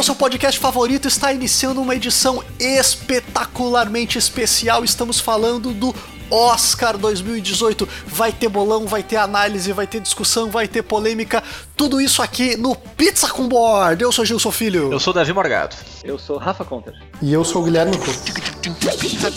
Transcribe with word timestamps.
é 0.00 0.02
o 0.02 0.04
seu 0.04 0.14
podcast 0.14 0.58
favorito, 0.58 1.06
está 1.06 1.30
iniciando 1.30 1.78
uma 1.82 1.94
edição 1.94 2.42
espetacularmente 2.58 4.16
especial. 4.16 4.82
Estamos 4.82 5.20
falando 5.20 5.74
do 5.74 5.94
Oscar 6.30 6.96
2018. 6.96 7.86
Vai 8.06 8.32
ter 8.32 8.48
bolão, 8.48 8.86
vai 8.86 9.02
ter 9.02 9.16
análise, 9.16 9.70
vai 9.72 9.86
ter 9.86 10.00
discussão, 10.00 10.50
vai 10.50 10.66
ter 10.66 10.82
polêmica. 10.82 11.42
Tudo 11.76 12.00
isso 12.00 12.22
aqui 12.22 12.56
no 12.56 12.74
Pizza 12.74 13.28
com 13.28 13.46
Board. 13.46 14.02
Eu 14.02 14.10
sou 14.10 14.24
Gilson 14.24 14.50
Filho. 14.50 14.90
Eu 14.90 14.98
sou 14.98 15.12
Davi 15.12 15.34
Morgado. 15.34 15.76
Eu 16.02 16.18
sou 16.18 16.38
Rafa 16.38 16.64
Conter. 16.64 16.94
E 17.20 17.30
eu 17.30 17.44
sou 17.44 17.60
o 17.60 17.64
Guilherme 17.66 17.98
Couto. 17.98 18.32
Pizza 18.96 19.30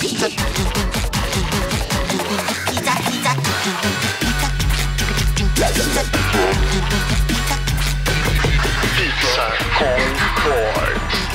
com 9.84 10.44
Board. 10.44 11.33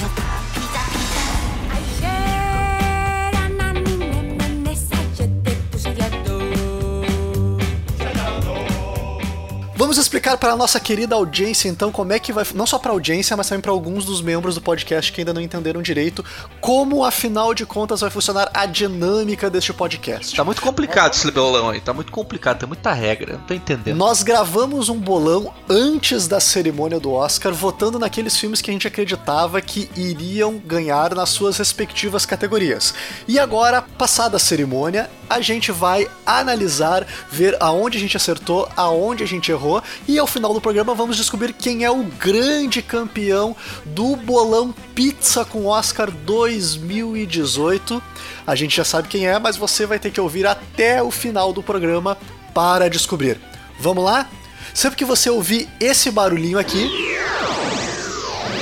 Vamos 9.78 9.96
explicar 9.96 10.36
para 10.36 10.54
a 10.54 10.56
nossa 10.56 10.80
querida 10.80 11.14
audiência, 11.14 11.68
então, 11.68 11.92
como 11.92 12.12
é 12.12 12.18
que 12.18 12.32
vai. 12.32 12.44
Não 12.52 12.66
só 12.66 12.80
para 12.80 12.90
a 12.90 12.94
audiência, 12.94 13.36
mas 13.36 13.48
também 13.48 13.62
para 13.62 13.70
alguns 13.70 14.04
dos 14.04 14.20
membros 14.20 14.56
do 14.56 14.60
podcast 14.60 15.12
que 15.12 15.20
ainda 15.20 15.32
não 15.32 15.40
entenderam 15.40 15.80
direito, 15.80 16.24
como, 16.60 17.04
afinal 17.04 17.54
de 17.54 17.64
contas, 17.64 18.00
vai 18.00 18.10
funcionar 18.10 18.50
a 18.52 18.66
dinâmica 18.66 19.48
deste 19.48 19.72
podcast. 19.72 20.34
Tá 20.34 20.42
muito 20.42 20.60
complicado 20.60 21.14
esse 21.14 21.30
bolão 21.30 21.70
aí, 21.70 21.80
tá 21.80 21.92
muito 21.92 22.10
complicado, 22.10 22.58
tem 22.58 22.66
muita 22.66 22.92
regra, 22.92 23.34
não 23.34 23.44
tô 23.44 23.54
entendendo. 23.54 23.96
Nós 23.96 24.24
gravamos 24.24 24.88
um 24.88 24.98
bolão 24.98 25.54
antes 25.68 26.26
da 26.26 26.40
cerimônia 26.40 26.98
do 26.98 27.12
Oscar, 27.12 27.52
votando 27.52 28.00
naqueles 28.00 28.36
filmes 28.36 28.60
que 28.60 28.72
a 28.72 28.72
gente 28.72 28.88
acreditava 28.88 29.60
que 29.60 29.88
iriam 29.96 30.58
ganhar 30.58 31.14
nas 31.14 31.28
suas 31.28 31.56
respectivas 31.56 32.26
categorias. 32.26 32.92
E 33.28 33.38
agora, 33.38 33.80
passada 33.80 34.38
a 34.38 34.40
cerimônia, 34.40 35.08
a 35.30 35.40
gente 35.40 35.70
vai 35.70 36.08
analisar, 36.26 37.06
ver 37.30 37.56
aonde 37.60 37.96
a 37.96 38.00
gente 38.00 38.16
acertou, 38.16 38.68
aonde 38.76 39.22
a 39.22 39.26
gente 39.26 39.52
errou, 39.52 39.67
e 40.06 40.18
ao 40.18 40.26
final 40.26 40.54
do 40.54 40.60
programa 40.60 40.94
vamos 40.94 41.16
descobrir 41.16 41.52
quem 41.52 41.84
é 41.84 41.90
o 41.90 42.02
grande 42.02 42.80
campeão 42.80 43.54
do 43.84 44.16
bolão 44.16 44.74
Pizza 44.94 45.44
com 45.44 45.66
Oscar 45.66 46.10
2018. 46.10 48.02
A 48.46 48.54
gente 48.54 48.76
já 48.76 48.84
sabe 48.84 49.08
quem 49.08 49.26
é, 49.26 49.38
mas 49.38 49.56
você 49.56 49.86
vai 49.86 49.98
ter 49.98 50.10
que 50.10 50.20
ouvir 50.20 50.46
até 50.46 51.02
o 51.02 51.10
final 51.10 51.52
do 51.52 51.62
programa 51.62 52.16
para 52.54 52.88
descobrir. 52.88 53.40
Vamos 53.78 54.04
lá? 54.04 54.28
Sempre 54.72 54.96
que 54.96 55.04
você 55.04 55.28
ouvir 55.30 55.68
esse 55.80 56.10
barulhinho 56.10 56.58
aqui, 56.58 56.90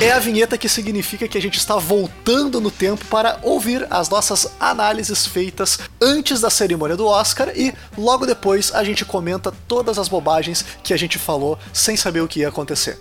é 0.00 0.12
a 0.12 0.18
vinheta 0.18 0.58
que 0.58 0.68
significa 0.68 1.26
que 1.26 1.38
a 1.38 1.40
gente 1.40 1.56
está 1.56 1.76
voltando 1.76 2.60
no 2.60 2.70
tempo 2.70 3.04
para 3.06 3.38
ouvir 3.42 3.86
as 3.90 4.08
nossas 4.08 4.52
análises 4.60 5.26
feitas 5.26 5.78
antes 6.00 6.40
da 6.40 6.50
cerimônia 6.50 6.96
do 6.96 7.06
Oscar 7.06 7.48
e 7.56 7.72
logo 7.96 8.26
depois 8.26 8.74
a 8.74 8.84
gente 8.84 9.04
comenta 9.04 9.52
todas 9.66 9.98
as 9.98 10.08
bobagens 10.08 10.64
que 10.82 10.92
a 10.92 10.96
gente 10.96 11.18
falou 11.18 11.58
sem 11.72 11.96
saber 11.96 12.20
o 12.20 12.28
que 12.28 12.40
ia 12.40 12.48
acontecer. 12.48 12.98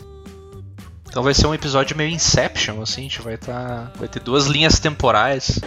Então 1.09 1.21
vai 1.23 1.33
ser 1.33 1.47
um 1.47 1.53
episódio 1.53 1.95
meio 1.95 2.09
Inception, 2.09 2.81
assim, 2.81 3.02
a 3.02 3.03
gente 3.03 3.21
vai 3.21 3.37
tá, 3.37 3.91
vai 3.95 4.07
ter 4.07 4.21
duas 4.21 4.47
linhas 4.47 4.80
temporais. 4.80 5.59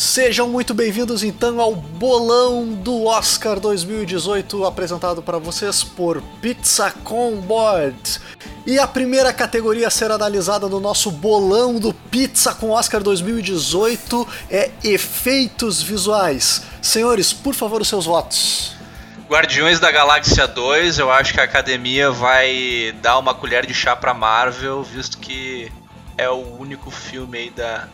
Sejam 0.00 0.48
muito 0.48 0.72
bem-vindos 0.72 1.22
então 1.22 1.60
ao 1.60 1.76
bolão 1.76 2.72
do 2.72 3.04
Oscar 3.04 3.60
2018 3.60 4.64
apresentado 4.64 5.22
para 5.22 5.36
vocês 5.36 5.84
por 5.84 6.22
Pizza 6.40 6.90
com 7.04 7.36
Board. 7.36 8.18
E 8.66 8.78
a 8.78 8.86
primeira 8.86 9.30
categoria 9.30 9.88
a 9.88 9.90
ser 9.90 10.10
analisada 10.10 10.70
no 10.70 10.80
nosso 10.80 11.10
bolão 11.10 11.78
do 11.78 11.92
Pizza 11.92 12.54
com 12.54 12.70
Oscar 12.70 13.02
2018 13.02 14.26
é 14.50 14.70
efeitos 14.82 15.82
visuais. 15.82 16.62
Senhores, 16.80 17.34
por 17.34 17.54
favor, 17.54 17.82
os 17.82 17.88
seus 17.88 18.06
votos. 18.06 18.74
Guardiões 19.28 19.80
da 19.80 19.90
Galáxia 19.90 20.48
2, 20.48 20.98
eu 20.98 21.12
acho 21.12 21.34
que 21.34 21.40
a 21.40 21.44
academia 21.44 22.10
vai 22.10 22.94
dar 23.02 23.18
uma 23.18 23.34
colher 23.34 23.66
de 23.66 23.74
chá 23.74 23.94
pra 23.94 24.14
Marvel, 24.14 24.82
visto 24.82 25.18
que 25.18 25.70
é 26.16 26.30
o 26.30 26.56
único 26.58 26.90
filme 26.90 27.36
aí 27.36 27.50
da, 27.50 27.86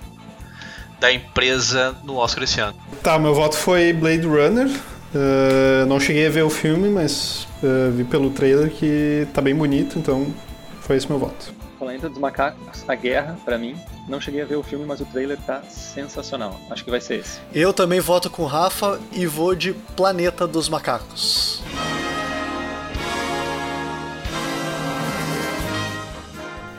da 1.01 1.13
empresa 1.13 1.95
no 2.05 2.17
Oscar 2.17 2.45
esse 2.45 2.61
ano. 2.61 2.77
Tá, 3.03 3.19
meu 3.19 3.35
voto 3.35 3.57
foi 3.57 3.93
Blade 3.93 4.27
Runner. 4.27 4.69
Uh, 4.69 5.87
não 5.87 5.99
cheguei 5.99 6.27
a 6.27 6.31
ver 6.31 6.43
o 6.43 6.51
filme, 6.51 6.89
mas 6.89 7.47
uh, 7.63 7.91
vi 7.93 8.05
pelo 8.05 8.31
trailer 8.31 8.71
que 8.71 9.27
tá 9.33 9.41
bem 9.41 9.55
bonito, 9.55 9.99
então 9.99 10.27
foi 10.81 10.97
esse 10.97 11.09
meu 11.09 11.19
voto. 11.19 11.55
Planeta 11.79 12.09
dos 12.09 12.19
Macacos, 12.19 12.85
A 12.89 12.95
Guerra, 12.95 13.39
pra 13.45 13.59
mim. 13.59 13.77
Não 14.09 14.21
cheguei 14.21 14.41
a 14.43 14.45
ver 14.45 14.57
o 14.57 14.63
filme, 14.63 14.85
mas 14.87 15.01
o 15.01 15.05
trailer 15.07 15.39
tá 15.47 15.63
sensacional. 15.63 16.59
Acho 16.71 16.85
que 16.85 16.91
vai 16.91 17.01
ser 17.01 17.21
esse. 17.21 17.41
Eu 17.53 17.73
também 17.73 18.01
voto 18.01 18.31
com 18.31 18.43
o 18.43 18.47
Rafa 18.47 19.01
e 19.13 19.27
vou 19.27 19.55
de 19.55 19.73
Planeta 19.73 20.47
dos 20.47 20.69
Macacos. 20.69 21.63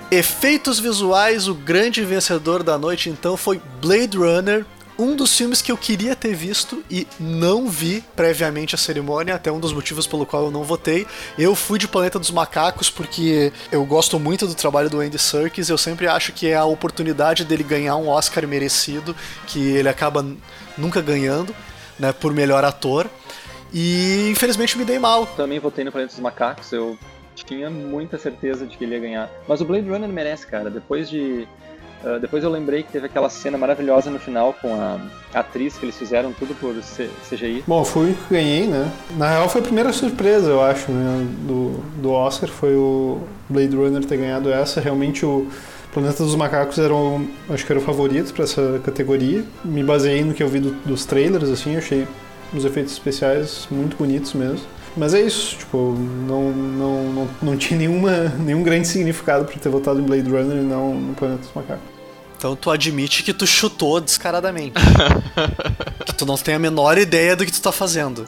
Efeitos 0.09 0.79
visuais, 0.79 1.49
o 1.49 1.53
grande 1.53 2.01
vencedor 2.05 2.63
da 2.63 2.77
noite 2.77 3.09
então 3.09 3.35
foi 3.35 3.61
Blade 3.81 4.17
Runner, 4.17 4.65
um 4.97 5.17
dos 5.17 5.35
filmes 5.35 5.61
que 5.61 5.69
eu 5.69 5.75
queria 5.75 6.15
ter 6.15 6.33
visto 6.33 6.81
e 6.89 7.05
não 7.19 7.67
vi 7.67 8.01
previamente 8.15 8.73
a 8.73 8.77
cerimônia, 8.77 9.35
até 9.35 9.51
um 9.51 9.59
dos 9.59 9.73
motivos 9.73 10.07
pelo 10.07 10.25
qual 10.25 10.45
eu 10.45 10.51
não 10.51 10.63
votei. 10.63 11.05
Eu 11.37 11.53
fui 11.53 11.77
de 11.77 11.89
Planeta 11.89 12.17
dos 12.17 12.31
Macacos 12.31 12.89
porque 12.89 13.51
eu 13.69 13.83
gosto 13.85 14.17
muito 14.17 14.47
do 14.47 14.55
trabalho 14.55 14.89
do 14.89 15.01
Andy 15.01 15.19
Serkis, 15.19 15.67
eu 15.67 15.77
sempre 15.77 16.07
acho 16.07 16.31
que 16.31 16.47
é 16.47 16.55
a 16.55 16.63
oportunidade 16.63 17.43
dele 17.43 17.63
ganhar 17.63 17.97
um 17.97 18.07
Oscar 18.07 18.47
merecido, 18.47 19.13
que 19.45 19.59
ele 19.59 19.89
acaba 19.89 20.25
nunca 20.77 21.01
ganhando, 21.01 21.53
né, 21.99 22.13
por 22.13 22.33
melhor 22.33 22.63
ator. 22.63 23.09
E 23.73 24.29
infelizmente 24.31 24.77
me 24.77 24.85
dei 24.85 24.99
mal. 24.99 25.25
Também 25.25 25.59
votei 25.59 25.83
no 25.83 25.91
Planeta 25.91 26.13
dos 26.13 26.21
Macacos, 26.21 26.71
eu 26.71 26.97
tinha 27.45 27.69
muita 27.69 28.17
certeza 28.17 28.65
de 28.65 28.77
que 28.77 28.83
ele 28.83 28.95
ia 28.95 28.99
ganhar. 28.99 29.29
Mas 29.47 29.61
o 29.61 29.65
Blade 29.65 29.89
Runner 29.89 30.09
merece, 30.09 30.45
cara. 30.47 30.69
Depois 30.69 31.09
de. 31.09 31.47
Uh, 32.03 32.19
depois 32.19 32.43
eu 32.43 32.51
lembrei 32.51 32.83
que 32.83 32.91
teve 32.91 33.07
aquela 33.07 33.27
cena 33.27 33.57
maravilhosa 33.57 34.11
no 34.11 34.19
final 34.19 34.53
com 34.53 34.71
a 34.71 34.99
atriz 35.33 35.75
que 35.77 35.85
eles 35.85 35.97
fizeram 35.97 36.31
tudo 36.31 36.53
por 36.55 36.75
C 36.83 37.09
CGI. 37.27 37.63
Bom, 37.65 37.83
foi 37.83 38.03
o 38.03 38.05
único 38.05 38.23
que 38.25 38.33
ganhei, 38.35 38.67
né? 38.67 38.91
Na 39.17 39.31
real 39.31 39.49
foi 39.49 39.61
a 39.61 39.63
primeira 39.63 39.91
surpresa, 39.91 40.51
eu 40.51 40.61
acho, 40.61 40.91
né? 40.91 41.27
Do, 41.47 41.79
do 41.99 42.11
Oscar, 42.11 42.49
foi 42.49 42.75
o 42.75 43.21
Blade 43.49 43.75
Runner 43.75 44.05
ter 44.05 44.17
ganhado 44.17 44.51
essa. 44.51 44.79
Realmente 44.79 45.25
o 45.25 45.47
Planeta 45.91 46.23
dos 46.23 46.35
Macacos 46.35 46.77
era 46.77 46.93
o, 46.93 47.27
acho 47.49 47.65
que 47.65 47.71
era 47.71 47.79
o 47.79 47.83
favorito 47.83 48.31
para 48.31 48.43
essa 48.43 48.79
categoria. 48.85 49.43
Me 49.65 49.83
baseei 49.83 50.23
no 50.23 50.35
que 50.35 50.43
eu 50.43 50.47
vi 50.47 50.59
do, 50.59 50.69
dos 50.85 51.05
trailers, 51.05 51.49
assim, 51.49 51.75
achei 51.75 52.07
os 52.53 52.63
efeitos 52.63 52.93
especiais 52.93 53.67
muito 53.71 53.97
bonitos 53.97 54.33
mesmo. 54.33 54.76
Mas 54.97 55.13
é 55.13 55.21
isso, 55.21 55.57
tipo, 55.57 55.95
não, 56.27 56.51
não, 56.51 57.03
não, 57.13 57.29
não 57.39 57.57
tinha 57.57 57.77
nenhuma, 57.77 58.29
nenhum 58.39 58.63
grande 58.63 58.87
significado 58.87 59.45
por 59.45 59.55
ter 59.59 59.69
votado 59.69 59.99
em 59.99 60.03
Blade 60.03 60.27
Runner 60.27 60.57
e 60.57 60.61
não 60.61 60.95
no 60.95 61.13
Planeta 61.13 61.41
dos 61.41 61.51
Macacos. 61.53 61.97
Então 62.35 62.55
tu 62.55 62.69
admite 62.69 63.23
que 63.23 63.33
tu 63.33 63.45
chutou 63.47 64.01
descaradamente. 64.01 64.73
que 66.05 66.13
tu 66.13 66.25
não 66.25 66.35
tem 66.35 66.55
a 66.55 66.59
menor 66.59 66.97
ideia 66.97 67.35
do 67.35 67.45
que 67.45 67.51
tu 67.51 67.61
tá 67.61 67.71
fazendo. 67.71 68.27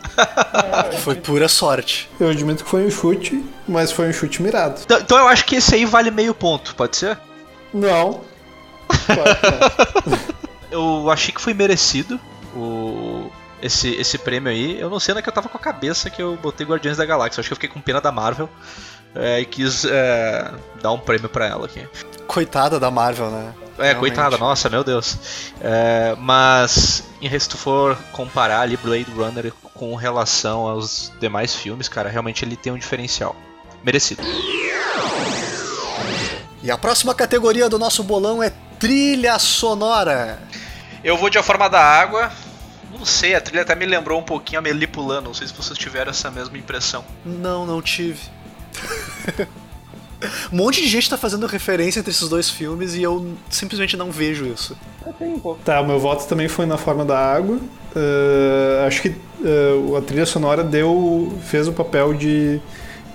que 0.91 0.97
foi 1.01 1.15
pura 1.15 1.47
sorte. 1.47 2.09
Eu 2.19 2.29
admito 2.29 2.63
que 2.63 2.69
foi 2.69 2.85
um 2.85 2.91
chute, 2.91 3.43
mas 3.67 3.91
foi 3.91 4.09
um 4.09 4.13
chute 4.13 4.41
mirado. 4.41 4.81
Então, 4.83 4.99
então 4.99 5.17
eu 5.17 5.27
acho 5.27 5.45
que 5.45 5.55
esse 5.55 5.75
aí 5.75 5.85
vale 5.85 6.09
meio 6.09 6.33
ponto, 6.33 6.75
pode 6.75 6.97
ser? 6.97 7.19
Não. 7.73 8.21
Que 8.89 10.09
não. 10.09 10.19
Eu 10.71 11.09
achei 11.09 11.33
que 11.33 11.41
foi 11.41 11.53
merecido 11.53 12.19
o, 12.55 13.31
esse, 13.61 13.89
esse 13.95 14.17
prêmio 14.17 14.51
aí. 14.51 14.79
Eu 14.79 14.89
não 14.89 14.99
sei 14.99 15.13
onde 15.13 15.19
é 15.19 15.21
que 15.21 15.29
eu 15.29 15.33
tava 15.33 15.49
com 15.49 15.57
a 15.57 15.61
cabeça 15.61 16.09
que 16.09 16.21
eu 16.21 16.37
botei 16.37 16.65
Guardiões 16.65 16.97
da 16.97 17.05
Galáxia. 17.05 17.39
Eu 17.39 17.41
acho 17.41 17.49
que 17.49 17.53
eu 17.53 17.57
fiquei 17.57 17.69
com 17.69 17.81
pena 17.81 18.01
da 18.01 18.11
Marvel 18.11 18.49
é, 19.15 19.39
e 19.39 19.45
quis 19.45 19.85
é, 19.85 20.51
dar 20.81 20.91
um 20.91 20.99
prêmio 20.99 21.29
pra 21.29 21.47
ela 21.47 21.65
aqui. 21.65 21.87
Coitada 22.27 22.79
da 22.79 22.91
Marvel, 22.91 23.29
né? 23.29 23.53
É, 23.77 23.91
Realmente. 23.91 23.99
coitada, 23.99 24.37
nossa, 24.37 24.69
meu 24.69 24.83
Deus. 24.83 25.17
É, 25.61 26.15
mas, 26.17 27.03
se 27.39 27.49
tu 27.49 27.57
for 27.57 27.97
comparar 28.11 28.61
ali 28.61 28.77
Blade 28.77 29.11
Runner 29.15 29.51
com 29.73 29.95
relação 29.95 30.67
aos 30.67 31.11
demais 31.19 31.55
filmes, 31.55 31.87
cara, 31.87 32.09
realmente 32.09 32.43
ele 32.43 32.55
tem 32.55 32.73
um 32.73 32.77
diferencial. 32.77 33.35
Merecido. 33.83 34.21
E 36.61 36.69
a 36.69 36.77
próxima 36.77 37.15
categoria 37.15 37.69
do 37.69 37.79
nosso 37.79 38.03
bolão 38.03 38.43
é 38.43 38.51
trilha 38.77 39.39
sonora. 39.39 40.39
Eu 41.01 41.17
vou 41.17 41.29
de 41.29 41.37
A 41.37 41.43
Forma 41.43 41.69
da 41.69 41.81
Água. 41.81 42.29
Não 42.91 43.05
sei, 43.05 43.35
a 43.35 43.41
trilha 43.41 43.61
até 43.61 43.75
me 43.75 43.85
lembrou 43.85 44.19
um 44.19 44.23
pouquinho 44.23 44.59
a 44.59 44.61
Melipulano. 44.61 45.27
Não 45.27 45.33
sei 45.33 45.47
se 45.47 45.53
vocês 45.53 45.77
tiveram 45.77 46.11
essa 46.11 46.29
mesma 46.31 46.57
impressão. 46.57 47.03
Não, 47.25 47.65
não 47.65 47.81
tive. 47.81 48.19
um 50.51 50.57
monte 50.57 50.81
de 50.81 50.87
gente 50.87 51.09
tá 51.09 51.17
fazendo 51.17 51.45
referência 51.45 51.99
entre 51.99 52.11
esses 52.11 52.27
dois 52.27 52.49
filmes 52.49 52.95
e 52.95 53.03
eu 53.03 53.35
simplesmente 53.49 53.95
não 53.95 54.11
vejo 54.11 54.45
isso. 54.45 54.77
Um 55.19 55.39
pouco. 55.39 55.61
Tá, 55.63 55.81
o 55.81 55.87
meu 55.87 55.99
voto 55.99 56.27
também 56.27 56.47
foi 56.47 56.65
na 56.65 56.77
forma 56.77 57.05
da 57.05 57.17
água. 57.17 57.57
Uh, 57.57 58.85
acho 58.85 59.01
que 59.01 59.09
uh, 59.09 59.95
a 59.95 60.01
trilha 60.01 60.25
sonora 60.25 60.63
deu, 60.63 61.37
fez 61.45 61.67
o 61.67 61.73
papel 61.73 62.13
de, 62.13 62.61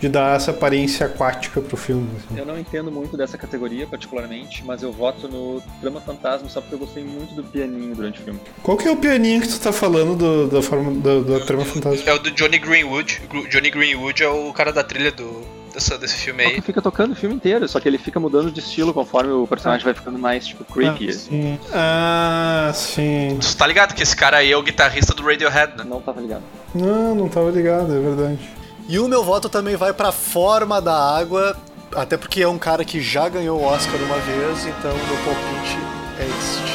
de 0.05 0.09
dar 0.11 0.37
essa 0.37 0.51
aparência 0.51 1.07
aquática 1.07 1.61
pro 1.63 1.77
filme. 1.79 2.09
assim. 2.19 2.39
Eu 2.39 2.45
não 2.45 2.59
entendo 2.59 2.93
muito 2.93 3.17
dessa 3.17 3.39
categoria, 3.39 3.87
particularmente, 3.87 4.63
mas 4.63 4.83
eu 4.83 4.93
voto 4.93 5.27
no 5.29 5.63
Trama 5.81 5.99
Fantasma 6.01 6.47
só 6.51 6.61
porque 6.61 6.75
eu 6.75 6.79
gostei 6.79 7.03
muito 7.03 7.35
do 7.35 7.43
pianinho 7.43 7.95
durante 7.95 8.21
o 8.21 8.25
filme. 8.25 8.39
Qual 8.63 8.77
que 8.77 8.87
é 8.87 8.91
o 8.91 8.97
pianinho 8.97 9.41
que 9.41 9.49
tu 9.49 9.59
tá 9.59 9.73
falando 9.73 10.15
do- 10.15 10.47
da 10.49 10.61
forma 10.63 10.91
do, 10.93 11.25
da 11.25 11.41
trama 11.47 11.65
fantástica? 11.65 12.11
É 12.11 12.15
o 12.15 12.19
do 12.19 12.31
Johnny 12.33 12.59
Greenwood. 12.59 13.23
Johnny 13.51 13.71
Greenwood 13.71 14.23
é 14.23 14.29
o 14.29 14.53
cara 14.53 14.73
da 14.75 14.85
trilha 14.85 15.11
do, 15.11 15.43
dessa- 15.73 15.97
desse 15.97 16.17
filme 16.17 16.45
aí. 16.45 16.55
que 16.57 16.61
fica 16.61 16.83
tocando 16.83 17.13
o 17.13 17.17
filme 17.17 17.35
inteiro, 17.35 17.67
só 17.67 17.81
que 17.81 17.89
ele 17.89 17.97
fica 17.97 18.21
mudando 18.21 18.51
de 18.53 18.61
estilo 18.61 18.93
conforme 18.93 19.33
o 19.33 19.47
personagem 19.47 19.85
vai 19.87 19.95
ficando 19.95 20.19
mais, 20.19 20.47
tipo, 20.47 20.65
creepy. 20.65 21.09
assim. 21.09 21.59
Ah, 21.73 22.71
sim. 22.75 23.39
Tu 23.41 23.57
tá 23.57 23.67
ligado 23.67 23.95
que 23.95 24.03
esse 24.03 24.15
cara 24.15 24.37
aí 24.37 24.53
é 24.53 24.57
o 24.57 24.63
guitarrista 24.63 25.15
do 25.15 25.23
Radiohead, 25.23 25.79
né? 25.79 25.85
Não 25.89 26.03
tava 26.03 26.21
ligado. 26.21 26.43
Não, 26.75 27.15
não 27.15 27.29
tava 27.29 27.51
ligado, 27.51 27.95
é 27.95 28.01
verdade. 28.01 28.51
E 28.87 28.99
o 28.99 29.09
meu 29.09 29.25
voto 29.25 29.49
também 29.49 29.77
vai 29.77 29.95
pra 29.95 30.13
Forma 30.13 30.81
da 30.81 30.95
Água, 30.95 31.57
até 31.95 32.17
porque 32.17 32.43
é 32.43 32.49
um 32.49 32.59
cara 32.59 32.85
que 32.85 33.01
já 33.01 33.29
ganhou 33.29 33.59
o 33.61 33.65
Oscar 33.65 33.97
uma 33.97 34.19
vez, 34.19 34.67
então 34.67 34.93
meu 34.93 35.17
palpite 35.25 35.79
é 36.19 36.27
este. 36.27 36.75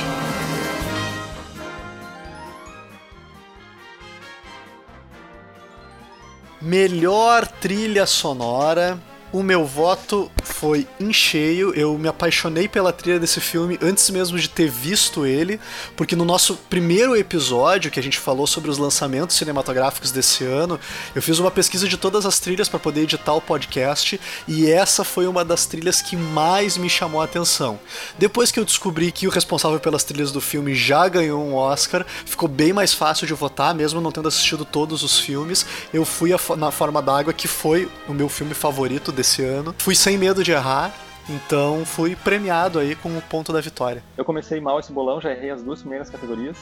Melhor 6.61 7.47
trilha 7.47 8.06
sonora. 8.06 9.00
O 9.31 9.44
meu 9.44 9.64
voto 9.64 10.31
foi 10.44 10.88
em 11.00 11.14
cheio. 11.14 11.72
Eu 11.76 11.96
me 12.00 12.08
apaixonei 12.08 12.68
pela 12.68 12.92
trilha 12.92 13.20
desse 13.20 13.40
filme 13.40 13.78
antes 13.80 14.10
mesmo 14.10 14.40
de 14.40 14.50
ter 14.50 14.68
visto 14.68 15.24
ele, 15.24 15.60
porque 15.96 16.16
no 16.16 16.26
nosso 16.26 16.56
primeiro 16.68 17.16
episódio 17.16 17.92
que 17.92 18.00
a 18.00 18.04
gente 18.04 18.18
falou 18.18 18.48
sobre 18.48 18.72
os 18.72 18.80
lançamentos 18.80 19.36
cinematográficos 19.36 20.12
desse 20.12 20.44
ano, 20.44 20.80
eu 21.14 21.22
fiz 21.22 21.38
uma 21.38 21.52
pesquisa 21.52 21.88
de 21.88 21.96
todas 21.96 22.26
as 22.26 22.40
trilhas 22.40 22.68
para 22.68 22.80
poder 22.80 23.02
editar 23.02 23.34
o 23.36 23.42
podcast 23.42 24.20
e 24.48 24.68
essa 24.68 25.04
foi 25.04 25.28
uma 25.28 25.46
das 25.46 25.68
trilhas 25.68 26.02
que 26.02 26.18
mais 26.18 26.76
me 26.76 26.90
chamou 26.90 27.22
a 27.22 27.26
atenção. 27.26 27.80
Depois 28.18 28.50
que 28.50 28.60
eu 28.60 28.66
descobri 28.66 29.12
que 29.12 29.28
o 29.28 29.31
responsável 29.31 29.80
pelas 29.80 30.04
trilhas 30.04 30.31
do 30.31 30.42
filme 30.42 30.74
já 30.74 31.08
ganhou 31.08 31.46
um 31.46 31.54
Oscar, 31.54 32.04
ficou 32.26 32.50
bem 32.50 32.74
mais 32.74 32.96
fácil 32.96 33.28
de 33.28 33.36
votar, 33.36 33.76
mesmo 33.76 34.02
não 34.02 34.12
tendo 34.12 34.28
assistido 34.28 34.66
todos 34.66 35.04
os 35.04 35.20
filmes. 35.20 35.68
Eu 35.94 36.04
fui 36.04 36.31
na 36.58 36.72
Forma 36.72 37.00
d'Água, 37.00 37.31
que 37.31 37.48
foi 37.48 37.88
o 38.08 38.14
meu 38.14 38.28
filme 38.28 38.56
favorito 38.56 39.19
desse 39.19 39.44
ano. 39.44 39.75
Fui 39.77 39.94
sem 39.94 40.18
medo 40.18 40.44
de 40.44 40.51
errar, 40.51 40.94
então 41.30 41.86
fui 41.86 42.16
premiado 42.16 42.80
aí 42.80 42.95
com 42.95 43.18
o 43.18 43.21
ponto 43.21 43.51
da 43.51 43.62
vitória. 43.62 44.01
Eu 44.18 44.25
comecei 44.25 44.60
mal 44.60 44.80
esse 44.80 44.92
bolão, 44.92 45.19
já 45.21 45.31
errei 45.31 45.51
as 45.51 45.62
duas 45.62 45.81
primeiras 45.81 46.10
categorias. 46.10 46.57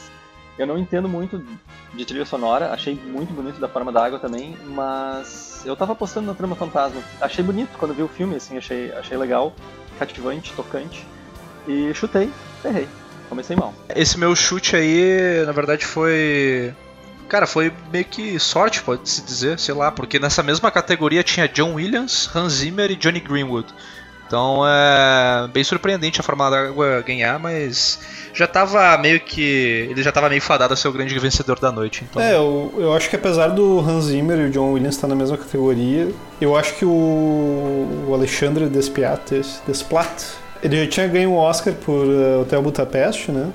Eu 0.58 0.66
não 0.66 0.76
entendo 0.76 1.08
muito 1.08 1.40
de 1.94 2.04
trilha 2.04 2.26
sonora, 2.26 2.72
achei 2.72 2.96
muito 2.96 3.32
bonito 3.32 3.60
da 3.60 3.68
forma 3.68 3.92
da 3.92 4.04
água 4.04 4.18
também, 4.18 4.56
mas 4.66 5.62
eu 5.64 5.76
tava 5.76 5.92
apostando 5.92 6.26
na 6.26 6.34
trama 6.34 6.56
fantasma. 6.56 7.00
Achei 7.20 7.44
bonito 7.44 7.78
quando 7.78 7.94
vi 7.94 8.02
o 8.02 8.08
filme, 8.08 8.34
assim, 8.34 8.58
achei, 8.58 8.90
achei 8.92 9.16
legal, 9.16 9.54
cativante, 10.00 10.52
tocante. 10.54 11.06
E 11.68 11.94
chutei, 11.94 12.28
errei. 12.64 12.88
Comecei 13.28 13.54
mal. 13.54 13.72
Esse 13.94 14.18
meu 14.18 14.34
chute 14.34 14.74
aí, 14.74 15.44
na 15.46 15.52
verdade, 15.52 15.84
foi. 15.84 16.74
Cara, 17.28 17.46
foi 17.46 17.72
meio 17.92 18.04
que 18.04 18.38
sorte, 18.38 18.82
pode-se 18.82 19.22
dizer, 19.22 19.58
sei 19.58 19.74
lá, 19.74 19.92
porque 19.92 20.18
nessa 20.18 20.42
mesma 20.42 20.70
categoria 20.70 21.22
tinha 21.22 21.46
John 21.46 21.74
Williams, 21.74 22.30
Hans 22.34 22.54
Zimmer 22.54 22.90
e 22.90 22.96
Johnny 22.96 23.20
Greenwood. 23.20 23.68
Então 24.28 24.62
é 24.66 25.48
bem 25.48 25.64
surpreendente 25.64 26.20
a 26.20 26.22
Forma 26.22 26.50
d'Água 26.50 27.02
ganhar, 27.06 27.38
mas 27.38 27.98
já 28.34 28.46
tava 28.46 28.96
meio 28.98 29.18
que. 29.20 29.88
Ele 29.90 30.02
já 30.02 30.12
tava 30.12 30.28
meio 30.28 30.42
fadado 30.42 30.74
a 30.74 30.76
ser 30.76 30.86
o 30.88 30.92
grande 30.92 31.18
vencedor 31.18 31.58
da 31.58 31.72
noite. 31.72 32.04
Então... 32.08 32.20
É, 32.20 32.34
eu, 32.36 32.72
eu 32.76 32.92
acho 32.92 33.08
que 33.08 33.16
apesar 33.16 33.48
do 33.48 33.80
Hans 33.80 34.04
Zimmer 34.04 34.38
e 34.38 34.44
o 34.44 34.50
John 34.50 34.72
Williams 34.72 34.96
estar 34.96 35.08
na 35.08 35.14
mesma 35.14 35.38
categoria, 35.38 36.10
eu 36.40 36.54
acho 36.54 36.74
que 36.74 36.84
o, 36.84 38.06
o 38.06 38.14
Alexandre 38.14 38.68
Desplat, 38.68 40.24
ele 40.62 40.84
já 40.84 40.90
tinha 40.90 41.08
ganho 41.08 41.30
o 41.30 41.36
Oscar 41.36 41.72
por 41.72 42.06
eh, 42.06 42.36
Hotel 42.42 42.60
Budapeste, 42.60 43.32
né? 43.32 43.50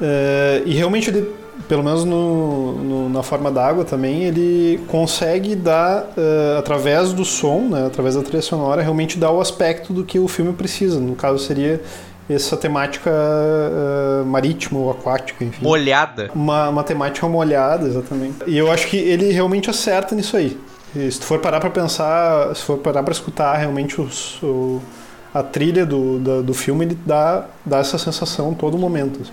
Eh, 0.00 0.62
e 0.64 0.74
realmente 0.74 1.10
ele, 1.10 1.28
pelo 1.68 1.82
menos 1.82 2.04
no, 2.04 2.72
no- 2.72 3.08
na 3.08 3.22
forma 3.22 3.50
d'água 3.50 3.84
também, 3.84 4.24
ele 4.24 4.80
consegue 4.88 5.54
dar, 5.54 6.06
eh, 6.16 6.56
através 6.58 7.12
do 7.12 7.24
som, 7.24 7.60
né, 7.70 7.86
através 7.86 8.14
da 8.14 8.22
trilha 8.22 8.42
sonora, 8.42 8.82
realmente 8.82 9.18
dar 9.18 9.30
o 9.30 9.40
aspecto 9.40 9.92
do 9.92 10.04
que 10.04 10.18
o 10.18 10.26
filme 10.28 10.52
precisa. 10.52 10.98
No 10.98 11.14
caso 11.14 11.38
seria 11.38 11.80
essa 12.30 12.56
temática 12.56 13.10
eh, 13.10 14.24
marítima 14.24 14.80
ou 14.80 14.90
aquática, 14.90 15.44
enfim. 15.44 15.62
Molhada. 15.64 16.30
Uma, 16.34 16.68
uma 16.68 16.82
temática 16.84 17.28
molhada, 17.28 17.86
exatamente. 17.86 18.36
E 18.46 18.56
eu 18.56 18.70
acho 18.70 18.86
que 18.88 18.96
ele 18.96 19.30
realmente 19.32 19.68
acerta 19.70 20.14
nisso 20.14 20.36
aí. 20.36 20.58
E 20.94 21.10
se 21.10 21.20
tu 21.20 21.26
for 21.26 21.38
parar 21.38 21.58
pra 21.60 21.70
pensar, 21.70 22.54
se 22.54 22.62
for 22.62 22.78
parar 22.78 23.02
pra 23.02 23.12
escutar 23.12 23.54
realmente 23.56 24.00
os- 24.00 24.42
o, 24.42 24.80
a 25.32 25.42
trilha 25.42 25.86
do, 25.86 26.18
da- 26.18 26.40
do 26.42 26.52
filme, 26.54 26.84
ele 26.84 26.98
dá, 27.06 27.46
dá 27.64 27.78
essa 27.78 27.96
sensação 27.98 28.52
todo 28.54 28.76
momento. 28.78 29.20
assim. 29.22 29.32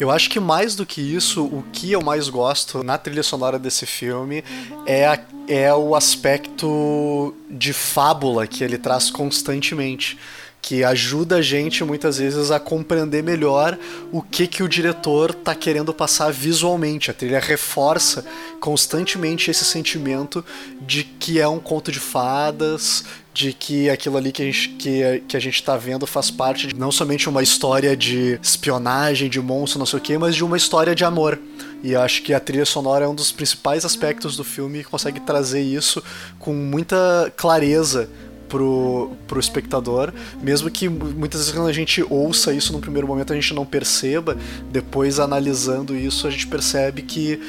Eu 0.00 0.10
acho 0.10 0.30
que 0.30 0.40
mais 0.40 0.74
do 0.74 0.86
que 0.86 1.00
isso, 1.00 1.44
o 1.44 1.62
que 1.72 1.92
eu 1.92 2.00
mais 2.02 2.28
gosto 2.30 2.82
na 2.82 2.96
trilha 2.96 3.22
sonora 3.22 3.58
desse 3.58 3.84
filme 3.84 4.42
é, 4.86 5.06
a- 5.06 5.20
é 5.46 5.72
o 5.74 5.94
aspecto 5.94 7.34
de 7.50 7.72
fábula 7.74 8.46
que 8.46 8.64
ele 8.64 8.78
traz 8.78 9.10
constantemente. 9.10 10.18
Que 10.62 10.84
ajuda 10.84 11.36
a 11.36 11.42
gente 11.42 11.82
muitas 11.84 12.18
vezes 12.18 12.50
a 12.50 12.60
compreender 12.60 13.22
melhor 13.22 13.78
o 14.12 14.20
que, 14.20 14.46
que 14.46 14.62
o 14.62 14.68
diretor 14.68 15.30
está 15.30 15.54
querendo 15.54 15.92
passar 15.92 16.32
visualmente. 16.32 17.10
A 17.10 17.14
trilha 17.14 17.40
reforça 17.40 18.24
constantemente 18.60 19.50
esse 19.50 19.64
sentimento 19.64 20.44
de 20.80 21.02
que 21.02 21.40
é 21.40 21.48
um 21.48 21.58
conto 21.58 21.90
de 21.90 21.98
fadas, 21.98 23.04
de 23.32 23.52
que 23.52 23.88
aquilo 23.88 24.16
ali 24.16 24.32
que 24.32 24.42
a 24.42 24.44
gente, 24.44 24.68
que, 24.70 25.22
que 25.26 25.36
a 25.36 25.40
gente 25.40 25.62
tá 25.62 25.76
vendo 25.76 26.06
faz 26.06 26.30
parte 26.30 26.66
de 26.66 26.74
não 26.74 26.90
somente 26.90 27.28
uma 27.28 27.42
história 27.42 27.96
de 27.96 28.38
espionagem, 28.42 29.30
de 29.30 29.40
monstro, 29.40 29.78
não 29.78 29.86
sei 29.86 29.98
o 29.98 30.02
que, 30.02 30.18
mas 30.18 30.34
de 30.34 30.44
uma 30.44 30.56
história 30.56 30.94
de 30.94 31.04
amor. 31.04 31.38
E 31.82 31.96
acho 31.96 32.22
que 32.22 32.34
a 32.34 32.40
trilha 32.40 32.66
sonora 32.66 33.04
é 33.04 33.08
um 33.08 33.14
dos 33.14 33.32
principais 33.32 33.84
aspectos 33.84 34.36
do 34.36 34.44
filme 34.44 34.84
que 34.84 34.90
consegue 34.90 35.20
trazer 35.20 35.62
isso 35.62 36.02
com 36.38 36.52
muita 36.52 37.32
clareza 37.36 38.10
pro, 38.50 39.12
pro 39.26 39.40
espectador, 39.40 40.12
mesmo 40.42 40.68
que 40.70 40.88
muitas 40.88 41.40
vezes 41.40 41.54
quando 41.54 41.68
a 41.68 41.72
gente 41.72 42.04
ouça 42.10 42.52
isso 42.52 42.72
no 42.72 42.80
primeiro 42.80 43.06
momento 43.06 43.32
a 43.32 43.36
gente 43.36 43.54
não 43.54 43.64
perceba, 43.64 44.36
depois 44.70 45.18
analisando 45.20 45.94
isso 45.96 46.26
a 46.26 46.30
gente 46.30 46.46
percebe 46.46 47.02
que 47.02 47.40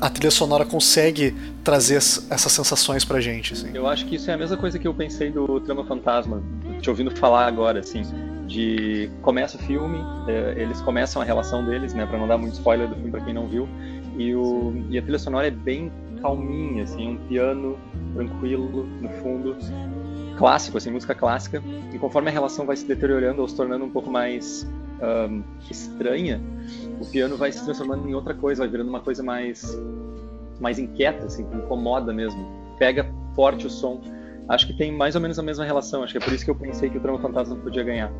ah, 0.00 0.06
a 0.06 0.08
trilha 0.10 0.30
sonora 0.30 0.64
consegue 0.64 1.34
trazer 1.64 1.96
es- 1.98 2.26
essas 2.30 2.52
sensações 2.52 3.04
pra 3.04 3.20
gente. 3.20 3.52
Assim. 3.52 3.70
Eu 3.74 3.86
acho 3.86 4.06
que 4.06 4.14
isso 4.16 4.30
é 4.30 4.34
a 4.34 4.38
mesma 4.38 4.56
coisa 4.56 4.78
que 4.78 4.86
eu 4.86 4.94
pensei 4.94 5.30
do 5.30 5.60
Trama 5.60 5.84
Fantasma, 5.84 6.42
te 6.80 6.88
ouvindo 6.88 7.10
falar 7.16 7.46
agora, 7.46 7.80
assim, 7.80 8.02
de 8.46 9.10
começa 9.22 9.56
o 9.56 9.60
filme, 9.60 9.98
eh, 10.28 10.54
eles 10.56 10.80
começam 10.80 11.20
a 11.20 11.24
relação 11.24 11.64
deles, 11.64 11.92
né, 11.92 12.06
Pra 12.06 12.16
não 12.18 12.28
dar 12.28 12.38
muito 12.38 12.54
spoiler 12.54 12.86
do 12.88 12.94
filme 12.94 13.10
pra 13.10 13.20
quem 13.20 13.34
não 13.34 13.48
viu, 13.48 13.68
e, 14.16 14.32
o, 14.34 14.72
e 14.88 14.96
a 14.96 15.02
trilha 15.02 15.18
sonora 15.18 15.48
é 15.48 15.50
bem 15.50 15.90
calminha, 16.22 16.84
assim, 16.84 17.08
um 17.10 17.16
piano 17.28 17.76
tranquilo 18.14 18.86
no 19.02 19.08
fundo, 19.20 19.56
clássico, 20.36 20.78
assim, 20.78 20.90
música 20.90 21.14
clássica, 21.14 21.62
e 21.92 21.98
conforme 21.98 22.28
a 22.28 22.32
relação 22.32 22.66
vai 22.66 22.76
se 22.76 22.86
deteriorando 22.86 23.40
ou 23.42 23.48
se 23.48 23.56
tornando 23.56 23.84
um 23.84 23.90
pouco 23.90 24.10
mais 24.10 24.66
ahn, 25.00 25.42
estranha, 25.70 26.40
o 27.00 27.06
piano 27.06 27.36
vai 27.36 27.52
se 27.52 27.64
transformando 27.64 28.08
em 28.08 28.14
outra 28.14 28.34
coisa, 28.34 28.62
vai 28.62 28.70
virando 28.70 28.88
uma 28.88 29.00
coisa 29.00 29.22
mais 29.22 29.76
mais 30.60 30.78
inquieta, 30.78 31.26
assim, 31.26 31.44
que 31.44 31.56
incomoda 31.56 32.12
mesmo. 32.12 32.46
Pega 32.78 33.06
forte 33.34 33.66
o 33.66 33.70
som. 33.70 34.00
Acho 34.48 34.66
que 34.66 34.72
tem 34.72 34.90
mais 34.92 35.14
ou 35.14 35.20
menos 35.20 35.38
a 35.38 35.42
mesma 35.42 35.64
relação. 35.64 36.02
Acho 36.02 36.12
que 36.12 36.18
é 36.18 36.20
por 36.20 36.32
isso 36.32 36.44
que 36.44 36.50
eu 36.50 36.54
pensei 36.54 36.88
que 36.88 36.96
o 36.96 37.00
Trama 37.00 37.18
Fantasma 37.18 37.56
podia 37.56 37.82
ganhar. 37.82 38.10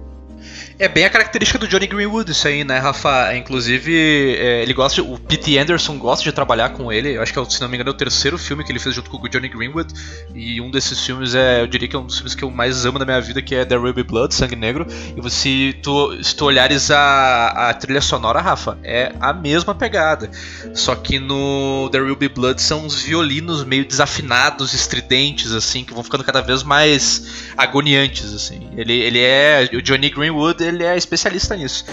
É 0.78 0.88
bem 0.88 1.04
a 1.04 1.10
característica 1.10 1.58
do 1.58 1.66
Johnny 1.66 1.86
Greenwood 1.86 2.30
isso 2.30 2.46
aí, 2.46 2.62
né, 2.64 2.78
Rafa? 2.78 3.34
Inclusive, 3.36 4.36
é, 4.38 4.62
ele 4.62 4.72
gosta, 4.74 5.02
de- 5.02 5.08
o 5.08 5.18
Pete 5.18 5.56
Anderson 5.58 5.96
gosta 5.98 6.22
de 6.24 6.32
trabalhar 6.32 6.70
com 6.70 6.92
ele. 6.92 7.16
Eu 7.16 7.22
acho 7.22 7.32
que, 7.32 7.38
é 7.38 7.44
se 7.46 7.60
não 7.60 7.68
me 7.68 7.76
engano, 7.76 7.90
é 7.90 7.92
o 7.92 7.96
terceiro 7.96 8.36
filme 8.36 8.62
que 8.64 8.70
ele 8.72 8.78
fez 8.78 8.94
junto 8.94 9.08
com 9.10 9.16
o 9.16 9.28
Johnny 9.28 9.48
Greenwood. 9.48 9.92
E 10.34 10.60
um 10.60 10.70
desses 10.70 11.04
filmes 11.04 11.34
é, 11.34 11.62
eu 11.62 11.66
diria 11.66 11.88
que 11.88 11.96
é 11.96 11.98
um 11.98 12.04
dos 12.06 12.16
filmes 12.16 12.34
que 12.34 12.42
eu 12.44 12.50
mais 12.50 12.84
amo 12.84 12.98
na 12.98 13.04
minha 13.04 13.20
vida, 13.20 13.40
que 13.40 13.54
é 13.54 13.64
The 13.64 13.76
Ruby 13.76 14.02
Blood, 14.02 14.34
Sangue 14.34 14.56
Negro. 14.56 14.86
E 15.16 15.20
você, 15.20 15.74
tu, 15.82 16.22
se 16.22 16.34
tu 16.36 16.44
olhares 16.44 16.90
a, 16.90 17.70
a 17.70 17.74
trilha 17.74 18.00
sonora, 18.00 18.40
Rafa, 18.40 18.78
é 18.84 19.12
a 19.20 19.32
mesma 19.32 19.74
pegada. 19.74 20.30
Só 20.74 20.94
que 20.94 21.18
no 21.18 21.88
The 21.90 21.98
Ruby 21.98 22.28
Blood 22.28 22.60
são 22.60 22.84
uns 22.84 23.00
violinos 23.02 23.64
meio 23.64 23.84
desafinados, 23.86 24.74
estridentes, 24.74 25.52
assim, 25.52 25.84
que 25.84 25.94
vão 25.94 26.02
ficando 26.04 26.22
cada 26.24 26.40
vez 26.42 26.62
mais 26.62 27.50
agoniantes, 27.56 28.32
assim. 28.34 28.68
Ele, 28.76 28.92
ele 28.92 29.20
é. 29.20 29.68
O 29.72 29.80
Johnny 29.82 30.10
Greenwood, 30.10 30.25
ele 30.60 30.84
é 30.84 30.96
especialista 30.96 31.56
nisso. 31.56 31.84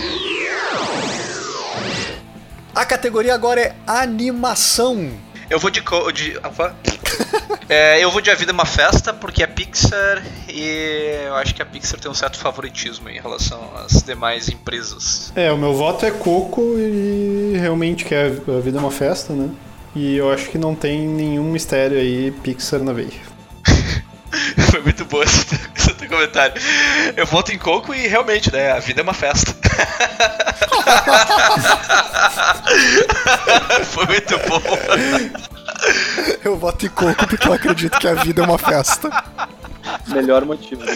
A 2.75 2.85
categoria 2.85 3.33
agora 3.33 3.61
é 3.61 3.75
animação. 3.85 5.11
Eu 5.49 5.59
vou 5.59 5.69
de. 5.69 5.81
co- 5.81 6.11
de. 6.11 6.37
É, 7.69 8.03
eu 8.03 8.09
vou 8.09 8.19
de 8.21 8.31
A 8.31 8.35
Vida 8.35 8.51
é 8.51 8.53
uma 8.53 8.65
Festa, 8.65 9.13
porque 9.13 9.43
é 9.43 9.47
Pixar 9.47 10.23
e 10.49 11.21
eu 11.27 11.35
acho 11.35 11.53
que 11.53 11.61
a 11.61 11.65
Pixar 11.65 11.99
tem 11.99 12.09
um 12.09 12.13
certo 12.13 12.37
favoritismo 12.37 13.09
em 13.09 13.19
relação 13.19 13.59
às 13.75 14.01
demais 14.01 14.49
empresas. 14.49 15.31
É, 15.35 15.51
o 15.51 15.57
meu 15.57 15.73
voto 15.73 16.05
é 16.05 16.11
Coco 16.11 16.61
e 16.77 17.55
realmente 17.59 18.03
que 18.05 18.15
é- 18.15 18.25
a 18.47 18.59
vida 18.59 18.77
é 18.77 18.81
uma 18.81 18.91
festa, 18.91 19.33
né? 19.33 19.49
E 19.95 20.15
eu 20.17 20.31
acho 20.31 20.49
que 20.49 20.57
não 20.57 20.73
tem 20.73 21.07
nenhum 21.07 21.51
mistério 21.51 21.97
aí 21.97 22.31
Pixar 22.31 22.79
na 22.81 22.93
veia. 22.93 23.11
Foi 24.71 24.81
muito 24.81 25.05
bom 25.05 25.21
esse, 25.23 25.45
esse 25.75 25.93
teu 25.93 26.09
comentário. 26.09 26.61
Eu 27.15 27.25
voto 27.25 27.51
em 27.51 27.57
Coco 27.57 27.93
e 27.93 28.07
realmente, 28.07 28.51
né? 28.51 28.71
A 28.71 28.79
vida 28.79 29.01
é 29.01 29.03
uma 29.03 29.13
festa. 29.13 29.53
Foi 33.85 34.05
muito 34.05 34.37
bom. 34.47 34.61
Eu 36.43 36.57
voto 36.57 36.85
em 36.85 36.89
coco 36.89 37.27
porque 37.27 37.47
eu 37.47 37.53
acredito 37.53 37.97
que 37.99 38.07
a 38.07 38.13
vida 38.15 38.41
é 38.41 38.45
uma 38.45 38.57
festa. 38.57 39.09
Melhor 40.07 40.45
motivo, 40.45 40.83
né? 40.83 40.93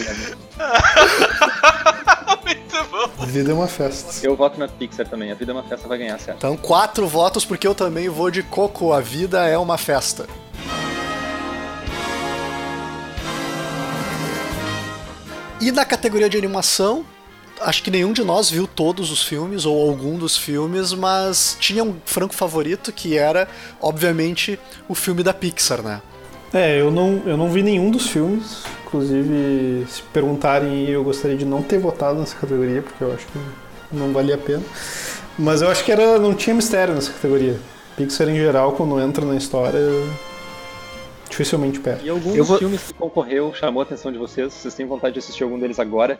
muito 2.44 2.84
bom. 2.90 3.10
A 3.22 3.26
vida 3.26 3.50
é 3.50 3.54
uma 3.54 3.68
festa. 3.68 4.26
Eu 4.26 4.34
voto 4.36 4.58
na 4.58 4.66
Pixar 4.68 5.06
também. 5.06 5.30
A 5.30 5.34
vida 5.34 5.52
é 5.52 5.54
uma 5.54 5.62
festa, 5.62 5.86
vai 5.86 5.98
ganhar, 5.98 6.18
certo? 6.18 6.38
Então, 6.38 6.56
quatro 6.56 7.06
votos 7.06 7.44
porque 7.44 7.66
eu 7.66 7.74
também 7.74 8.08
vou 8.08 8.30
de 8.30 8.42
coco. 8.42 8.92
A 8.92 9.00
vida 9.00 9.46
é 9.46 9.58
uma 9.58 9.76
festa. 9.76 10.26
E 15.60 15.72
na 15.72 15.84
categoria 15.84 16.28
de 16.28 16.36
animação, 16.36 17.04
acho 17.60 17.82
que 17.82 17.90
nenhum 17.90 18.12
de 18.12 18.22
nós 18.22 18.48
viu 18.48 18.66
todos 18.66 19.10
os 19.10 19.24
filmes 19.24 19.66
ou 19.66 19.88
algum 19.88 20.16
dos 20.16 20.36
filmes, 20.36 20.92
mas 20.92 21.56
tinha 21.58 21.82
um 21.82 21.96
franco 22.04 22.32
favorito 22.32 22.92
que 22.92 23.18
era, 23.18 23.48
obviamente, 23.80 24.58
o 24.88 24.94
filme 24.94 25.22
da 25.22 25.34
Pixar, 25.34 25.82
né? 25.82 26.00
É, 26.52 26.80
eu 26.80 26.90
não, 26.90 27.22
eu 27.26 27.36
não 27.36 27.50
vi 27.50 27.62
nenhum 27.62 27.90
dos 27.90 28.08
filmes. 28.08 28.62
Inclusive, 28.86 29.84
se 29.88 30.00
perguntarem, 30.12 30.88
eu 30.88 31.02
gostaria 31.02 31.36
de 31.36 31.44
não 31.44 31.60
ter 31.60 31.78
votado 31.78 32.20
nessa 32.20 32.36
categoria, 32.36 32.80
porque 32.80 33.02
eu 33.02 33.12
acho 33.12 33.26
que 33.26 33.38
não 33.92 34.12
valia 34.12 34.36
a 34.36 34.38
pena. 34.38 34.62
Mas 35.36 35.60
eu 35.60 35.68
acho 35.68 35.84
que 35.84 35.90
era, 35.90 36.18
não 36.18 36.34
tinha 36.34 36.54
mistério 36.54 36.94
nessa 36.94 37.10
categoria. 37.10 37.58
Pixar 37.96 38.28
em 38.28 38.36
geral, 38.36 38.72
quando 38.72 38.98
entra 39.00 39.24
na 39.24 39.34
história, 39.34 39.80
dificilmente 41.28 41.78
perde. 41.80 42.08
E 42.08 42.12
dos 42.12 42.46
vou- 42.48 42.58
filmes 42.58 42.82
que 42.82 42.94
concorreu 42.94 43.52
chamou 43.54 43.80
a 43.80 43.84
atenção 43.84 44.10
de 44.12 44.18
vocês? 44.18 44.52
Vocês 44.52 44.74
têm 44.74 44.86
vontade 44.86 45.14
de 45.14 45.18
assistir 45.20 45.42
algum 45.44 45.58
deles 45.58 45.78
agora? 45.78 46.18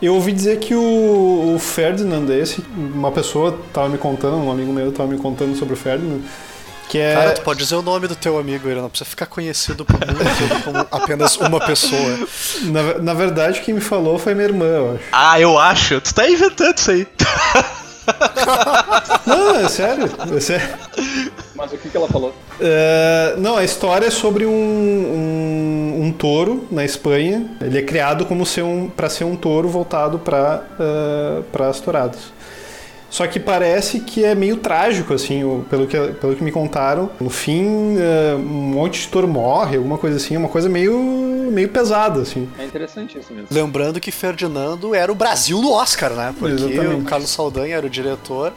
Eu 0.00 0.14
ouvi 0.14 0.32
dizer 0.32 0.58
que 0.60 0.74
o, 0.74 1.54
o 1.54 1.58
Ferdinand, 1.58 2.28
esse, 2.30 2.62
uma 2.76 3.10
pessoa 3.10 3.58
tava 3.72 3.88
me 3.88 3.98
contando, 3.98 4.36
um 4.36 4.50
amigo 4.50 4.72
meu 4.72 4.92
tava 4.92 5.10
me 5.10 5.18
contando 5.18 5.56
sobre 5.56 5.74
o 5.74 5.76
Ferdinand, 5.76 6.20
que 6.88 6.98
é. 6.98 7.14
Cara, 7.14 7.32
tu 7.32 7.42
pode 7.42 7.58
dizer 7.58 7.74
o 7.74 7.82
nome 7.82 8.06
do 8.06 8.14
teu 8.14 8.38
amigo, 8.38 8.68
ele 8.68 8.80
não 8.80 8.88
precisa 8.88 9.10
ficar 9.10 9.26
conhecido 9.26 9.84
por 9.84 9.96
muito 9.98 10.62
como 10.64 10.78
apenas 10.92 11.36
uma 11.36 11.58
pessoa. 11.58 12.16
Na, 12.64 12.98
na 13.00 13.14
verdade, 13.14 13.60
quem 13.62 13.74
me 13.74 13.80
falou 13.80 14.20
foi 14.20 14.34
minha 14.34 14.46
irmã, 14.46 14.66
eu 14.66 14.92
acho. 14.94 15.04
Ah, 15.10 15.40
eu 15.40 15.58
acho. 15.58 16.00
Tu 16.00 16.14
tá 16.14 16.30
inventando 16.30 16.78
isso 16.78 16.90
aí. 16.92 17.06
Não, 19.26 19.56
é 19.56 19.68
sério, 19.68 20.08
é 20.34 20.40
sério. 20.40 20.68
Mas 21.58 21.72
o 21.72 21.76
que, 21.76 21.88
que 21.90 21.96
ela 21.96 22.06
falou? 22.06 22.32
É, 22.60 23.34
não, 23.36 23.56
a 23.56 23.64
história 23.64 24.06
é 24.06 24.10
sobre 24.10 24.46
um, 24.46 24.50
um, 24.52 26.04
um 26.04 26.12
touro 26.12 26.68
na 26.70 26.84
Espanha. 26.84 27.50
Ele 27.60 27.78
é 27.78 27.82
criado 27.82 28.24
como 28.24 28.46
ser 28.46 28.62
um, 28.62 28.88
para 28.88 29.10
ser 29.10 29.24
um 29.24 29.34
touro 29.34 29.68
voltado 29.68 30.20
para 30.20 30.62
para 31.50 31.68
as 31.68 31.80
touradas. 31.80 32.38
Só 33.10 33.26
que 33.26 33.40
parece 33.40 34.00
que 34.00 34.24
é 34.24 34.34
meio 34.34 34.58
trágico, 34.58 35.14
assim, 35.14 35.64
pelo 35.70 35.86
que, 35.86 35.96
pelo 35.96 36.36
que 36.36 36.44
me 36.44 36.52
contaram. 36.52 37.10
No 37.18 37.30
fim, 37.30 37.96
é, 37.98 38.34
um 38.34 38.38
monte 38.38 39.00
de 39.00 39.08
touro 39.08 39.26
morre, 39.26 39.78
alguma 39.78 39.96
coisa 39.96 40.16
assim, 40.16 40.36
uma 40.36 40.48
coisa 40.48 40.68
meio, 40.68 40.94
meio 41.50 41.70
pesada, 41.70 42.20
assim. 42.20 42.48
É 42.58 42.64
interessante 42.64 43.18
isso 43.18 43.32
mesmo. 43.32 43.48
Lembrando 43.50 43.98
que 43.98 44.12
Ferdinando 44.12 44.94
era 44.94 45.10
o 45.10 45.14
Brasil 45.14 45.60
do 45.60 45.72
Oscar, 45.72 46.12
né? 46.12 46.34
Porque 46.38 46.54
Exatamente. 46.54 47.00
o 47.00 47.04
Carlos 47.04 47.30
Saldanha 47.30 47.76
era 47.76 47.86
o 47.86 47.90
diretor, 47.90 48.52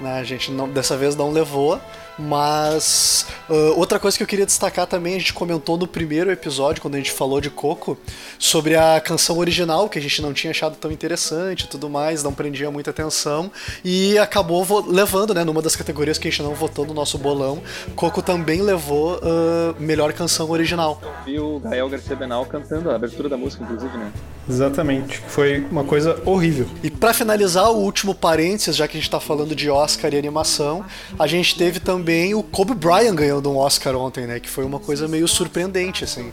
né? 0.00 0.20
A 0.20 0.24
gente 0.24 0.52
não, 0.52 0.68
dessa 0.68 0.96
vez 0.96 1.16
não 1.16 1.32
levou. 1.32 1.80
Mas 2.18 3.26
ah, 3.48 3.72
outra 3.76 3.98
coisa 3.98 4.16
que 4.16 4.22
eu 4.22 4.26
queria 4.26 4.44
destacar 4.46 4.86
também, 4.86 5.14
a 5.14 5.18
gente 5.18 5.32
comentou 5.32 5.76
no 5.76 5.86
primeiro 5.86 6.30
episódio, 6.30 6.82
quando 6.82 6.94
a 6.94 6.98
gente 6.98 7.12
falou 7.12 7.40
de 7.40 7.50
Coco, 7.50 7.96
sobre 8.38 8.76
a 8.76 9.00
canção 9.00 9.38
original, 9.38 9.88
que 9.88 9.98
a 9.98 10.02
gente 10.02 10.20
não 10.20 10.32
tinha 10.32 10.50
achado 10.50 10.76
tão 10.76 10.90
interessante 10.92 11.62
e 11.62 11.68
tudo 11.68 11.88
mais, 11.88 12.22
não 12.22 12.32
prendia 12.32 12.70
muita 12.70 12.90
atenção, 12.90 13.50
e 13.84 14.18
acabou 14.18 14.84
levando, 14.86 15.32
né, 15.34 15.44
numa 15.44 15.62
das 15.62 15.76
categorias 15.76 16.18
que 16.18 16.28
a 16.28 16.30
gente 16.30 16.42
não 16.42 16.54
votou 16.54 16.84
no 16.84 16.92
nosso 16.92 17.16
bolão, 17.16 17.62
Coco 17.94 18.20
também 18.22 18.60
levou 18.60 19.20
ah, 19.22 19.74
melhor 19.78 20.12
canção 20.12 20.50
original. 20.50 21.00
Vi 21.24 21.38
o 21.38 21.60
Gael 21.60 21.88
Garcia 21.88 22.16
Benal 22.16 22.44
cantando 22.46 22.90
a 22.90 22.94
abertura 22.94 23.28
da 23.28 23.36
música, 23.36 23.62
inclusive, 23.64 23.96
né? 23.96 24.12
Exatamente. 24.48 25.18
Foi 25.28 25.60
uma 25.70 25.84
coisa 25.84 26.20
horrível. 26.24 26.66
E 26.82 26.90
pra 26.90 27.12
finalizar, 27.12 27.70
o 27.70 27.76
último 27.76 28.14
parênteses, 28.14 28.76
já 28.76 28.88
que 28.88 28.96
a 28.96 29.00
gente 29.00 29.10
tá 29.10 29.20
falando 29.20 29.54
de 29.54 29.68
Oscar 29.68 30.12
e 30.14 30.18
animação, 30.18 30.84
a 31.18 31.26
gente 31.26 31.56
teve 31.56 31.80
também 31.80 32.07
o 32.34 32.42
Kobe 32.42 32.74
Bryant 32.74 33.14
ganhando 33.14 33.50
um 33.50 33.56
Oscar 33.56 33.96
ontem, 33.96 34.26
né? 34.26 34.40
Que 34.40 34.48
foi 34.48 34.64
uma 34.64 34.78
coisa 34.78 35.08
meio 35.08 35.28
surpreendente, 35.28 36.04
assim. 36.04 36.32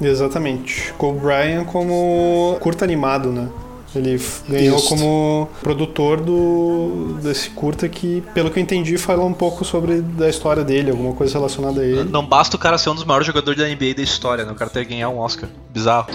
Exatamente. 0.00 0.92
Kobe 0.98 1.20
Bryant 1.20 1.64
como 1.66 2.56
curta 2.60 2.84
animado, 2.84 3.32
né? 3.32 3.48
Ele 3.94 4.20
ganhou 4.48 4.76
Isso. 4.76 4.88
como 4.88 5.48
produtor 5.62 6.20
do 6.20 7.16
desse 7.22 7.48
curta 7.50 7.88
que, 7.88 8.22
pelo 8.34 8.50
que 8.50 8.58
eu 8.58 8.62
entendi, 8.62 8.98
fala 8.98 9.24
um 9.24 9.32
pouco 9.32 9.64
sobre 9.64 10.02
da 10.02 10.28
história 10.28 10.62
dele, 10.62 10.90
alguma 10.90 11.14
coisa 11.14 11.38
relacionada 11.38 11.80
a 11.80 11.84
ele. 11.84 12.04
Não 12.04 12.26
basta 12.26 12.56
o 12.56 12.58
cara 12.58 12.76
ser 12.76 12.90
um 12.90 12.94
dos 12.94 13.04
maiores 13.04 13.26
jogadores 13.26 13.58
da 13.58 13.66
NBA 13.66 13.94
da 13.96 14.02
história, 14.02 14.44
né? 14.44 14.52
O 14.52 14.54
cara 14.54 14.70
ter 14.70 14.84
que 14.84 14.92
ganhar 14.92 15.08
um 15.08 15.18
Oscar. 15.18 15.48
Bizarro. 15.72 16.08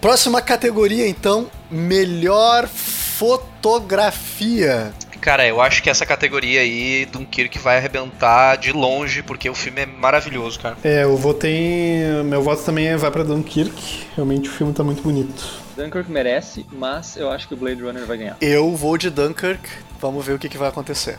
Próxima 0.00 0.40
categoria, 0.40 1.06
então, 1.06 1.48
melhor 1.70 2.66
fotografia. 2.66 4.94
Cara, 5.26 5.44
eu 5.44 5.60
acho 5.60 5.82
que 5.82 5.90
essa 5.90 6.06
categoria 6.06 6.60
aí, 6.60 7.04
Dunkirk 7.04 7.58
vai 7.58 7.78
arrebentar 7.78 8.54
de 8.54 8.70
longe, 8.70 9.24
porque 9.24 9.50
o 9.50 9.54
filme 9.56 9.80
é 9.80 9.84
maravilhoso, 9.84 10.60
cara. 10.60 10.76
É, 10.84 11.02
eu 11.02 11.16
votei. 11.16 12.22
Meu 12.24 12.40
voto 12.44 12.62
também 12.62 12.86
é 12.86 12.96
vai 12.96 13.10
pra 13.10 13.24
Dunkirk. 13.24 14.06
Realmente 14.14 14.48
o 14.48 14.52
filme 14.52 14.72
tá 14.72 14.84
muito 14.84 15.02
bonito. 15.02 15.44
Dunkirk 15.76 16.08
merece, 16.08 16.64
mas 16.70 17.16
eu 17.16 17.28
acho 17.28 17.48
que 17.48 17.54
o 17.54 17.56
Blade 17.56 17.82
Runner 17.82 18.06
vai 18.06 18.18
ganhar. 18.18 18.36
Eu 18.40 18.76
vou 18.76 18.96
de 18.96 19.10
Dunkirk, 19.10 19.68
vamos 20.00 20.24
ver 20.24 20.34
o 20.34 20.38
que, 20.38 20.48
que 20.48 20.56
vai 20.56 20.68
acontecer. 20.68 21.18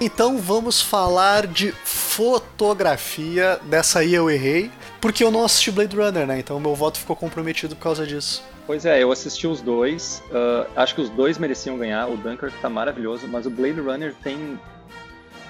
Então 0.00 0.38
vamos 0.38 0.80
falar 0.80 1.44
de 1.48 1.72
fotografia. 1.82 3.58
Dessa 3.64 3.98
aí 3.98 4.14
eu 4.14 4.30
errei, 4.30 4.70
porque 5.00 5.22
eu 5.22 5.30
não 5.30 5.44
assisti 5.44 5.70
Blade 5.70 5.96
Runner, 5.96 6.26
né? 6.26 6.38
Então 6.38 6.58
meu 6.60 6.74
voto 6.74 6.98
ficou 6.98 7.16
comprometido 7.16 7.74
por 7.76 7.82
causa 7.82 8.06
disso. 8.06 8.42
Pois 8.66 8.84
é, 8.84 9.02
eu 9.02 9.10
assisti 9.10 9.46
os 9.46 9.60
dois. 9.60 10.22
ah, 10.32 10.66
acho 10.82 10.94
que 10.94 11.00
os 11.00 11.10
dois 11.10 11.38
mereciam 11.38 11.78
ganhar. 11.78 12.08
O 12.08 12.16
Dunkirk 12.16 12.56
tá 12.60 12.68
maravilhoso, 12.68 13.26
mas 13.28 13.46
o 13.46 13.50
Blade 13.50 13.80
Runner 13.80 14.14
tem. 14.22 14.58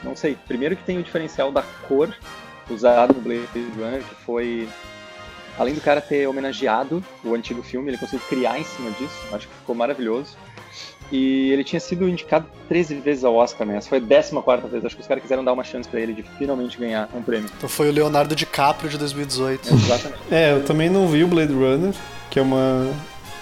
Não 0.02 0.14
sei, 0.14 0.36
primeiro 0.46 0.76
que 0.76 0.84
tem 0.84 0.98
o 0.98 1.02
diferencial 1.02 1.50
da 1.50 1.62
cor 1.88 2.14
usada 2.70 3.12
no 3.12 3.20
Blade 3.20 3.48
Runner, 3.76 4.02
que 4.02 4.14
foi. 4.24 4.68
Além 5.58 5.74
do 5.74 5.80
cara 5.80 6.00
ter 6.00 6.28
homenageado 6.28 7.02
o 7.24 7.34
antigo 7.34 7.62
filme, 7.62 7.90
ele 7.90 7.98
conseguiu 7.98 8.24
criar 8.28 8.60
em 8.60 8.64
cima 8.64 8.92
disso. 8.92 9.18
Acho 9.32 9.48
que 9.48 9.54
ficou 9.54 9.74
maravilhoso. 9.74 10.36
E 11.10 11.50
ele 11.50 11.64
tinha 11.64 11.80
sido 11.80 12.08
indicado 12.08 12.46
13 12.68 12.96
vezes 12.96 13.24
ao 13.24 13.34
Oscar, 13.34 13.66
né? 13.66 13.76
Essa 13.76 13.88
foi 13.88 13.98
a 13.98 14.42
14 14.42 14.68
vez. 14.68 14.84
Acho 14.84 14.94
que 14.94 15.00
os 15.02 15.08
caras 15.08 15.22
quiseram 15.22 15.42
dar 15.42 15.52
uma 15.52 15.64
chance 15.64 15.88
pra 15.88 16.00
ele 16.00 16.12
de 16.12 16.22
finalmente 16.22 16.78
ganhar 16.78 17.08
um 17.14 17.22
prêmio. 17.22 17.50
Então 17.56 17.68
foi 17.68 17.88
o 17.88 17.92
Leonardo 17.92 18.34
DiCaprio 18.34 18.90
de 18.90 18.98
2018. 18.98 19.74
Exatamente. 19.74 20.22
É, 20.30 20.52
eu 20.52 20.64
também 20.64 20.90
não 20.90 21.08
vi 21.08 21.24
o 21.24 21.28
Blade 21.28 21.52
Runner, 21.52 21.94
que 22.30 22.38
é 22.38 22.42
uma. 22.42 22.92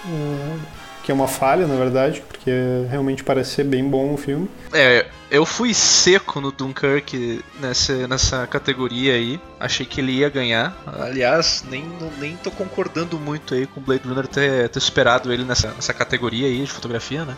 é, 0.07 0.86
que 1.07 1.13
é 1.13 1.15
uma 1.15 1.29
falha, 1.29 1.69
na 1.69 1.77
verdade, 1.77 2.21
porque 2.27 2.51
realmente 2.91 3.23
parece 3.23 3.53
ser 3.53 3.63
bem 3.63 3.89
bom 3.89 4.15
o 4.15 4.17
filme. 4.17 4.51
É, 4.73 5.07
eu 5.31 5.47
fui 5.47 5.73
seco 5.73 6.41
no 6.41 6.51
Dunkirk 6.51 7.45
nessa, 7.61 8.09
nessa 8.09 8.45
categoria 8.49 9.15
aí. 9.15 9.41
Achei 9.61 9.87
que 9.87 10.01
ele 10.01 10.11
ia 10.11 10.29
ganhar. 10.29 10.77
Aliás, 10.85 11.65
nem, 11.71 11.85
nem 12.19 12.37
tô 12.37 12.51
concordando 12.51 13.21
muito 13.21 13.55
aí 13.55 13.69
com 13.69 13.79
o 13.79 13.83
Blade 13.85 14.03
Runner 14.05 14.27
ter, 14.27 14.69
ter 14.69 14.81
superado 14.81 15.33
ele 15.33 15.45
nessa, 15.45 15.69
nessa 15.69 15.95
categoria 15.95 16.49
aí 16.49 16.65
de 16.65 16.73
fotografia, 16.73 17.25
né? 17.25 17.37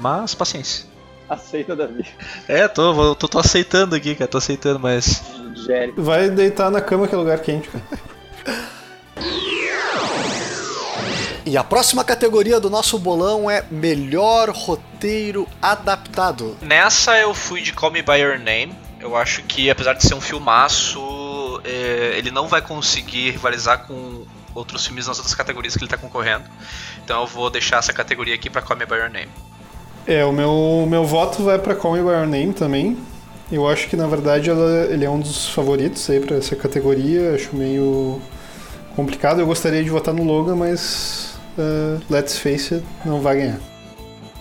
Mas 0.00 0.36
paciência. 0.36 0.86
Aceita, 1.28 1.74
Davi. 1.74 2.06
É, 2.46 2.68
tô, 2.68 3.16
tô, 3.16 3.26
tô 3.26 3.40
aceitando 3.40 3.96
aqui, 3.96 4.14
cara, 4.14 4.30
tô 4.30 4.38
aceitando, 4.38 4.78
mas. 4.78 5.20
Vai 5.96 6.30
deitar 6.30 6.70
na 6.70 6.80
cama 6.80 7.08
que 7.08 7.14
é 7.16 7.18
lugar 7.18 7.40
quente, 7.40 7.68
cara. 7.68 7.84
E 11.48 11.56
a 11.56 11.64
próxima 11.64 12.04
categoria 12.04 12.60
do 12.60 12.68
nosso 12.68 12.98
bolão 12.98 13.50
é 13.50 13.64
melhor 13.70 14.50
roteiro 14.50 15.48
adaptado. 15.62 16.54
Nessa 16.60 17.16
eu 17.18 17.32
fui 17.32 17.62
de 17.62 17.72
Call 17.72 17.90
Me 17.90 18.02
By 18.02 18.18
Your 18.20 18.38
Name. 18.38 18.74
Eu 19.00 19.16
acho 19.16 19.42
que, 19.44 19.70
apesar 19.70 19.94
de 19.94 20.02
ser 20.06 20.12
um 20.12 20.20
filmaço, 20.20 21.00
é, 21.64 22.16
ele 22.18 22.30
não 22.30 22.48
vai 22.48 22.60
conseguir 22.60 23.30
rivalizar 23.30 23.86
com 23.86 24.24
outros 24.54 24.84
filmes 24.86 25.06
nas 25.06 25.16
outras 25.16 25.34
categorias 25.34 25.74
que 25.74 25.80
ele 25.82 25.88
tá 25.90 25.96
concorrendo. 25.96 26.44
Então 27.02 27.22
eu 27.22 27.26
vou 27.26 27.48
deixar 27.48 27.78
essa 27.78 27.94
categoria 27.94 28.34
aqui 28.34 28.50
pra 28.50 28.60
Call 28.60 28.76
Me 28.76 28.84
By 28.84 28.96
Your 28.96 29.10
Name. 29.10 29.30
É, 30.06 30.26
o 30.26 30.32
meu, 30.32 30.86
meu 30.86 31.06
voto 31.06 31.42
vai 31.44 31.58
pra 31.58 31.74
Call 31.74 31.94
Me 31.94 32.00
By 32.02 32.08
Your 32.10 32.26
Name 32.26 32.52
também. 32.52 32.98
Eu 33.50 33.66
acho 33.66 33.88
que, 33.88 33.96
na 33.96 34.06
verdade, 34.06 34.50
ela- 34.50 34.84
ele 34.90 35.06
é 35.06 35.08
um 35.08 35.18
dos 35.18 35.48
favoritos 35.48 36.10
aí 36.10 36.20
pra 36.20 36.36
essa 36.36 36.54
categoria. 36.54 37.34
Acho 37.34 37.56
meio 37.56 38.20
complicado. 38.94 39.40
Eu 39.40 39.46
gostaria 39.46 39.82
de 39.82 39.88
votar 39.88 40.12
no 40.12 40.24
Logan, 40.24 40.54
mas 40.56 41.27
uh, 41.58 42.00
let's 42.08 42.38
face 42.38 42.74
it, 42.74 42.86
não 43.04 43.20
vai 43.20 43.36
ganhar. 43.36 43.60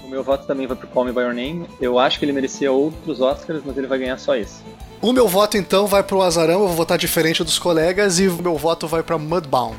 O 0.03 0.09
meu 0.09 0.23
voto 0.23 0.47
também 0.47 0.65
vai 0.65 0.77
pro 0.77 0.87
Call 0.87 1.05
Me 1.05 1.11
By 1.11 1.21
Your 1.21 1.33
Name. 1.33 1.67
Eu 1.81 1.99
acho 1.99 2.17
que 2.17 2.25
ele 2.25 2.31
merecia 2.31 2.71
outros 2.71 3.19
Oscars, 3.19 3.61
mas 3.65 3.77
ele 3.77 3.87
vai 3.87 3.99
ganhar 3.99 4.17
só 4.17 4.35
esse. 4.35 4.61
O 5.01 5.11
meu 5.11 5.27
voto 5.27 5.57
então 5.57 5.85
vai 5.85 6.01
pro 6.01 6.21
Azarão, 6.21 6.61
eu 6.61 6.67
vou 6.67 6.77
votar 6.77 6.97
diferente 6.97 7.43
dos 7.43 7.59
colegas 7.59 8.19
e 8.19 8.27
o 8.27 8.41
meu 8.41 8.55
voto 8.55 8.87
vai 8.87 9.03
pra 9.03 9.17
Mudbound. 9.17 9.77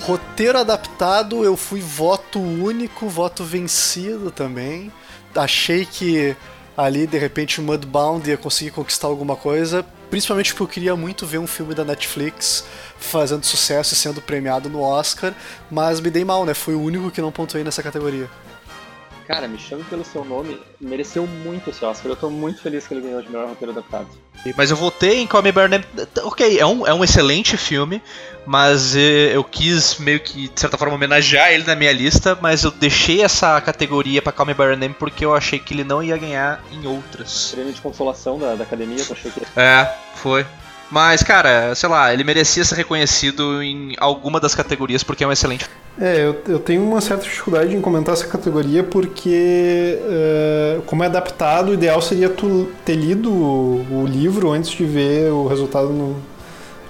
Roteiro 0.00 0.58
adaptado, 0.58 1.44
eu 1.44 1.56
fui 1.56 1.80
voto 1.80 2.40
único, 2.40 3.08
voto 3.08 3.44
vencido 3.44 4.30
também. 4.30 4.90
Achei 5.34 5.84
que 5.84 6.34
ali 6.76 7.06
de 7.06 7.18
repente 7.18 7.60
o 7.60 7.62
Mudbound 7.62 8.28
ia 8.28 8.36
conseguir 8.36 8.70
conquistar 8.70 9.08
alguma 9.08 9.36
coisa, 9.36 9.84
principalmente 10.10 10.52
porque 10.52 10.62
eu 10.62 10.68
queria 10.68 10.96
muito 10.96 11.26
ver 11.26 11.38
um 11.38 11.46
filme 11.46 11.74
da 11.74 11.84
Netflix 11.84 12.64
fazendo 12.98 13.44
sucesso 13.44 13.94
e 13.94 13.96
sendo 13.96 14.20
premiado 14.20 14.68
no 14.68 14.80
Oscar, 14.80 15.34
mas 15.70 16.00
me 16.00 16.10
dei 16.10 16.24
mal, 16.24 16.44
né? 16.44 16.54
Fui 16.54 16.74
o 16.74 16.80
único 16.80 17.10
que 17.10 17.20
não 17.20 17.32
pontuei 17.32 17.64
nessa 17.64 17.82
categoria. 17.82 18.28
Cara, 19.26 19.48
me 19.48 19.58
chame 19.58 19.82
pelo 19.84 20.04
seu 20.04 20.24
nome, 20.24 20.56
mereceu 20.80 21.26
muito 21.26 21.70
esse 21.70 21.84
Oscar. 21.84 22.12
Eu 22.12 22.16
tô 22.16 22.30
muito 22.30 22.60
feliz 22.60 22.86
que 22.86 22.94
ele 22.94 23.00
ganhou 23.00 23.20
de 23.20 23.28
melhor 23.28 23.48
roteiro 23.48 23.72
adaptado. 23.72 24.06
Mas 24.56 24.70
eu 24.70 24.76
votei 24.76 25.20
em 25.20 25.26
Call 25.26 25.42
Me 25.42 25.50
By 25.50 25.68
Name. 25.68 25.84
Ok, 26.22 26.58
é 26.58 26.64
um, 26.64 26.86
é 26.86 26.94
um 26.94 27.02
excelente 27.02 27.56
filme, 27.56 28.00
mas 28.46 28.94
eh, 28.94 29.34
eu 29.34 29.42
quis 29.42 29.98
meio 29.98 30.20
que, 30.20 30.48
de 30.48 30.60
certa 30.60 30.78
forma, 30.78 30.94
homenagear 30.94 31.50
ele 31.50 31.64
na 31.64 31.74
minha 31.74 31.92
lista, 31.92 32.38
mas 32.40 32.62
eu 32.62 32.70
deixei 32.70 33.22
essa 33.22 33.60
categoria 33.60 34.22
pra 34.22 34.30
Call 34.32 34.46
Me 34.46 34.54
By 34.54 34.62
Your 34.62 34.76
Name 34.76 34.94
porque 34.96 35.24
eu 35.24 35.34
achei 35.34 35.58
que 35.58 35.74
ele 35.74 35.82
não 35.82 36.00
ia 36.02 36.16
ganhar 36.16 36.62
em 36.70 36.86
outras. 36.86 37.50
Prêmio 37.52 37.72
de 37.72 37.80
consolação 37.80 38.38
da, 38.38 38.54
da 38.54 38.62
academia, 38.62 39.02
eu 39.02 39.12
achei 39.12 39.30
que 39.30 39.40
É, 39.56 39.92
foi. 40.14 40.46
Mas, 40.90 41.22
cara, 41.22 41.74
sei 41.74 41.88
lá, 41.88 42.12
ele 42.12 42.22
merecia 42.22 42.64
ser 42.64 42.76
reconhecido 42.76 43.62
em 43.62 43.94
alguma 43.98 44.38
das 44.38 44.54
categorias 44.54 45.02
porque 45.02 45.24
é 45.24 45.26
um 45.26 45.32
excelente. 45.32 45.68
É, 45.98 46.24
eu, 46.24 46.40
eu 46.46 46.58
tenho 46.60 46.82
uma 46.82 47.00
certa 47.00 47.24
dificuldade 47.24 47.74
em 47.74 47.80
comentar 47.80 48.12
essa 48.14 48.26
categoria 48.26 48.84
porque, 48.84 49.98
é, 50.02 50.80
como 50.86 51.02
é 51.02 51.06
adaptado, 51.06 51.70
o 51.70 51.74
ideal 51.74 52.00
seria 52.00 52.28
tu 52.28 52.70
ter 52.84 52.94
lido 52.94 53.32
o, 53.32 54.02
o 54.02 54.06
livro 54.06 54.50
antes 54.52 54.70
de 54.70 54.84
ver 54.84 55.32
o 55.32 55.46
resultado 55.46 55.88
no. 55.88 56.16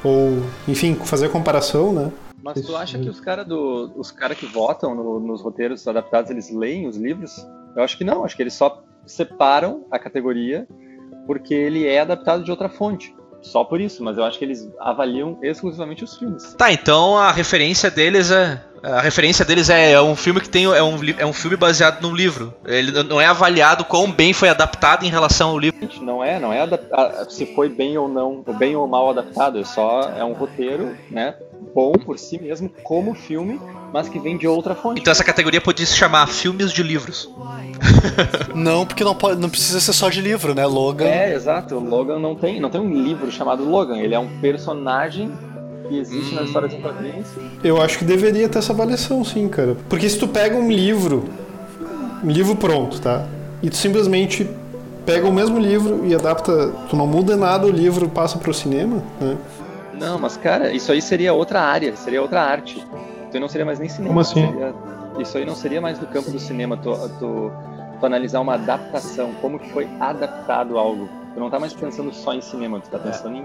Ou, 0.05 0.43
enfim, 0.69 0.95
fazer 0.95 1.27
a 1.27 1.29
comparação, 1.29 1.93
né? 1.93 2.13
Mas 2.43 2.61
tu 2.61 2.77
acha 2.77 2.99
que 2.99 3.09
os 3.09 3.19
caras 3.19 3.47
do, 3.47 3.91
os 3.97 4.13
cara 4.13 4.35
que 4.35 4.47
votam 4.47 4.95
no- 4.95 5.19
nos 5.19 5.41
roteiros 5.43 5.87
adaptados, 5.89 6.31
eles 6.31 6.51
leem 6.53 6.87
os 6.87 6.97
livros? 6.97 7.45
Eu 7.75 7.83
acho 7.83 7.97
que 7.99 8.05
não, 8.05 8.25
acho 8.25 8.37
que 8.37 8.43
eles 8.43 8.55
só 8.55 8.83
separam 9.05 9.85
a 9.91 9.99
categoria 9.99 10.67
porque 11.27 11.55
ele 11.55 11.87
é 11.87 12.01
adaptado 12.01 12.45
de 12.45 12.51
outra 12.51 12.69
fonte. 12.69 13.15
Só 13.43 13.65
por 13.65 13.81
isso, 13.81 14.03
mas 14.03 14.19
eu 14.19 14.25
acho 14.25 14.39
que 14.39 14.45
eles 14.45 14.69
avaliam 14.81 15.39
exclusivamente 15.43 16.05
os 16.05 16.17
filmes. 16.17 16.55
Tá, 16.55 16.73
então 16.73 17.17
a 17.17 17.31
referência 17.31 17.91
deles 17.91 18.31
é. 18.31 18.63
A 18.87 19.01
referência 19.01 19.45
deles 19.45 19.69
é, 19.69 19.93
é 19.93 20.01
um 20.01 20.15
filme 20.15 20.41
que 20.41 20.49
tem. 20.49 20.65
É 20.65 20.83
um, 20.83 20.97
é 21.19 21.27
um 21.27 21.33
filme 21.33 21.57
baseado 21.57 22.01
num 22.01 22.15
livro. 22.15 22.55
Ele 22.65 23.03
não 23.03 23.21
é 23.21 23.27
avaliado 23.27 23.85
quão 23.85 24.11
bem 24.11 24.33
foi 24.33 24.49
adaptado 24.49 25.05
em 25.05 25.09
relação 25.11 25.51
ao 25.51 25.59
livro. 25.59 25.77
Não 26.01 26.23
é, 26.23 26.39
não 26.39 26.53
é 26.53 26.61
adap- 26.63 26.87
a- 26.93 27.27
se 27.29 27.47
foi 27.55 27.69
bem 27.69 27.99
ou 27.99 28.09
não, 28.09 28.45
bem 28.59 28.77
ou 28.77 28.87
mal 28.87 29.11
adaptado, 29.11 29.59
é 29.59 29.65
só 29.65 30.03
é 30.17 30.25
um 30.25 30.33
roteiro, 30.35 30.97
né, 31.11 31.35
bom 31.75 31.93
por 31.93 32.17
si 32.19 32.41
mesmo 32.41 32.71
como 32.85 33.13
filme, 33.15 33.61
mas 33.93 34.09
que 34.09 34.19
vem 34.21 34.37
de 34.39 34.47
outra 34.47 34.75
fonte. 34.75 35.01
Então 35.01 35.11
essa 35.11 35.25
categoria 35.25 35.61
podia 35.61 35.85
se 35.85 35.97
chamar 35.97 36.27
Filmes 36.29 36.73
de 36.73 36.83
Livros. 36.83 37.29
Não, 38.55 38.87
porque 38.87 39.05
não, 39.05 39.15
pode, 39.15 39.39
não 39.41 39.51
precisa 39.51 39.81
ser 39.81 39.93
só 39.93 40.09
de 40.09 40.21
livro, 40.21 40.55
né? 40.55 40.65
Logan. 40.65 41.05
É, 41.07 41.35
exato. 41.35 41.75
O 41.77 41.81
Logan 41.81 42.19
não 42.19 42.35
tem, 42.35 42.59
não 42.61 42.71
tem 42.71 42.81
um 42.81 42.91
livro 43.03 43.31
chamado 43.31 43.65
Logan. 43.69 43.99
Ele 43.99 44.15
é 44.15 44.19
um 44.19 44.41
personagem 44.41 45.31
que 45.89 45.99
existe 45.99 46.35
nas 46.35 46.47
histórias 46.49 46.73
em 46.75 46.81
quadrinhos. 46.81 47.27
Eu 47.63 47.81
acho 47.81 47.99
que 47.99 48.05
deveria 48.05 48.49
ter 48.49 48.59
essa 48.59 48.73
avaliação, 48.73 49.25
sim, 49.25 49.49
cara. 49.49 49.77
Porque 49.89 50.09
se 50.09 50.19
tu 50.19 50.29
pega 50.29 50.57
um 50.57 50.71
livro, 50.71 51.25
um 52.23 52.31
livro 52.31 52.57
pronto, 52.57 53.01
tá? 53.01 53.27
E 53.63 53.71
tu 53.71 53.77
simplesmente 53.77 54.49
pega 55.05 55.27
o 55.29 55.33
mesmo 55.33 55.59
livro 55.59 56.05
e 56.05 56.15
adapta, 56.15 56.69
tu 56.89 56.97
não 56.97 57.07
muda 57.07 57.37
nada 57.37 57.67
o 57.67 57.71
livro, 57.71 58.09
passa 58.09 58.39
pro 58.39 58.53
cinema, 58.53 59.03
né? 59.21 59.37
Não, 59.99 60.19
mas 60.19 60.37
cara, 60.37 60.73
isso 60.73 60.93
aí 60.93 61.01
seria 61.01 61.33
outra 61.33 61.61
área, 61.61 61.95
seria 61.97 62.21
outra 62.21 62.43
arte. 62.43 62.85
Aí 63.33 63.41
não 63.41 63.49
seria 63.49 63.65
mais 63.67 63.79
nem 63.79 63.89
cinema. 63.89 64.09
Como 64.09 64.21
assim? 64.21 64.47
seria- 64.47 64.75
isso 65.19 65.39
aí 65.39 65.45
não 65.47 65.55
seria 65.55 65.81
mais 65.81 65.99
do 65.99 66.07
campo 66.07 66.31
do 66.31 66.39
cinema, 66.39 66.77
tu, 66.77 66.91
tu, 67.19 67.51
tu 68.01 68.07
analisar 68.07 68.41
uma 68.41 68.55
adaptação, 68.55 69.31
como 69.41 69.59
que 69.59 69.71
foi 69.71 69.87
adaptado 70.01 70.77
algo. 70.79 71.09
Tu 71.35 71.41
não 71.41 71.51
tá 71.51 71.59
mais 71.59 71.73
pensando 71.75 72.13
só 72.15 72.33
em 72.35 72.41
cinema, 72.41 72.81
tu 72.81 72.89
tá 72.91 72.99
pensando 72.99 73.37
em 73.37 73.45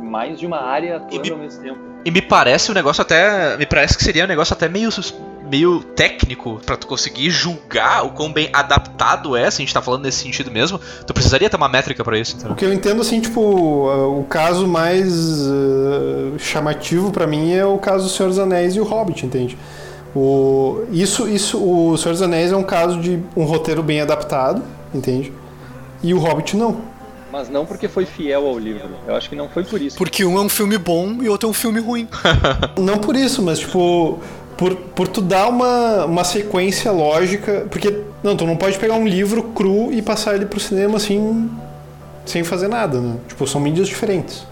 mais 0.00 0.38
de 0.38 0.46
uma 0.46 0.60
área 0.62 0.96
atuando 0.96 1.22
me- 1.24 1.30
ao 1.30 1.38
mesmo 1.38 1.62
tempo. 1.62 1.78
E 2.04 2.10
me 2.10 2.22
parece 2.22 2.70
um 2.70 2.74
negócio 2.74 3.02
até. 3.02 3.56
Me 3.56 3.66
parece 3.66 3.96
que 3.96 4.04
seria 4.04 4.24
um 4.24 4.28
negócio 4.28 4.52
até 4.54 4.68
meio. 4.68 4.88
meio 5.50 5.80
técnico 5.82 6.60
pra 6.66 6.76
tu 6.76 6.86
conseguir 6.86 7.30
julgar 7.30 8.04
o 8.04 8.10
quão 8.10 8.30
bem 8.30 8.50
adaptado 8.52 9.34
é, 9.34 9.50
se 9.50 9.62
a 9.62 9.64
gente 9.64 9.72
tá 9.72 9.80
falando 9.80 10.02
nesse 10.02 10.18
sentido 10.22 10.50
mesmo, 10.50 10.78
tu 11.06 11.14
precisaria 11.14 11.48
ter 11.48 11.56
uma 11.56 11.70
métrica 11.70 12.04
pra 12.04 12.18
isso, 12.18 12.34
O 12.34 12.38
entendeu? 12.38 12.54
que 12.56 12.64
eu 12.66 12.72
entendo, 12.74 13.00
assim, 13.00 13.18
tipo, 13.18 13.40
o 13.40 14.24
caso 14.28 14.68
mais 14.68 15.10
uh, 15.46 16.38
chamativo 16.38 17.10
pra 17.10 17.26
mim 17.26 17.52
é 17.54 17.64
o 17.64 17.78
caso 17.78 18.04
do 18.04 18.10
Senhor 18.10 18.28
dos 18.28 18.38
Anéis 18.38 18.76
e 18.76 18.80
o 18.80 18.84
Hobbit, 18.84 19.24
entende? 19.24 19.56
O, 20.14 20.84
isso, 20.90 21.26
isso, 21.26 21.58
o 21.58 21.96
Senhor 21.96 22.12
dos 22.12 22.20
Anéis 22.22 22.52
é 22.52 22.56
um 22.56 22.62
caso 22.62 23.00
de 23.00 23.18
um 23.34 23.44
roteiro 23.44 23.82
bem 23.82 24.02
adaptado, 24.02 24.62
entende? 24.94 25.32
E 26.02 26.12
o 26.12 26.18
Hobbit 26.18 26.56
não. 26.58 26.76
Mas 27.38 27.48
não 27.48 27.64
porque 27.64 27.86
foi 27.86 28.04
fiel 28.04 28.48
ao 28.48 28.58
livro. 28.58 28.90
Eu 29.06 29.14
acho 29.14 29.30
que 29.30 29.36
não 29.36 29.48
foi 29.48 29.62
por 29.62 29.80
isso. 29.80 29.96
Porque 29.96 30.24
um 30.24 30.36
é 30.36 30.40
um 30.40 30.48
filme 30.48 30.76
bom 30.76 31.22
e 31.22 31.28
outro 31.28 31.48
é 31.48 31.50
um 31.50 31.54
filme 31.54 31.78
ruim. 31.78 32.08
Não 32.76 32.98
por 32.98 33.14
isso, 33.14 33.40
mas 33.40 33.60
tipo, 33.60 34.18
por, 34.56 34.74
por 34.74 35.06
tu 35.06 35.20
dar 35.20 35.46
uma, 35.46 36.04
uma 36.04 36.24
sequência 36.24 36.90
lógica. 36.90 37.64
Porque, 37.70 37.96
não, 38.24 38.36
tu 38.36 38.44
não 38.44 38.56
pode 38.56 38.76
pegar 38.76 38.94
um 38.94 39.06
livro 39.06 39.44
cru 39.54 39.92
e 39.92 40.02
passar 40.02 40.34
ele 40.34 40.46
pro 40.46 40.58
cinema 40.58 40.96
assim, 40.96 41.48
sem 42.26 42.42
fazer 42.42 42.66
nada, 42.66 43.00
né? 43.00 43.16
Tipo, 43.28 43.46
são 43.46 43.60
mídias 43.60 43.86
diferentes. 43.86 44.44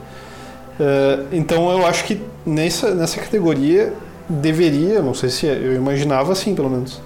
Eh, 0.78 1.24
então 1.32 1.68
eu 1.72 1.84
acho 1.84 2.04
que 2.04 2.22
nessa, 2.46 2.94
nessa 2.94 3.18
categoria 3.18 3.92
deveria, 4.28 5.02
não 5.02 5.12
sei 5.12 5.28
se 5.28 5.48
é, 5.48 5.54
eu 5.54 5.74
imaginava 5.74 6.30
assim, 6.30 6.54
pelo 6.54 6.70
menos. 6.70 7.02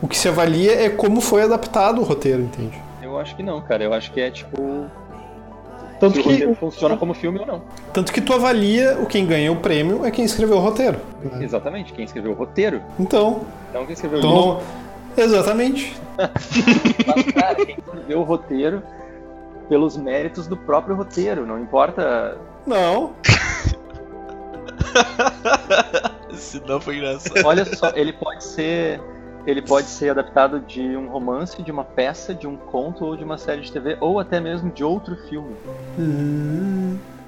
O 0.00 0.08
que 0.08 0.16
se 0.16 0.28
avalia 0.28 0.82
é 0.82 0.88
como 0.88 1.20
foi 1.20 1.42
adaptado 1.42 2.00
o 2.00 2.04
roteiro, 2.04 2.40
entende? 2.40 2.80
Eu 3.02 3.18
acho 3.18 3.34
que 3.34 3.42
não, 3.42 3.60
cara. 3.60 3.82
Eu 3.82 3.92
acho 3.92 4.12
que 4.12 4.20
é 4.20 4.30
tipo. 4.30 4.86
Tanto 6.00 6.14
se 6.14 6.20
o 6.20 6.22
que, 6.22 6.30
roteiro 6.30 6.54
funciona 6.56 6.96
como 6.96 7.12
filme 7.14 7.38
ou 7.38 7.46
não. 7.46 7.62
tanto 7.92 8.10
que 8.12 8.20
tu 8.22 8.32
avalia 8.32 8.98
o 9.00 9.06
quem 9.06 9.24
ganha 9.26 9.52
o 9.52 9.56
prêmio 9.56 10.04
é 10.04 10.10
quem 10.10 10.24
escreveu 10.24 10.56
o 10.56 10.60
roteiro. 10.60 10.98
né? 11.22 11.44
Exatamente. 11.44 11.92
Quem 11.92 12.04
escreveu 12.04 12.32
o 12.32 12.34
roteiro, 12.34 12.82
Então, 12.98 13.42
não 13.72 13.84
quem 13.84 13.92
escreveu 13.92 14.18
o 14.18 14.20
então 14.20 14.34
livro. 14.34 14.62
não- 15.16 15.24
exatamente. 15.24 15.96
Mas, 16.18 17.32
cara, 17.32 17.54
quem 17.66 17.76
escreveu 17.78 18.20
o 18.20 18.24
roteiro 18.24 18.82
pelos 19.68 19.96
méritos 19.96 20.48
do 20.48 20.56
próprio 20.56 20.96
roteiro. 20.96 21.46
Não 21.46 21.60
importa. 21.62 22.36
Não, 22.66 23.12
Se 26.34 26.60
não 26.66 26.80
foi 26.80 26.96
engraçado. 26.96 27.44
Olha 27.44 27.64
só, 27.76 27.90
ele 27.94 28.12
pode 28.12 28.42
ser. 28.44 29.00
Ele 29.46 29.62
pode 29.62 29.86
ser 29.88 30.10
adaptado 30.10 30.60
de 30.60 30.80
um 30.96 31.08
romance, 31.08 31.62
de 31.62 31.70
uma 31.72 31.84
peça, 31.84 32.34
de 32.34 32.46
um 32.46 32.56
conto 32.56 33.04
ou 33.04 33.16
de 33.16 33.24
uma 33.24 33.38
série 33.38 33.62
de 33.62 33.72
TV, 33.72 33.96
ou 34.00 34.20
até 34.20 34.38
mesmo 34.40 34.70
de 34.70 34.84
outro 34.84 35.16
filme. 35.28 35.56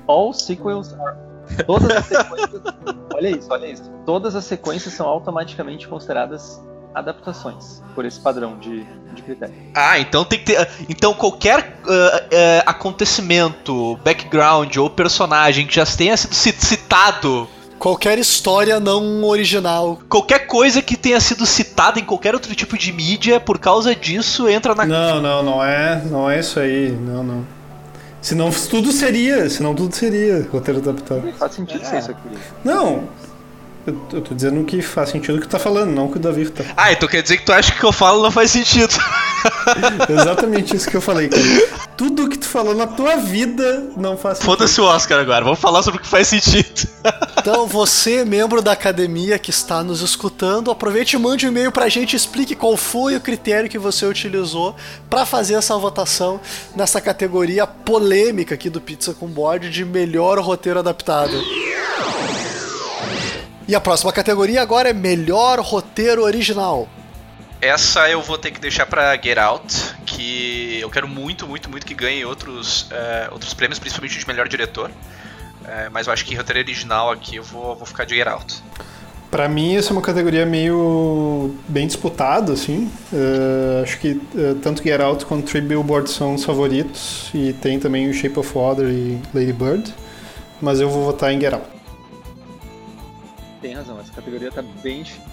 All 0.06 0.32
sequels 0.32 0.92
are. 0.94 1.16
Todas 1.66 1.90
as 1.96 2.06
sequências. 2.06 2.62
olha 3.14 3.28
isso, 3.30 3.46
olha 3.50 3.66
isso. 3.66 3.90
Todas 4.06 4.36
as 4.36 4.44
sequências 4.44 4.94
são 4.94 5.06
automaticamente 5.06 5.88
consideradas 5.88 6.60
adaptações, 6.94 7.82
por 7.94 8.04
esse 8.04 8.20
padrão 8.20 8.58
de, 8.58 8.84
de 9.14 9.22
critério. 9.22 9.54
Ah, 9.74 9.98
então 9.98 10.24
tem 10.24 10.38
que 10.38 10.44
ter. 10.44 10.68
Então 10.90 11.14
qualquer 11.14 11.78
ah, 11.88 12.22
ah, 12.66 12.70
acontecimento, 12.70 13.96
background 14.04 14.76
ou 14.76 14.90
personagem 14.90 15.66
que 15.66 15.74
já 15.74 15.86
tenha 15.86 16.16
sido 16.16 16.34
ci- 16.34 16.52
citado, 16.58 17.48
Qualquer 17.82 18.16
história 18.16 18.78
não 18.78 19.24
original. 19.24 19.98
qualquer 20.08 20.46
coisa 20.46 20.80
que 20.80 20.96
tenha 20.96 21.18
sido 21.18 21.44
citada 21.44 21.98
em 21.98 22.04
qualquer 22.04 22.32
outro 22.32 22.54
tipo 22.54 22.78
de 22.78 22.92
mídia, 22.92 23.40
por 23.40 23.58
causa 23.58 23.92
disso 23.92 24.48
entra 24.48 24.72
na. 24.72 24.86
Não, 24.86 25.20
não, 25.20 25.42
não 25.42 25.64
é, 25.64 26.00
não 26.08 26.30
é 26.30 26.38
isso 26.38 26.60
aí, 26.60 26.92
não, 26.92 27.24
não. 27.24 27.44
Senão 28.20 28.52
tudo 28.52 28.92
seria, 28.92 29.50
senão 29.50 29.74
tudo 29.74 29.96
seria 29.96 30.46
roteiro 30.52 30.78
adaptado. 30.78 31.26
Não 31.26 31.32
faz 31.32 31.54
sentido 31.54 31.84
ser 31.84 31.98
isso 31.98 32.12
aqui. 32.12 32.20
Não, 32.62 33.08
eu, 33.84 34.00
eu 34.12 34.20
tô 34.20 34.32
dizendo 34.32 34.62
que 34.62 34.80
faz 34.80 35.08
sentido 35.08 35.38
o 35.38 35.40
que 35.40 35.48
tu 35.48 35.50
tá 35.50 35.58
falando, 35.58 35.90
não 35.90 36.06
o 36.06 36.12
que 36.12 36.18
o 36.18 36.20
Davi 36.20 36.48
tá. 36.50 36.62
Ah, 36.76 36.92
então 36.92 37.08
quer 37.08 37.20
dizer 37.20 37.38
que 37.38 37.44
tu 37.44 37.52
acha 37.52 37.72
que 37.72 37.78
o 37.78 37.80
que 37.80 37.86
eu 37.86 37.92
falo 37.92 38.22
não 38.22 38.30
faz 38.30 38.52
sentido. 38.52 38.94
Exatamente 40.08 40.76
isso 40.76 40.88
que 40.88 40.96
eu 40.96 41.00
falei, 41.00 41.28
cara. 41.28 41.42
Tudo 41.96 42.28
que 42.28 42.38
tu 42.38 42.46
falou 42.46 42.74
na 42.74 42.86
tua 42.86 43.16
vida 43.16 43.90
não 43.96 44.16
faz 44.16 44.38
sentido. 44.38 44.50
Foda-se 44.50 44.80
o 44.80 44.84
Oscar 44.84 45.20
agora, 45.20 45.44
vamos 45.44 45.58
falar 45.58 45.82
sobre 45.82 46.00
o 46.00 46.02
que 46.02 46.08
faz 46.08 46.28
sentido. 46.28 46.88
Então, 47.42 47.66
você, 47.66 48.24
membro 48.24 48.62
da 48.62 48.70
academia 48.70 49.36
que 49.36 49.50
está 49.50 49.82
nos 49.82 50.00
escutando, 50.00 50.70
aproveite 50.70 51.16
e 51.16 51.18
mande 51.18 51.44
um 51.44 51.48
e-mail 51.48 51.72
pra 51.72 51.88
gente 51.88 52.12
e 52.12 52.16
explique 52.16 52.54
qual 52.54 52.76
foi 52.76 53.16
o 53.16 53.20
critério 53.20 53.68
que 53.68 53.80
você 53.80 54.06
utilizou 54.06 54.76
para 55.10 55.26
fazer 55.26 55.54
essa 55.54 55.76
votação 55.76 56.40
nessa 56.76 57.00
categoria 57.00 57.66
polêmica 57.66 58.54
aqui 58.54 58.70
do 58.70 58.80
Pizza 58.80 59.12
com 59.12 59.26
Bode 59.26 59.70
de 59.70 59.84
melhor 59.84 60.38
roteiro 60.38 60.78
adaptado. 60.78 61.32
E 63.66 63.74
a 63.74 63.80
próxima 63.80 64.12
categoria 64.12 64.62
agora 64.62 64.90
é 64.90 64.92
melhor 64.92 65.58
roteiro 65.58 66.22
original. 66.22 66.88
Essa 67.62 68.10
eu 68.10 68.20
vou 68.20 68.36
ter 68.36 68.50
que 68.50 68.58
deixar 68.58 68.86
pra 68.86 69.14
Get 69.14 69.38
Out, 69.38 69.94
que 70.04 70.80
eu 70.80 70.90
quero 70.90 71.06
muito, 71.06 71.46
muito, 71.46 71.70
muito 71.70 71.86
que 71.86 71.94
ganhe 71.94 72.24
outros, 72.24 72.88
é, 72.90 73.28
outros 73.30 73.54
prêmios, 73.54 73.78
principalmente 73.78 74.18
de 74.18 74.26
melhor 74.26 74.48
diretor. 74.48 74.90
É, 75.64 75.88
mas 75.88 76.08
eu 76.08 76.12
acho 76.12 76.24
que 76.24 76.34
roteiro 76.34 76.58
original 76.58 77.12
aqui 77.12 77.36
eu 77.36 77.44
vou, 77.44 77.76
vou 77.76 77.86
ficar 77.86 78.04
de 78.04 78.16
Get 78.16 78.26
Out. 78.26 78.60
Pra 79.30 79.48
mim, 79.48 79.76
essa 79.76 79.90
é 79.90 79.92
uma 79.92 80.02
categoria 80.02 80.44
meio 80.44 81.54
bem 81.68 81.86
disputada, 81.86 82.52
assim. 82.52 82.90
Uh, 83.12 83.82
acho 83.84 83.96
que 84.00 84.20
uh, 84.34 84.56
tanto 84.60 84.82
Get 84.82 85.00
Out 85.00 85.24
quanto 85.24 85.46
Three 85.46 85.62
Billboards 85.62 86.12
são 86.12 86.34
os 86.34 86.44
favoritos. 86.44 87.30
E 87.32 87.52
tem 87.52 87.78
também 87.78 88.10
o 88.10 88.12
Shape 88.12 88.40
of 88.40 88.52
Water 88.52 88.86
e 88.86 89.22
Lady 89.32 89.52
Bird. 89.52 89.94
Mas 90.60 90.80
eu 90.80 90.90
vou 90.90 91.04
votar 91.04 91.32
em 91.32 91.40
Get 91.40 91.52
Out. 91.54 91.64
Tem 93.62 93.72
razão, 93.72 94.00
essa 94.00 94.12
categoria 94.12 94.50
tá 94.50 94.62
bem 94.82 95.04
difícil, 95.04 95.31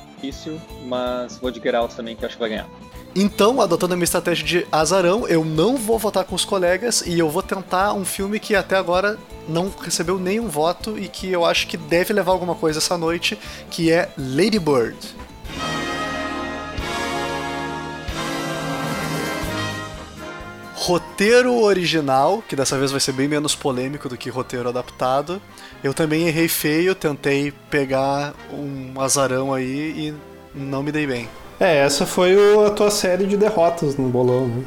mas 0.86 1.38
vou 1.38 1.52
de 1.52 1.60
Get 1.60 1.74
Out 1.76 1.96
também, 1.96 2.16
que 2.16 2.26
acho 2.26 2.36
que 2.36 2.40
vai 2.40 2.50
ganhar. 2.50 2.68
Então, 3.16 3.60
adotando 3.60 3.94
a 3.94 3.98
minha 3.98 4.04
estratégia 4.04 4.46
de 4.46 4.68
azarão, 4.72 5.28
eu 5.28 5.44
não 5.44 5.76
vou 5.78 5.98
votar 5.98 6.24
com 6.24 6.36
os 6.36 6.46
colegas 6.46 7.02
e 7.06 7.18
eu 7.18 7.30
vou 7.30 7.42
tentar 7.42 7.94
um 7.94 8.06
filme 8.06 8.40
que 8.40 8.56
até 8.56 8.76
agora 8.76 9.18
não 9.48 9.74
recebeu 9.82 10.20
nenhum 10.20 10.48
voto 10.48 10.98
e 10.98 11.08
que 11.08 11.32
eu 11.32 11.44
acho 11.44 11.66
que 11.68 11.76
deve 11.76 12.14
levar 12.14 12.32
alguma 12.32 12.54
coisa 12.54 12.78
essa 12.78 12.98
noite, 12.98 13.38
que 13.72 13.92
é 13.92 14.10
Lady 14.16 14.60
Bird. 14.60 14.96
Roteiro 20.90 21.54
original, 21.62 22.44
que 22.48 22.56
dessa 22.56 22.76
vez 22.76 22.90
vai 22.90 23.00
ser 23.00 23.12
bem 23.12 23.28
menos 23.28 23.54
polêmico 23.54 24.10
do 24.10 24.18
que 24.18 24.28
roteiro 24.28 24.70
adaptado. 24.70 25.40
Eu 25.84 25.94
também 25.94 26.28
errei 26.28 26.48
feio, 26.48 26.96
tentei 26.96 27.54
pegar 27.70 28.34
um 28.52 29.00
azarão 29.00 29.54
aí 29.54 29.70
e 29.96 30.14
não 30.52 30.82
me 30.82 30.92
dei 30.92 31.06
bem. 31.06 31.30
É, 31.60 31.78
essa 31.78 32.08
foi 32.08 32.36
o, 32.36 32.66
a 32.66 32.72
tua 32.72 32.90
série 32.90 33.28
de 33.28 33.38
derrotas 33.38 33.98
no 33.98 34.10
bolão, 34.10 34.48
né? 34.48 34.66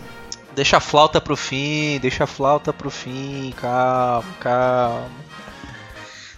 Deixa 0.55 0.77
a 0.77 0.81
flauta 0.81 1.21
pro 1.21 1.37
fim, 1.37 1.99
deixa 1.99 2.23
a 2.23 2.27
flauta 2.29 2.73
pro 2.73 2.89
fim, 2.89 3.53
calma, 3.57 4.25
calma. 4.39 5.11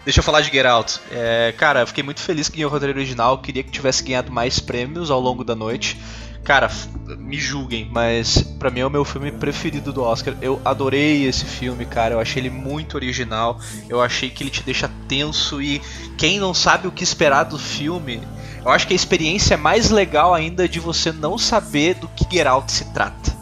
Deixa 0.02 0.20
eu 0.20 0.24
falar 0.24 0.40
de 0.40 0.50
Get 0.50 0.64
Out. 0.64 0.98
É, 1.10 1.52
cara, 1.58 1.80
eu 1.80 1.86
fiquei 1.86 2.02
muito 2.02 2.22
feliz 2.22 2.48
que 2.48 2.56
ganhou 2.56 2.70
o 2.70 2.72
roteiro 2.72 2.98
original, 2.98 3.36
queria 3.36 3.62
que 3.62 3.70
tivesse 3.70 4.02
ganhado 4.02 4.32
mais 4.32 4.58
prêmios 4.58 5.10
ao 5.10 5.20
longo 5.20 5.44
da 5.44 5.54
noite. 5.54 6.00
Cara, 6.44 6.70
me 7.18 7.38
julguem, 7.38 7.88
mas 7.90 8.42
para 8.58 8.70
mim 8.70 8.80
é 8.80 8.86
o 8.86 8.90
meu 8.90 9.02
filme 9.02 9.32
preferido 9.32 9.94
do 9.94 10.02
Oscar. 10.02 10.36
Eu 10.42 10.60
adorei 10.62 11.24
esse 11.24 11.46
filme, 11.46 11.86
cara. 11.86 12.14
Eu 12.14 12.20
achei 12.20 12.42
ele 12.42 12.50
muito 12.50 12.96
original. 12.96 13.58
Eu 13.88 14.02
achei 14.02 14.28
que 14.28 14.42
ele 14.42 14.50
te 14.50 14.62
deixa 14.62 14.90
tenso 15.08 15.62
e 15.62 15.80
quem 16.18 16.38
não 16.38 16.52
sabe 16.52 16.86
o 16.86 16.92
que 16.92 17.02
esperar 17.02 17.44
do 17.44 17.58
filme, 17.58 18.20
eu 18.62 18.70
acho 18.70 18.86
que 18.86 18.92
a 18.92 18.96
experiência 18.96 19.54
é 19.54 19.56
mais 19.56 19.90
legal 19.90 20.34
ainda 20.34 20.68
de 20.68 20.78
você 20.78 21.10
não 21.10 21.38
saber 21.38 21.94
do 21.94 22.08
que 22.08 22.26
Get 22.30 22.46
Out 22.46 22.70
se 22.70 22.84
trata. 22.92 23.32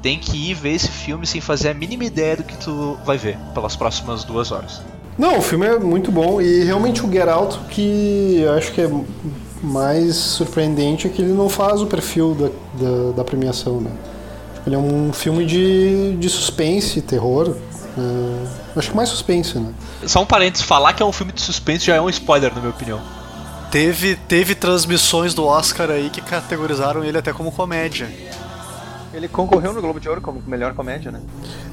Tem 0.00 0.18
que 0.18 0.50
ir 0.50 0.54
ver 0.54 0.74
esse 0.74 0.88
filme 0.88 1.26
sem 1.26 1.40
fazer 1.40 1.70
a 1.70 1.74
mínima 1.74 2.04
ideia 2.04 2.36
do 2.36 2.44
que 2.44 2.56
tu 2.56 2.96
vai 3.04 3.16
ver 3.16 3.36
pelas 3.52 3.74
próximas 3.74 4.22
duas 4.22 4.52
horas. 4.52 4.80
Não, 5.18 5.38
o 5.38 5.42
filme 5.42 5.66
é 5.66 5.78
muito 5.78 6.12
bom 6.12 6.40
e 6.40 6.64
realmente 6.64 7.04
o 7.04 7.10
Get 7.10 7.28
Out 7.28 7.58
que 7.70 8.44
acho 8.56 8.72
que 8.72 8.80
é 8.80 8.90
mais 9.64 10.16
surpreendente 10.16 11.06
é 11.06 11.10
que 11.10 11.22
ele 11.22 11.32
não 11.32 11.48
faz 11.48 11.80
o 11.80 11.86
perfil 11.86 12.34
da, 12.34 12.48
da, 12.80 13.12
da 13.16 13.24
premiação, 13.24 13.80
né? 13.80 13.90
Ele 14.66 14.74
é 14.74 14.78
um 14.78 15.12
filme 15.12 15.44
de, 15.44 16.16
de 16.16 16.28
suspense, 16.28 17.00
terror. 17.02 17.56
É, 17.96 18.78
acho 18.78 18.90
que 18.90 18.96
mais 18.96 19.08
suspense, 19.08 19.58
né? 19.58 19.72
Só 20.06 20.22
um 20.22 20.26
parênteses, 20.26 20.66
falar 20.66 20.92
que 20.92 21.02
é 21.02 21.06
um 21.06 21.12
filme 21.12 21.32
de 21.32 21.40
suspense 21.40 21.84
já 21.86 21.96
é 21.96 22.00
um 22.00 22.08
spoiler, 22.08 22.52
na 22.54 22.60
minha 22.60 22.70
opinião. 22.70 23.00
Teve, 23.70 24.16
teve 24.16 24.54
transmissões 24.54 25.34
do 25.34 25.44
Oscar 25.44 25.90
aí 25.90 26.08
que 26.08 26.20
categorizaram 26.20 27.04
ele 27.04 27.18
até 27.18 27.32
como 27.32 27.50
comédia. 27.50 28.08
Ele 29.12 29.28
concorreu 29.28 29.72
no 29.72 29.80
Globo 29.80 30.00
de 30.00 30.08
Ouro 30.08 30.20
como 30.20 30.42
melhor 30.46 30.74
comédia, 30.74 31.12
né? 31.12 31.20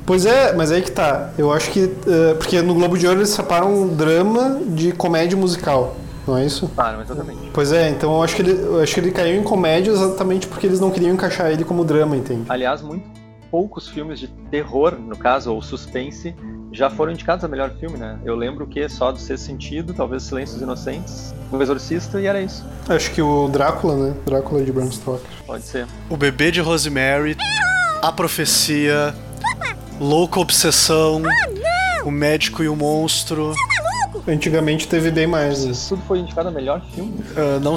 Pois 0.06 0.26
é, 0.26 0.54
mas 0.54 0.72
aí 0.72 0.82
que 0.82 0.92
tá. 0.92 1.32
Eu 1.38 1.52
acho 1.52 1.72
que. 1.72 1.86
Uh, 1.86 2.36
porque 2.38 2.62
no 2.62 2.76
Globo 2.76 2.98
de 2.98 3.08
Ouro 3.08 3.20
eles 3.20 3.30
separam 3.30 3.88
drama 3.88 4.62
de 4.68 4.92
comédia 4.92 5.36
musical. 5.36 5.96
Não 6.28 6.38
é 6.38 6.46
isso? 6.46 6.68
Claro, 6.76 7.02
exatamente. 7.02 7.50
Pois 7.54 7.72
é, 7.72 7.90
então 7.90 8.14
eu 8.14 8.24
acho 8.24 8.36
que 8.36 8.42
ele, 8.42 8.52
eu 8.52 8.80
acho 8.82 8.94
que 8.94 9.00
ele 9.00 9.12
caiu 9.12 9.40
em 9.40 9.44
comédia 9.44 9.92
exatamente 9.92 10.48
porque 10.48 10.68
eles 10.68 10.80
não 10.80 10.92
queriam 10.92 11.14
encaixar 11.14 11.52
ele 11.52 11.64
como 11.64 11.84
drama, 11.84 12.16
entende? 12.16 12.44
Aliás, 12.48 12.82
muito 12.82 13.22
poucos 13.52 13.90
filmes 13.90 14.18
de 14.18 14.30
terror, 14.50 14.98
no 14.98 15.18
caso, 15.18 15.54
ou 15.54 15.62
suspense, 15.62 16.34
já 16.72 16.90
foram 16.90 17.12
indicados 17.12 17.44
a 17.44 17.50
melhor 17.50 17.70
filme, 17.72 17.98
né? 17.98 18.18
Eu 18.24 18.34
lembro 18.34 18.66
que 18.66 18.88
só 18.88 19.12
do 19.12 19.20
Sexto 19.20 19.46
Sentido, 19.46 19.94
talvez 19.94 20.24
Silêncios 20.24 20.62
Inocentes, 20.62 21.36
O 21.52 21.62
Exorcista 21.62 22.20
e 22.22 22.28
era 22.28 22.42
isso. 22.42 22.66
Acho 22.88 23.12
que 23.12 23.22
o 23.22 23.50
Drácula, 23.50 23.96
né? 23.98 24.16
Drácula 24.26 24.64
de 24.64 24.72
Bram 24.72 24.90
Stoker. 24.90 25.30
Pode 25.46 25.66
ser. 25.66 25.86
O 26.10 26.16
Bebê 26.16 26.50
de 26.50 26.62
Rosemary, 26.62 27.36
A 28.02 28.12
Profecia, 28.14 29.14
Louca 30.00 30.40
Obsessão, 30.40 31.22
O 32.06 32.10
Médico 32.10 32.64
e 32.64 32.70
o 32.70 32.76
Monstro. 32.76 33.54
Antigamente 34.28 34.88
teve 34.88 35.12
bem 35.12 35.28
mais. 35.28 35.66
Né? 35.66 35.74
Tudo 35.90 36.02
foi 36.08 36.20
indicado 36.20 36.50
a 36.50 36.52
melhor 36.52 36.82
filme. 36.94 37.14
Uh, 37.32 37.60
não, 37.60 37.76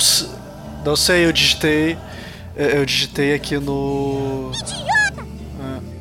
não 0.85 0.97
sei, 0.97 1.27
eu 1.27 1.33
digitei. 1.33 1.97
Eu 2.57 2.85
digitei 2.87 3.35
aqui 3.35 3.59
no. 3.59 4.51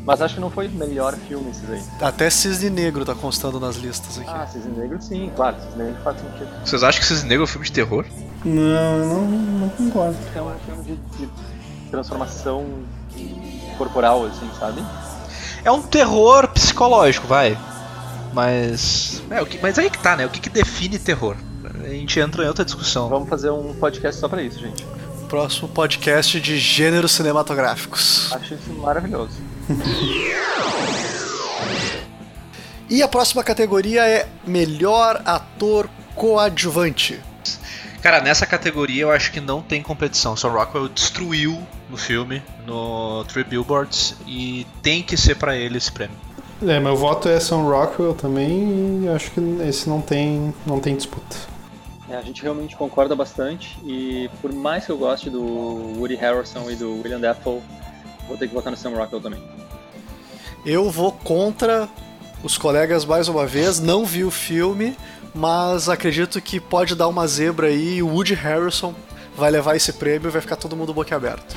Mas 0.06 0.22
acho 0.22 0.36
que 0.36 0.42
não 0.42 0.52
foi 0.52 0.68
o 0.68 0.72
melhor 0.72 1.16
filme 1.16 1.50
esses 1.50 1.70
aí. 1.70 1.82
Até 2.02 2.30
Cisne 2.30 2.70
Negro 2.70 3.06
tá 3.06 3.16
constando 3.16 3.58
nas 3.58 3.78
listas 3.78 4.20
aqui. 4.20 4.30
Ah, 4.30 4.46
Cisne 4.46 4.78
Negro 4.78 5.02
sim, 5.02 5.32
claro, 5.34 5.56
Cisne 5.62 5.84
Negro 5.84 6.02
faz 6.04 6.18
sentido. 6.18 6.50
Vocês 6.66 6.84
acham 6.84 7.00
que 7.00 7.08
Cisne 7.08 7.30
Negro 7.30 7.44
é 7.44 7.46
um 7.46 7.48
filme 7.48 7.66
de 7.66 7.72
terror? 7.72 8.06
Não, 8.44 8.98
eu 8.98 9.06
não, 9.08 9.22
não 9.26 9.70
concordo. 9.70 10.18
É 10.36 10.42
um 10.42 10.54
filme 10.66 10.84
de, 10.84 11.26
de 11.26 11.30
transformação 11.90 12.66
corporal, 13.78 14.26
assim, 14.26 14.50
sabe? 14.60 14.84
É 15.64 15.72
um 15.72 15.82
terror 15.82 16.50
psicológico, 16.50 17.26
vai. 17.26 17.58
Mas. 18.34 19.22
É, 19.30 19.42
o 19.42 19.46
que, 19.46 19.60
mas 19.62 19.78
aí 19.78 19.90
que 19.90 20.00
tá, 20.00 20.16
né? 20.16 20.26
O 20.26 20.30
que, 20.30 20.40
que 20.40 20.50
define 20.50 20.98
terror? 20.98 21.36
A 21.84 21.90
gente 21.90 22.20
entra 22.20 22.44
em 22.44 22.48
outra 22.48 22.66
discussão. 22.66 23.10
Vamos 23.10 23.30
fazer 23.30 23.50
um 23.50 23.74
podcast 23.76 24.20
só 24.20 24.28
pra 24.28 24.42
isso, 24.42 24.60
gente. 24.60 24.86
Próximo 25.30 25.68
podcast 25.68 26.40
de 26.40 26.58
gêneros 26.58 27.12
cinematográficos. 27.12 28.32
Acho 28.34 28.54
isso 28.54 28.72
maravilhoso. 28.74 29.42
e 32.90 33.02
a 33.02 33.08
próxima 33.08 33.44
categoria 33.44 34.08
é 34.08 34.28
Melhor 34.46 35.22
Ator 35.26 35.90
Coadjuvante. 36.16 37.20
Cara, 38.02 38.20
nessa 38.20 38.46
categoria 38.46 39.04
eu 39.04 39.12
acho 39.12 39.32
que 39.32 39.40
não 39.40 39.62
tem 39.62 39.82
competição. 39.82 40.36
Sam 40.36 40.50
Rockwell 40.50 40.90
destruiu 40.90 41.66
no 41.90 41.96
filme, 41.96 42.44
no 42.66 43.24
Three 43.26 43.46
Billboards, 43.46 44.16
e 44.28 44.68
tem 44.82 45.02
que 45.02 45.16
ser 45.16 45.36
para 45.36 45.56
ele 45.56 45.78
esse 45.78 45.92
prêmio. 45.92 46.18
É, 46.66 46.80
meu 46.80 46.96
voto 46.96 47.28
é 47.28 47.40
Sam 47.42 47.64
Rockwell 47.64 48.14
também, 48.14 49.04
e 49.04 49.10
acho 49.10 49.32
que 49.32 49.40
esse 49.68 49.90
não 49.90 50.02
tem, 50.02 50.54
não 50.66 50.80
tem 50.80 50.96
disputa. 50.96 51.36
É, 52.10 52.16
a 52.16 52.22
gente 52.22 52.42
realmente 52.42 52.76
concorda 52.76 53.14
bastante, 53.16 53.78
e 53.84 54.30
por 54.42 54.54
mais 54.54 54.86
que 54.86 54.92
eu 54.92 54.98
goste 54.98 55.30
do 55.30 55.44
Woody 55.98 56.16
Harrelson 56.16 56.72
e 56.72 56.76
do 56.76 57.02
William 57.02 57.20
Dafoe, 57.20 57.62
vou 58.28 58.38
ter 58.38 58.48
que 58.48 58.54
votar 58.54 58.72
no 58.72 58.78
Sam 58.78 58.92
Rockwell 58.92 59.22
também. 59.22 59.44
Eu 60.66 60.90
vou 60.90 61.12
contra 61.12 61.90
os 62.42 62.58
colegas 62.58 63.04
mais 63.04 63.28
uma 63.28 63.46
vez, 63.46 63.82
não 63.82 64.06
vi 64.06 64.24
o 64.24 64.32
filme, 64.32 64.96
mas 65.36 65.90
acredito 65.90 66.42
que 66.42 66.62
pode 66.62 66.96
dar 66.96 67.10
uma 67.10 67.28
zebra 67.28 67.68
aí 67.68 67.96
e 67.96 68.04
o 68.04 68.08
Woody 68.08 68.36
Harrison 68.36 68.94
vai 69.36 69.52
levar 69.52 69.76
esse 69.76 69.92
prêmio 69.92 70.30
e 70.30 70.32
vai 70.32 70.42
ficar 70.42 70.56
todo 70.56 70.78
mundo 70.78 70.94
boquiaberto. 70.94 71.56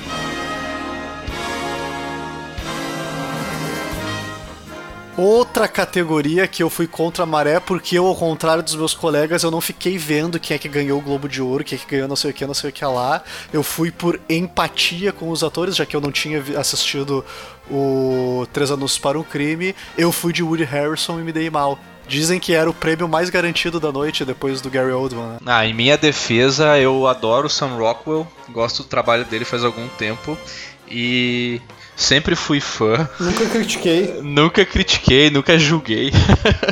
Outra 5.17 5.67
categoria 5.67 6.47
que 6.47 6.61
eu 6.61 6.69
fui 6.69 6.85
contra 6.85 7.23
a 7.23 7.25
maré, 7.25 7.59
porque 7.59 7.97
eu, 7.97 8.05
ao 8.05 8.15
contrário 8.15 8.61
dos 8.61 8.75
meus 8.75 8.93
colegas, 8.93 9.41
eu 9.41 9.49
não 9.49 9.59
fiquei 9.59 9.97
vendo 9.97 10.39
quem 10.39 10.53
é 10.53 10.59
que 10.59 10.69
ganhou 10.69 10.99
o 10.99 11.01
Globo 11.01 11.27
de 11.27 11.41
Ouro, 11.41 11.63
quem 11.63 11.75
é 11.75 11.81
que 11.81 11.87
ganhou 11.87 12.07
não 12.07 12.15
sei 12.15 12.29
o 12.29 12.33
que, 12.35 12.45
não 12.45 12.53
sei 12.53 12.69
o 12.69 12.73
que 12.73 12.85
lá. 12.85 13.23
Eu 13.51 13.63
fui 13.63 13.89
por 13.89 14.21
empatia 14.29 15.11
com 15.11 15.31
os 15.31 15.43
atores, 15.43 15.75
já 15.75 15.87
que 15.87 15.95
eu 15.95 16.01
não 16.01 16.11
tinha 16.11 16.39
assistido 16.59 17.25
o 17.67 18.45
Três 18.53 18.69
Anos 18.69 18.99
para 18.99 19.19
um 19.19 19.23
Crime. 19.23 19.75
Eu 19.97 20.11
fui 20.11 20.31
de 20.31 20.43
Woody 20.43 20.65
Harrison 20.65 21.19
e 21.19 21.23
me 21.23 21.31
dei 21.31 21.49
mal. 21.49 21.79
Dizem 22.07 22.39
que 22.39 22.53
era 22.53 22.69
o 22.69 22.73
prêmio 22.73 23.07
mais 23.07 23.31
garantido 23.31 23.79
da 23.79 23.91
noite 23.91 24.23
depois 24.23 24.61
do 24.61 24.69
Gary 24.69 24.91
Oldman. 24.91 25.29
Né? 25.29 25.37
Ah, 25.47 25.65
em 25.65 25.73
minha 25.73 25.97
defesa, 25.97 26.77
eu 26.77 27.07
adoro 27.07 27.49
Sam 27.49 27.75
Rockwell, 27.75 28.27
gosto 28.49 28.83
do 28.83 28.87
trabalho 28.87 29.25
dele 29.25 29.43
faz 29.43 29.63
algum 29.63 29.87
tempo 29.89 30.37
e 30.89 31.59
Sempre 31.97 32.35
fui 32.35 32.59
fã. 32.61 33.09
Nunca 33.19 33.45
critiquei. 33.47 34.19
nunca 34.21 34.63
critiquei, 34.63 35.31
nunca 35.31 35.57
julguei. 35.57 36.11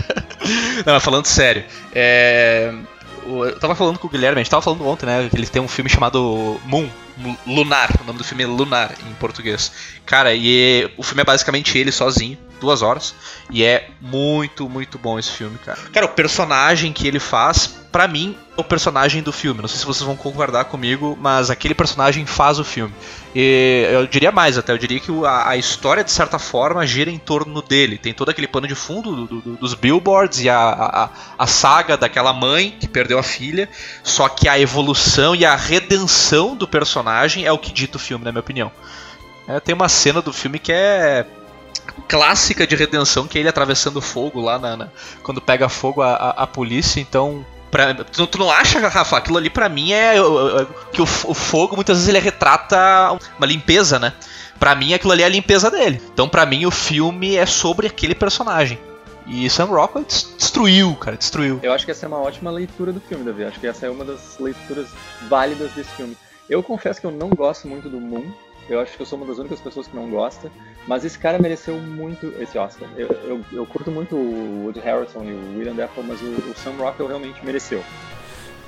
Não, 0.86 1.00
falando 1.00 1.26
sério. 1.26 1.64
É... 1.92 2.72
Eu 3.26 3.60
tava 3.60 3.74
falando 3.74 3.98
com 3.98 4.06
o 4.06 4.10
Guilherme, 4.10 4.40
a 4.40 4.44
gente 4.44 4.52
tava 4.52 4.62
falando 4.62 4.86
ontem, 4.86 5.08
né? 5.08 5.28
Que 5.28 5.36
ele 5.36 5.48
tem 5.48 5.60
um 5.60 5.68
filme 5.68 5.90
chamado 5.90 6.62
Moon, 6.66 6.88
Lunar. 7.48 7.90
O 8.00 8.04
nome 8.06 8.20
do 8.20 8.24
filme 8.24 8.44
é 8.44 8.48
Lunar 8.48 8.94
em 9.10 9.14
português. 9.16 9.72
Cara, 10.06 10.36
e 10.36 10.92
o 10.96 11.02
filme 11.02 11.22
é 11.22 11.26
basicamente 11.26 11.76
ele 11.76 11.92
sozinho, 11.92 12.38
duas 12.60 12.82
horas. 12.82 13.14
E 13.50 13.64
é 13.64 13.90
muito, 14.02 14.68
muito 14.70 14.98
bom 14.98 15.18
esse 15.20 15.32
filme, 15.32 15.58
cara. 15.66 15.78
Cara, 15.94 16.06
o 16.06 16.10
personagem 16.10 16.92
que 16.94 17.08
ele 17.08 17.20
faz 17.20 17.68
pra 17.92 18.08
mim, 18.10 18.38
o 18.58 18.64
personagem 18.64 19.24
do 19.24 19.32
filme. 19.32 19.62
Não 19.62 19.70
sei 19.70 19.80
se 19.80 19.86
vocês 19.86 20.06
vão 20.06 20.18
concordar 20.18 20.66
comigo, 20.66 21.18
mas 21.22 21.50
aquele 21.50 21.74
personagem 21.74 22.26
faz 22.26 22.60
o 22.60 22.64
filme. 22.64 22.94
E 23.34 23.88
eu 23.90 24.06
diria 24.06 24.34
mais 24.34 24.58
até, 24.58 24.74
eu 24.74 24.78
diria 24.78 25.00
que 25.00 25.10
a, 25.26 25.50
a 25.52 25.58
história, 25.58 26.04
de 26.04 26.12
certa 26.12 26.38
forma, 26.38 26.86
gira 26.86 27.10
em 27.10 27.18
torno 27.18 27.62
dele. 27.62 27.98
Tem 27.98 28.14
todo 28.14 28.28
aquele 28.30 28.48
pano 28.48 28.68
de 28.68 28.76
fundo 28.76 29.26
do- 29.26 29.42
do- 29.42 29.56
dos 29.58 29.74
billboards 29.74 30.42
e 30.42 30.50
a, 30.50 30.58
a, 30.58 31.10
a 31.38 31.48
saga 31.48 31.96
daquela 31.96 32.34
mãe 32.34 32.76
que 32.78 32.88
perdeu 32.88 33.18
a 33.18 33.24
filha. 33.24 33.70
Só 34.04 34.28
que 34.28 34.50
a 34.50 34.60
evolução 34.60 35.34
e 35.34 35.46
a 35.46 35.56
redenção 35.56 36.54
do 36.56 36.68
personagem 36.68 37.46
é 37.46 37.52
o 37.52 37.58
que 37.58 37.72
dita 37.72 37.96
o 37.96 38.00
filme, 38.00 38.26
na 38.26 38.32
minha 38.32 38.42
opinião. 38.42 38.72
É, 39.48 39.60
tem 39.62 39.74
uma 39.76 39.88
cena 39.88 40.22
do 40.22 40.34
filme 40.34 40.60
que 40.60 40.72
é 40.74 41.26
clássica 42.08 42.66
de 42.68 42.76
redenção, 42.76 43.28
que 43.28 43.38
é 43.38 43.42
ele 43.42 43.50
atravessando 43.50 44.02
fogo 44.02 44.42
lá 44.42 44.58
na, 44.60 44.78
na- 44.78 44.88
quando 45.24 45.42
pega 45.42 45.68
fogo 45.70 46.02
a, 46.02 46.14
a, 46.16 46.30
a 46.44 46.48
polícia, 46.48 47.00
então. 47.00 47.46
Pra, 47.72 47.94
tu, 47.94 48.26
tu 48.28 48.38
não 48.38 48.50
acha, 48.50 48.80
Rafa? 48.88 49.18
Aquilo 49.18 49.38
ali 49.38 49.50
pra 49.50 49.68
mim 49.68 49.92
é, 49.92 50.16
é- 50.16 50.20
é 50.20 50.68
que 50.94 51.02
o, 51.02 51.04
o 51.04 51.34
fogo 51.34 51.76
muitas 51.76 51.98
vezes 51.98 52.08
ele 52.10 52.20
retrata 52.20 53.18
uma 53.38 53.46
limpeza, 53.48 54.00
né? 54.00 54.14
Pra 54.58 54.74
mim 54.76 54.94
aquilo 54.94 55.12
ali 55.12 55.24
é 55.24 55.26
a 55.26 55.30
limpeza 55.30 55.70
dele. 55.70 56.02
Então 56.14 56.30
pra 56.30 56.46
mim 56.46 56.66
o 56.66 56.72
filme 56.72 57.36
é 57.36 57.46
sobre 57.46 57.88
aquele 57.88 58.16
personagem. 58.16 58.80
E 59.28 59.50
Sam 59.50 59.66
Rockwell 59.66 60.06
des- 60.06 60.34
destruiu, 60.38 60.96
cara, 60.96 61.18
destruiu. 61.18 61.60
Eu 61.64 61.74
acho 61.74 61.84
que 61.84 61.92
essa 61.92 62.06
é 62.06 62.08
uma 62.08 62.20
ótima 62.22 62.52
leitura 62.52 62.94
do 62.94 63.02
filme, 63.02 63.26
Davi. 63.26 63.44
Acho 63.44 63.60
que 63.60 63.68
essa 63.68 63.88
é 63.88 63.90
uma 63.90 64.06
das 64.06 64.38
leituras 64.40 64.88
válidas 65.28 65.72
desse 65.74 65.90
filme. 65.92 66.16
Eu 66.48 66.62
confesso 66.62 67.02
que 67.02 67.08
eu 67.08 67.12
não 67.12 67.30
gosto 67.30 67.68
muito 67.68 67.90
do 67.90 68.00
Moon. 68.00 68.32
Eu 68.70 68.80
acho 68.80 68.96
que 68.96 69.02
eu 69.02 69.06
sou 69.06 69.18
uma 69.18 69.28
das 69.28 69.38
únicas 69.38 69.60
pessoas 69.60 69.88
que 69.88 69.96
não 69.96 70.10
gosta. 70.10 70.52
Mas 70.88 71.04
esse 71.04 71.18
cara 71.18 71.40
mereceu 71.40 71.76
muito 71.78 72.32
esse 72.40 72.58
Oscar. 72.58 72.88
Eu, 72.96 73.08
eu, 73.24 73.42
eu 73.52 73.66
curto 73.66 73.92
muito 73.92 74.16
o 74.16 74.64
Woody 74.66 74.80
Harrelson 74.80 75.24
e 75.24 75.34
o 75.34 75.58
William 75.58 75.76
Dafoe, 75.76 76.04
mas 76.04 76.22
o, 76.22 76.26
o 76.26 76.54
Sam 76.56 76.74
Rockwell 76.78 77.08
realmente 77.08 77.44
mereceu. 77.44 77.84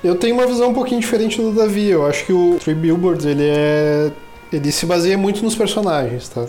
Eu 0.02 0.16
tenho 0.16 0.34
uma 0.34 0.46
visão 0.46 0.70
um 0.70 0.74
pouquinho 0.74 1.00
diferente 1.00 1.40
do 1.40 1.52
Davi. 1.52 1.88
Eu 1.88 2.06
acho 2.06 2.24
que 2.24 2.32
o 2.32 2.56
Three 2.60 2.74
Billboards 2.74 3.24
ele 3.24 3.48
é. 3.48 4.10
ele 4.52 4.70
se 4.72 4.86
baseia 4.86 5.18
muito 5.18 5.42
nos 5.42 5.54
personagens, 5.54 6.28
tá? 6.28 6.46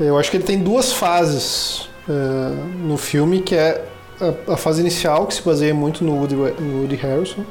Eu 0.00 0.18
acho 0.18 0.30
que 0.30 0.36
ele 0.36 0.44
tem 0.44 0.58
duas 0.58 0.92
fases 0.92 1.88
eh, 2.08 2.54
no 2.84 2.96
filme, 2.96 3.40
que 3.40 3.54
é 3.54 3.84
a, 4.20 4.54
a 4.54 4.56
fase 4.56 4.80
inicial, 4.80 5.26
que 5.26 5.34
se 5.34 5.42
baseia 5.42 5.74
muito 5.74 6.02
no 6.02 6.16
Woody, 6.16 6.34
no 6.34 6.80
Woody 6.80 6.96
Harrelson, 6.96 7.44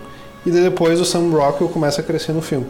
e 0.45 0.51
depois 0.51 0.99
o 0.99 1.05
Sam 1.05 1.29
Rockwell 1.29 1.69
começa 1.69 2.01
a 2.01 2.03
crescer 2.03 2.33
no 2.33 2.41
filme. 2.41 2.65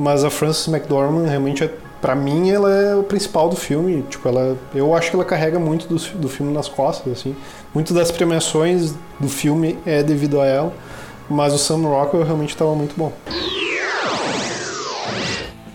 Mas 0.00 0.24
a 0.24 0.30
Frances 0.30 0.66
McDormand 0.66 1.26
realmente, 1.26 1.62
é, 1.62 1.70
pra 2.00 2.14
mim, 2.14 2.48
ela 2.48 2.70
é 2.70 2.94
o 2.96 3.02
principal 3.02 3.50
do 3.50 3.56
filme. 3.56 4.02
Tipo, 4.08 4.30
ela, 4.30 4.56
eu 4.74 4.94
acho 4.94 5.10
que 5.10 5.16
ela 5.16 5.26
carrega 5.26 5.58
muito 5.58 5.86
do, 5.86 5.96
do 6.18 6.26
filme 6.26 6.54
nas 6.54 6.70
costas, 6.70 7.12
assim. 7.12 7.36
Muito 7.74 7.92
das 7.92 8.10
premiações 8.10 8.94
do 9.20 9.28
filme 9.28 9.78
é 9.84 10.02
devido 10.02 10.40
a 10.40 10.46
ela. 10.46 10.72
Mas 11.28 11.52
o 11.52 11.58
Sam 11.58 11.82
Rockwell 11.82 12.24
realmente 12.24 12.48
estava 12.48 12.74
muito 12.74 12.94
bom. 12.96 13.12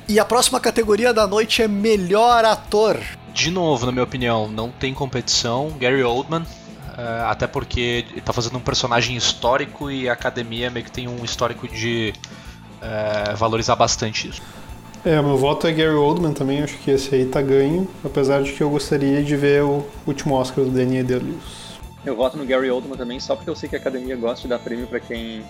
E 0.10 0.20
a 0.20 0.26
próxima 0.26 0.60
categoria 0.60 1.14
da 1.14 1.28
noite 1.28 1.62
é 1.62 1.68
Melhor 1.68 2.44
Ator. 2.46 2.98
De 3.32 3.52
novo, 3.52 3.86
na 3.86 3.92
minha 3.92 4.04
opinião, 4.04 4.48
não 4.48 4.72
tem 4.72 4.92
competição. 4.92 5.72
Gary 5.80 6.04
Oldman, 6.04 6.48
eh, 6.98 7.24
até 7.28 7.46
porque 7.46 8.06
ele 8.10 8.22
tá 8.22 8.34
fazendo 8.34 8.58
um 8.58 8.62
personagem 8.62 9.16
histórico 9.16 9.92
e 9.92 10.10
a 10.10 10.14
academia 10.14 10.72
meio 10.72 10.84
que 10.84 10.92
tem 10.92 11.08
um 11.08 11.24
histórico 11.24 11.68
de 11.68 12.12
eh, 12.82 13.34
valorizar 13.36 13.76
bastante 13.76 14.30
isso. 14.30 14.42
É, 15.06 15.22
meu 15.22 15.38
voto 15.38 15.68
é 15.68 15.72
Gary 15.72 15.94
Oldman 15.94 16.34
também, 16.34 16.64
acho 16.64 16.78
que 16.80 16.90
esse 16.90 17.14
aí 17.14 17.26
tá 17.26 17.40
ganho, 17.40 17.88
apesar 18.04 18.42
de 18.42 18.52
que 18.52 18.62
eu 18.62 18.70
gostaria 18.72 19.24
de 19.24 19.36
ver 19.36 19.64
o 19.64 19.86
último 20.08 20.34
Oscar 20.34 20.66
do 20.66 20.72
Daniel 20.72 21.06
Day-Lewis. 21.06 21.76
Eu 22.04 22.16
voto 22.16 22.38
no 22.38 22.46
Gary 22.46 22.72
Oldman 22.72 22.98
também, 22.98 23.20
só 23.20 23.36
porque 23.36 23.50
eu 23.50 23.56
sei 23.56 23.70
que 23.70 23.76
a 23.76 23.80
academia 23.80 24.16
gosta 24.16 24.42
de 24.42 24.48
dar 24.48 24.58
prêmio 24.58 24.88
pra 24.88 25.00
quem 25.00 25.44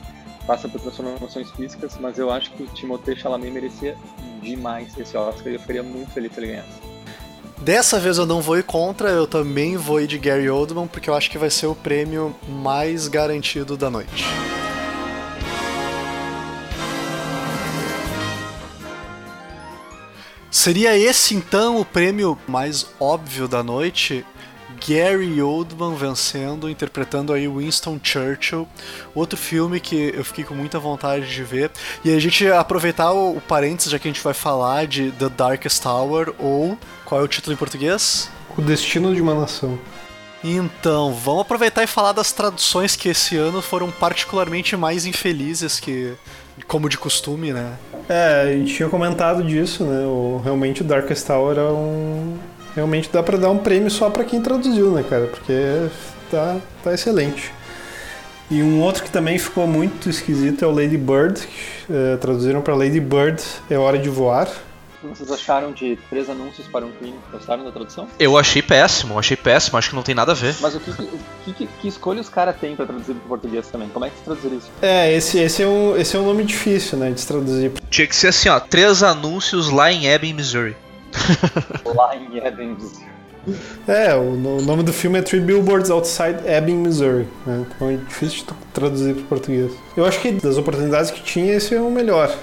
passa 0.45 0.67
por 0.67 0.81
transformações 0.81 1.49
físicas, 1.51 1.97
mas 1.99 2.19
eu 2.19 2.29
acho 2.29 2.51
que 2.51 2.63
o 2.63 2.67
Timothée 2.67 3.15
Chalamet 3.15 3.51
merecia 3.51 3.95
demais 4.41 4.97
esse 4.97 5.15
Oscar 5.17 5.47
e 5.51 5.55
eu 5.55 5.59
ficaria 5.59 5.83
muito 5.83 6.11
feliz 6.11 6.33
se 6.33 6.39
ele 6.39 6.47
ganhasse. 6.47 6.95
Dessa 7.61 7.99
vez 7.99 8.17
eu 8.17 8.25
não 8.25 8.41
vou 8.41 8.57
ir 8.57 8.63
contra, 8.63 9.09
eu 9.09 9.25
também 9.25 9.77
vou 9.77 10.01
ir 10.01 10.07
de 10.07 10.19
Gary 10.19 10.49
Oldman, 10.49 10.87
porque 10.87 11.09
eu 11.09 11.15
acho 11.15 11.31
que 11.31 11.37
vai 11.37 11.49
ser 11.49 11.67
o 11.67 11.75
prêmio 11.75 12.35
mais 12.47 13.07
garantido 13.07 13.77
da 13.77 13.89
noite. 13.89 14.25
Seria 20.55 20.97
esse 20.97 21.35
então 21.35 21.81
o 21.81 21.83
prêmio 21.83 22.39
mais 22.47 22.87
óbvio 22.97 23.45
da 23.45 23.61
noite? 23.61 24.25
Gary 24.87 25.41
Oldman 25.41 25.95
vencendo, 25.95 26.69
interpretando 26.69 27.33
aí 27.33 27.45
Winston 27.45 27.99
Churchill, 28.01 28.65
outro 29.13 29.37
filme 29.37 29.81
que 29.81 30.13
eu 30.15 30.23
fiquei 30.23 30.45
com 30.45 30.53
muita 30.53 30.79
vontade 30.79 31.27
de 31.27 31.43
ver. 31.43 31.71
E 32.05 32.15
a 32.15 32.19
gente 32.21 32.47
aproveitar 32.47 33.11
o, 33.11 33.35
o 33.35 33.41
parênteses, 33.41 33.91
já 33.91 33.99
que 33.99 34.07
a 34.07 34.11
gente 34.11 34.23
vai 34.23 34.33
falar 34.33 34.87
de 34.87 35.11
The 35.11 35.27
Darkest 35.27 35.83
Tower, 35.83 36.33
ou 36.39 36.77
qual 37.03 37.19
é 37.19 37.23
o 37.25 37.27
título 37.27 37.53
em 37.53 37.57
português? 37.57 38.29
O 38.57 38.61
Destino 38.61 39.13
de 39.13 39.21
uma 39.21 39.35
Nação. 39.35 39.77
Então, 40.41 41.13
vamos 41.13 41.41
aproveitar 41.41 41.83
e 41.83 41.87
falar 41.87 42.13
das 42.13 42.31
traduções 42.31 42.95
que 42.95 43.09
esse 43.09 43.35
ano 43.35 43.61
foram 43.61 43.91
particularmente 43.91 44.77
mais 44.77 45.05
infelizes 45.05 45.81
que 45.81 46.13
como 46.65 46.87
de 46.87 46.97
costume, 46.97 47.51
né? 47.51 47.77
É, 48.07 48.41
a 48.41 48.51
gente 48.53 48.73
tinha 48.73 48.87
comentado 48.87 49.43
disso, 49.43 49.83
né? 49.83 50.05
O, 50.05 50.39
realmente 50.43 50.81
o 50.81 50.85
Darkest 50.85 51.25
Tower 51.25 51.57
é 51.57 51.63
um. 51.63 52.37
Realmente 52.75 53.09
dá 53.11 53.23
pra 53.23 53.37
dar 53.37 53.49
um 53.49 53.57
prêmio 53.57 53.89
só 53.89 54.09
pra 54.09 54.23
quem 54.23 54.41
traduziu, 54.41 54.91
né, 54.91 55.03
cara? 55.09 55.27
Porque 55.27 55.87
tá, 56.29 56.57
tá 56.83 56.93
excelente. 56.93 57.51
E 58.51 58.61
um 58.61 58.81
outro 58.81 59.03
que 59.03 59.09
também 59.09 59.39
ficou 59.39 59.65
muito 59.65 60.09
esquisito 60.09 60.63
é 60.63 60.67
o 60.67 60.71
Lady 60.71 60.97
Bird. 60.97 61.41
é, 61.89 62.17
traduziram 62.17 62.61
pra 62.61 62.75
Lady 62.75 62.99
Bird 62.99 63.41
É 63.69 63.77
Hora 63.77 63.97
de 63.97 64.09
Voar. 64.09 64.47
Que 65.09 65.17
vocês 65.17 65.31
acharam 65.31 65.71
de 65.71 65.97
três 66.09 66.29
anúncios 66.29 66.67
para 66.67 66.85
um 66.85 66.91
crime? 66.91 67.17
Gostaram 67.31 67.63
da 67.63 67.71
tradução? 67.71 68.07
Eu 68.19 68.37
achei 68.37 68.61
péssimo, 68.61 69.19
achei 69.19 69.37
péssimo, 69.37 69.77
acho 69.77 69.89
que 69.89 69.95
não 69.95 70.03
tem 70.03 70.15
nada 70.15 70.31
a 70.31 70.35
ver. 70.35 70.55
Mas 70.61 70.75
o 70.75 70.79
que, 70.79 70.91
que, 71.45 71.53
que, 71.53 71.67
que 71.67 71.87
escolha 71.87 72.21
os 72.21 72.29
caras 72.29 72.55
têm 72.57 72.75
pra 72.75 72.85
traduzir 72.85 73.13
pro 73.13 73.29
português 73.29 73.67
também? 73.67 73.87
Como 73.89 74.05
é 74.05 74.09
que 74.09 74.17
se 74.17 74.23
traduzir 74.23 74.53
isso? 74.53 74.69
É, 74.81 75.11
esse, 75.13 75.39
esse, 75.39 75.63
é 75.63 75.67
um, 75.67 75.95
esse 75.95 76.15
é 76.15 76.19
um 76.19 76.25
nome 76.25 76.43
difícil, 76.43 76.97
né, 76.97 77.11
de 77.11 77.21
se 77.21 77.27
traduzir. 77.27 77.71
Tinha 77.89 78.07
que 78.07 78.15
ser 78.15 78.29
assim, 78.29 78.49
ó, 78.49 78.59
três 78.59 79.03
anúncios 79.03 79.69
lá 79.69 79.91
em 79.91 80.07
Ebbing, 80.07 80.33
Missouri. 80.33 80.75
Lá 81.95 82.15
em 82.15 82.37
Edens. 82.37 82.99
É, 83.87 84.15
o, 84.15 84.33
o 84.33 84.61
nome 84.61 84.83
do 84.83 84.91
filme 84.91 85.19
é 85.19 85.21
Three 85.21 85.39
Billboards 85.39 85.89
Outside 85.89 86.39
Ebbing, 86.45 86.77
Missouri. 86.77 87.27
Né? 87.45 87.65
Então 87.75 87.89
é 87.89 87.97
difícil 87.97 88.39
de 88.39 88.53
traduzir 88.73 89.13
para 89.13 89.23
português. 89.25 89.71
Eu 89.95 90.05
acho 90.05 90.19
que 90.19 90.31
das 90.31 90.57
oportunidades 90.57 91.11
que 91.11 91.21
tinha, 91.21 91.53
esse 91.53 91.75
é 91.75 91.79
o 91.79 91.91
melhor. 91.91 92.35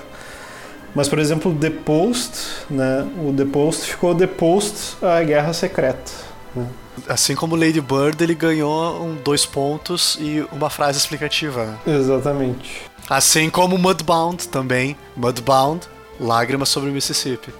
Mas, 0.95 1.09
por 1.09 1.19
exemplo, 1.19 1.55
The 1.55 1.71
Post, 1.71 2.67
né? 2.71 3.09
O 3.25 3.33
The 3.33 3.45
Post 3.47 3.91
ficou 3.91 4.15
The 4.15 4.27
Post, 4.27 4.97
a 5.05 5.23
Guerra 5.23 5.53
Secreta. 5.53 6.13
né? 6.55 6.67
Assim 7.09 7.35
como 7.35 7.57
Lady 7.57 7.81
Bird, 7.81 8.23
ele 8.23 8.35
ganhou 8.35 9.03
um, 9.03 9.15
dois 9.15 9.47
pontos 9.47 10.19
e 10.21 10.47
uma 10.53 10.69
frase 10.69 10.99
explicativa. 10.99 11.79
Exatamente. 11.87 12.83
Assim 13.09 13.49
como 13.49 13.79
Mudbound 13.79 14.49
também. 14.49 14.97
Mudbound, 15.17 15.87
Lágrimas 16.21 16.69
sobre 16.69 16.91
o 16.91 16.93
Mississippi. 16.93 17.53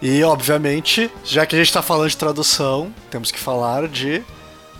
E, 0.00 0.22
obviamente, 0.22 1.10
já 1.24 1.44
que 1.44 1.56
a 1.56 1.58
gente 1.58 1.72
tá 1.72 1.82
falando 1.82 2.08
de 2.10 2.16
tradução, 2.16 2.92
temos 3.10 3.30
que 3.30 3.38
falar 3.38 3.88
de 3.88 4.22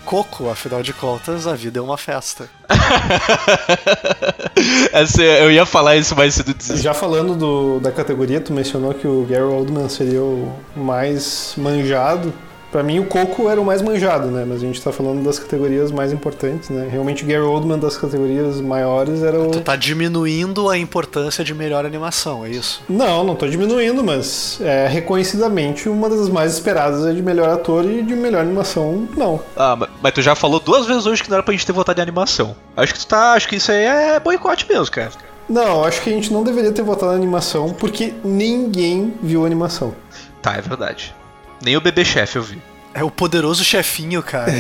Coco. 0.08 0.48
Afinal 0.48 0.82
de 0.82 0.94
contas, 0.94 1.46
a 1.46 1.54
vida 1.54 1.78
é 1.78 1.82
uma 1.82 1.98
festa. 1.98 2.48
Essa, 4.92 5.22
eu 5.22 5.50
ia 5.50 5.64
falar 5.66 5.96
isso 5.96 6.16
mais 6.16 6.34
cedo. 6.34 6.54
Já 6.76 6.94
falando 6.94 7.34
do- 7.36 7.80
da 7.80 7.92
categoria, 7.92 8.40
tu 8.40 8.52
mencionou 8.52 8.94
que 8.94 9.06
o 9.06 9.24
Gary 9.28 9.42
Oldman 9.42 9.88
seria 9.88 10.22
o 10.22 10.52
mais 10.74 11.54
manjado. 11.56 12.32
Pra 12.70 12.82
mim, 12.82 12.98
o 12.98 13.06
Coco 13.06 13.48
era 13.48 13.58
o 13.58 13.64
mais 13.64 13.80
manjado, 13.80 14.28
né? 14.28 14.44
Mas 14.46 14.58
a 14.58 14.66
gente 14.66 14.80
tá 14.82 14.92
falando 14.92 15.22
das 15.24 15.38
categorias 15.38 15.90
mais 15.90 16.12
importantes, 16.12 16.68
né? 16.68 16.86
Realmente, 16.90 17.24
o 17.24 17.26
Gary 17.26 17.40
Oldman 17.40 17.78
das 17.78 17.96
categorias 17.96 18.60
maiores 18.60 19.22
era 19.22 19.40
o. 19.40 19.50
Tu 19.50 19.60
tá 19.60 19.74
diminuindo 19.74 20.68
a 20.68 20.76
importância 20.76 21.42
de 21.42 21.54
melhor 21.54 21.86
animação, 21.86 22.44
é 22.44 22.50
isso? 22.50 22.82
Não, 22.86 23.24
não 23.24 23.34
tô 23.34 23.46
diminuindo, 23.48 24.04
mas 24.04 24.58
é 24.60 24.86
reconhecidamente 24.86 25.88
uma 25.88 26.10
das 26.10 26.28
mais 26.28 26.52
esperadas 26.52 27.06
é 27.06 27.12
de 27.12 27.22
melhor 27.22 27.48
ator 27.48 27.84
e 27.86 28.02
de 28.02 28.14
melhor 28.14 28.42
animação, 28.42 29.08
não. 29.16 29.40
Ah, 29.56 29.74
ma- 29.74 29.88
mas 30.02 30.12
tu 30.12 30.20
já 30.20 30.34
falou 30.34 30.60
duas 30.60 30.86
vezes 30.86 31.06
hoje 31.06 31.22
que 31.22 31.30
não 31.30 31.36
era 31.36 31.42
pra 31.42 31.52
gente 31.52 31.64
ter 31.66 31.72
votado 31.72 31.98
em 31.98 32.02
animação. 32.02 32.54
Acho 32.76 32.92
que 32.92 33.00
tu 33.00 33.06
tá. 33.06 33.32
Acho 33.32 33.48
que 33.48 33.56
isso 33.56 33.72
aí 33.72 33.84
é 33.84 34.20
boicote 34.20 34.66
mesmo, 34.68 34.90
cara. 34.90 35.10
Não, 35.48 35.84
acho 35.84 36.02
que 36.02 36.10
a 36.10 36.12
gente 36.12 36.30
não 36.30 36.44
deveria 36.44 36.70
ter 36.72 36.82
votado 36.82 37.12
na 37.12 37.16
animação 37.16 37.70
porque 37.70 38.12
ninguém 38.22 39.14
viu 39.22 39.44
a 39.44 39.46
animação. 39.46 39.94
Tá, 40.42 40.54
é 40.56 40.60
verdade. 40.60 41.14
Nem 41.62 41.76
o 41.76 41.80
bebê 41.80 42.04
chefe 42.04 42.36
eu 42.36 42.42
vi. 42.42 42.60
É 42.94 43.04
o 43.04 43.10
poderoso 43.10 43.62
chefinho, 43.64 44.22
cara. 44.22 44.52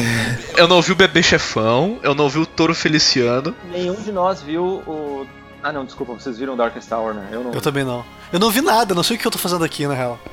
Eu 0.56 0.68
não 0.68 0.82
vi 0.82 0.92
o 0.92 0.96
bebê 0.96 1.22
chefão, 1.22 1.98
eu 2.02 2.14
não 2.14 2.28
vi 2.28 2.38
o 2.38 2.46
touro 2.46 2.74
feliciano. 2.74 3.54
Nenhum 3.70 3.94
de 3.94 4.12
nós 4.12 4.42
viu 4.42 4.64
o. 4.86 5.26
Ah 5.62 5.72
não, 5.72 5.84
desculpa, 5.84 6.12
vocês 6.12 6.38
viram 6.38 6.56
Darkest 6.56 6.88
Tower, 6.88 7.14
né? 7.14 7.28
Eu 7.32 7.42
não. 7.42 7.52
Eu 7.52 7.60
também 7.60 7.84
não. 7.84 8.04
Eu 8.32 8.38
não 8.38 8.50
vi 8.50 8.60
nada, 8.60 8.94
não 8.94 9.02
sei 9.02 9.16
o 9.16 9.18
que 9.18 9.26
eu 9.26 9.30
tô 9.30 9.38
fazendo 9.38 9.64
aqui, 9.64 9.86
na 9.86 9.94
real. 9.94 10.18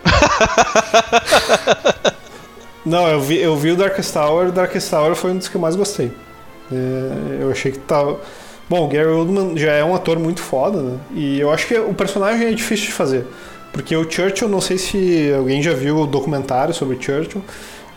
Não, 2.85 3.07
eu 3.07 3.19
vi, 3.19 3.39
eu 3.39 3.57
vi 3.57 3.71
o 3.71 3.75
Darkest 3.75 4.13
Tower, 4.13 4.51
Darkest 4.51 4.91
Tower 4.91 5.15
foi 5.15 5.31
um 5.31 5.37
dos 5.39 5.47
que 5.47 5.55
eu 5.57 5.61
mais 5.61 5.75
gostei. 5.75 6.11
É, 6.71 7.41
eu 7.41 7.49
achei 7.49 7.71
que 7.71 7.79
tava, 7.79 8.19
Bom, 8.67 8.85
o 8.85 8.87
Gary 8.87 9.07
Oldman 9.07 9.55
já 9.55 9.73
é 9.73 9.83
um 9.83 9.93
ator 9.93 10.17
muito 10.17 10.41
foda, 10.41 10.81
né? 10.81 10.99
E 11.13 11.39
eu 11.39 11.51
acho 11.51 11.67
que 11.67 11.77
o 11.77 11.93
personagem 11.93 12.47
é 12.47 12.51
difícil 12.51 12.87
de 12.87 12.93
fazer. 12.93 13.27
Porque 13.75 13.93
o 13.93 14.09
Churchill, 14.09 14.47
não 14.47 14.61
sei 14.61 14.77
se 14.77 15.33
alguém 15.37 15.61
já 15.61 15.73
viu 15.73 15.97
o 15.97 16.07
documentário 16.07 16.73
sobre 16.73 16.95
o 16.95 17.01
Churchill. 17.01 17.43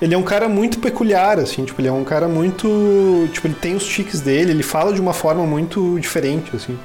Ele 0.02 0.12
é 0.12 0.18
um 0.18 0.24
cara 0.24 0.48
muito 0.48 0.80
peculiar, 0.80 1.38
assim, 1.38 1.64
tipo, 1.64 1.80
ele 1.80 1.86
é 1.86 1.92
um 1.92 2.02
cara 2.02 2.26
muito. 2.26 3.28
Tipo, 3.32 3.46
ele 3.46 3.54
tem 3.54 3.76
os 3.76 3.86
tiques 3.86 4.20
dele, 4.20 4.50
ele 4.50 4.64
fala 4.64 4.92
de 4.92 5.00
uma 5.00 5.12
forma 5.12 5.44
muito 5.46 5.96
diferente, 6.00 6.50
assim. 6.54 6.76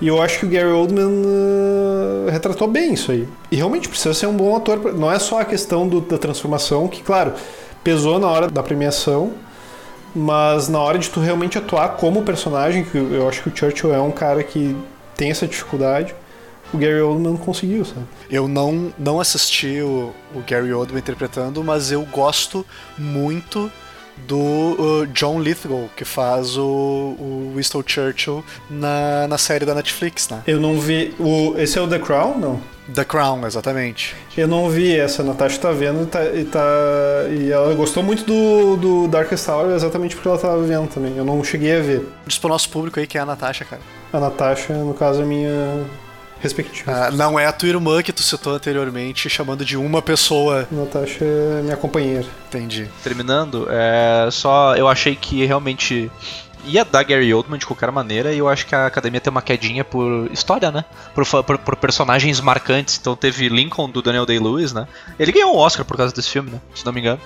E 0.00 0.08
eu 0.08 0.22
acho 0.22 0.38
que 0.38 0.46
o 0.46 0.48
Gary 0.48 0.68
Oldman 0.70 1.04
uh, 1.06 2.30
retratou 2.30 2.66
bem 2.66 2.94
isso 2.94 3.12
aí. 3.12 3.28
E 3.50 3.56
realmente 3.56 3.88
precisa 3.90 4.14
ser 4.14 4.26
um 4.26 4.34
bom 4.34 4.56
ator. 4.56 4.78
pra- 4.78 4.92
Não 4.92 5.12
é 5.12 5.18
só 5.18 5.40
a 5.40 5.44
questão 5.44 5.86
do- 5.86 6.00
da 6.00 6.16
transformação, 6.16 6.88
que, 6.88 7.02
claro, 7.02 7.32
pesou 7.84 8.18
na 8.18 8.28
hora 8.28 8.46
da 8.48 8.62
premiação, 8.62 9.32
mas 10.14 10.66
na 10.68 10.78
hora 10.80 10.98
de 10.98 11.10
tu 11.10 11.20
realmente 11.20 11.58
atuar 11.58 11.90
como 11.96 12.22
personagem, 12.22 12.84
que 12.84 12.96
eu 12.96 13.28
acho 13.28 13.42
que 13.42 13.48
o 13.50 13.52
Churchill 13.56 13.92
é 13.94 14.00
um 14.00 14.10
cara 14.10 14.42
que 14.42 14.74
tem 15.16 15.30
essa 15.30 15.46
dificuldade, 15.46 16.14
o 16.72 16.78
Gary 16.78 17.00
Oldman 17.00 17.36
conseguiu, 17.36 17.84
sabe? 17.84 18.06
Eu 18.30 18.46
não, 18.48 18.92
não 18.98 19.20
assisti 19.20 19.80
o, 19.80 20.12
o 20.34 20.40
Gary 20.46 20.72
Oldman 20.72 20.98
interpretando, 20.98 21.62
mas 21.64 21.90
eu 21.90 22.02
gosto 22.04 22.64
muito 22.96 23.70
do 24.26 24.36
uh, 24.36 25.06
John 25.08 25.40
Lithgow, 25.40 25.88
que 25.96 26.04
faz 26.04 26.56
o, 26.56 26.64
o 26.64 27.52
Winston 27.54 27.82
Churchill 27.86 28.44
na, 28.68 29.28
na 29.28 29.38
série 29.38 29.64
da 29.64 29.74
Netflix, 29.74 30.28
né? 30.28 30.42
Eu 30.46 30.60
não 30.60 30.80
vi. 30.80 31.14
O, 31.18 31.54
esse 31.56 31.78
é 31.78 31.82
o 31.82 31.86
The 31.86 31.98
Crown? 31.98 32.38
Não. 32.38 32.60
The 32.92 33.04
Crown, 33.04 33.46
exatamente. 33.46 34.16
Eu 34.36 34.48
não 34.48 34.70
vi 34.70 34.96
essa, 34.96 35.22
a 35.22 35.24
Natasha 35.24 35.58
tá 35.58 35.70
vendo 35.70 36.02
e, 36.02 36.06
tá, 36.06 36.24
e, 36.24 36.44
tá, 36.44 36.60
e 37.30 37.52
ela 37.52 37.74
gostou 37.74 38.02
muito 38.02 38.24
do, 38.24 38.76
do 38.76 39.08
Darkest 39.08 39.46
Hour 39.48 39.72
exatamente 39.72 40.14
porque 40.14 40.28
ela 40.28 40.38
tava 40.38 40.62
vendo 40.62 40.88
também. 40.88 41.16
Eu 41.16 41.24
não 41.24 41.44
cheguei 41.44 41.76
a 41.76 41.82
ver. 41.82 42.06
Diz 42.26 42.38
pro 42.38 42.48
nosso 42.48 42.70
público 42.70 42.98
aí 42.98 43.06
que 43.06 43.18
é 43.18 43.20
a 43.20 43.26
Natasha, 43.26 43.64
cara. 43.64 43.82
A 44.12 44.18
Natasha, 44.18 44.72
no 44.72 44.94
caso, 44.94 45.20
é 45.20 45.24
minha 45.24 45.84
respectiva. 46.40 46.92
Ah, 46.92 47.10
não 47.10 47.38
é 47.38 47.46
a 47.46 47.52
tua 47.52 47.68
irmã 47.68 48.02
que 48.02 48.12
tu 48.12 48.22
citou 48.22 48.54
anteriormente, 48.54 49.28
chamando 49.28 49.64
de 49.64 49.76
uma 49.76 50.00
pessoa. 50.02 50.66
Natasha 50.70 51.24
é 51.24 51.62
minha 51.62 51.76
companheira. 51.76 52.26
Entendi. 52.48 52.88
Terminando, 53.02 53.66
é 53.70 54.28
só 54.30 54.74
eu 54.76 54.88
achei 54.88 55.16
que 55.16 55.44
realmente 55.44 56.10
ia 56.64 56.84
dar 56.84 57.02
Gary 57.02 57.32
Oldman 57.32 57.58
de 57.58 57.66
qualquer 57.66 57.90
maneira 57.90 58.32
e 58.32 58.38
eu 58.38 58.48
acho 58.48 58.66
que 58.66 58.74
a 58.74 58.86
academia 58.86 59.20
tem 59.20 59.30
uma 59.30 59.42
quedinha 59.42 59.84
por 59.84 60.28
história, 60.32 60.70
né? 60.70 60.84
Por, 61.14 61.24
por, 61.42 61.58
por 61.58 61.76
personagens 61.76 62.40
marcantes. 62.40 62.98
Então 63.00 63.16
teve 63.16 63.48
Lincoln 63.48 63.88
do 63.88 64.02
Daniel 64.02 64.26
Day-Lewis, 64.26 64.72
né? 64.72 64.86
Ele 65.18 65.32
ganhou 65.32 65.54
um 65.54 65.58
Oscar 65.58 65.84
por 65.84 65.96
causa 65.96 66.14
desse 66.14 66.30
filme, 66.30 66.50
né? 66.50 66.60
Se 66.74 66.84
não 66.84 66.92
me 66.92 67.00
engano. 67.00 67.20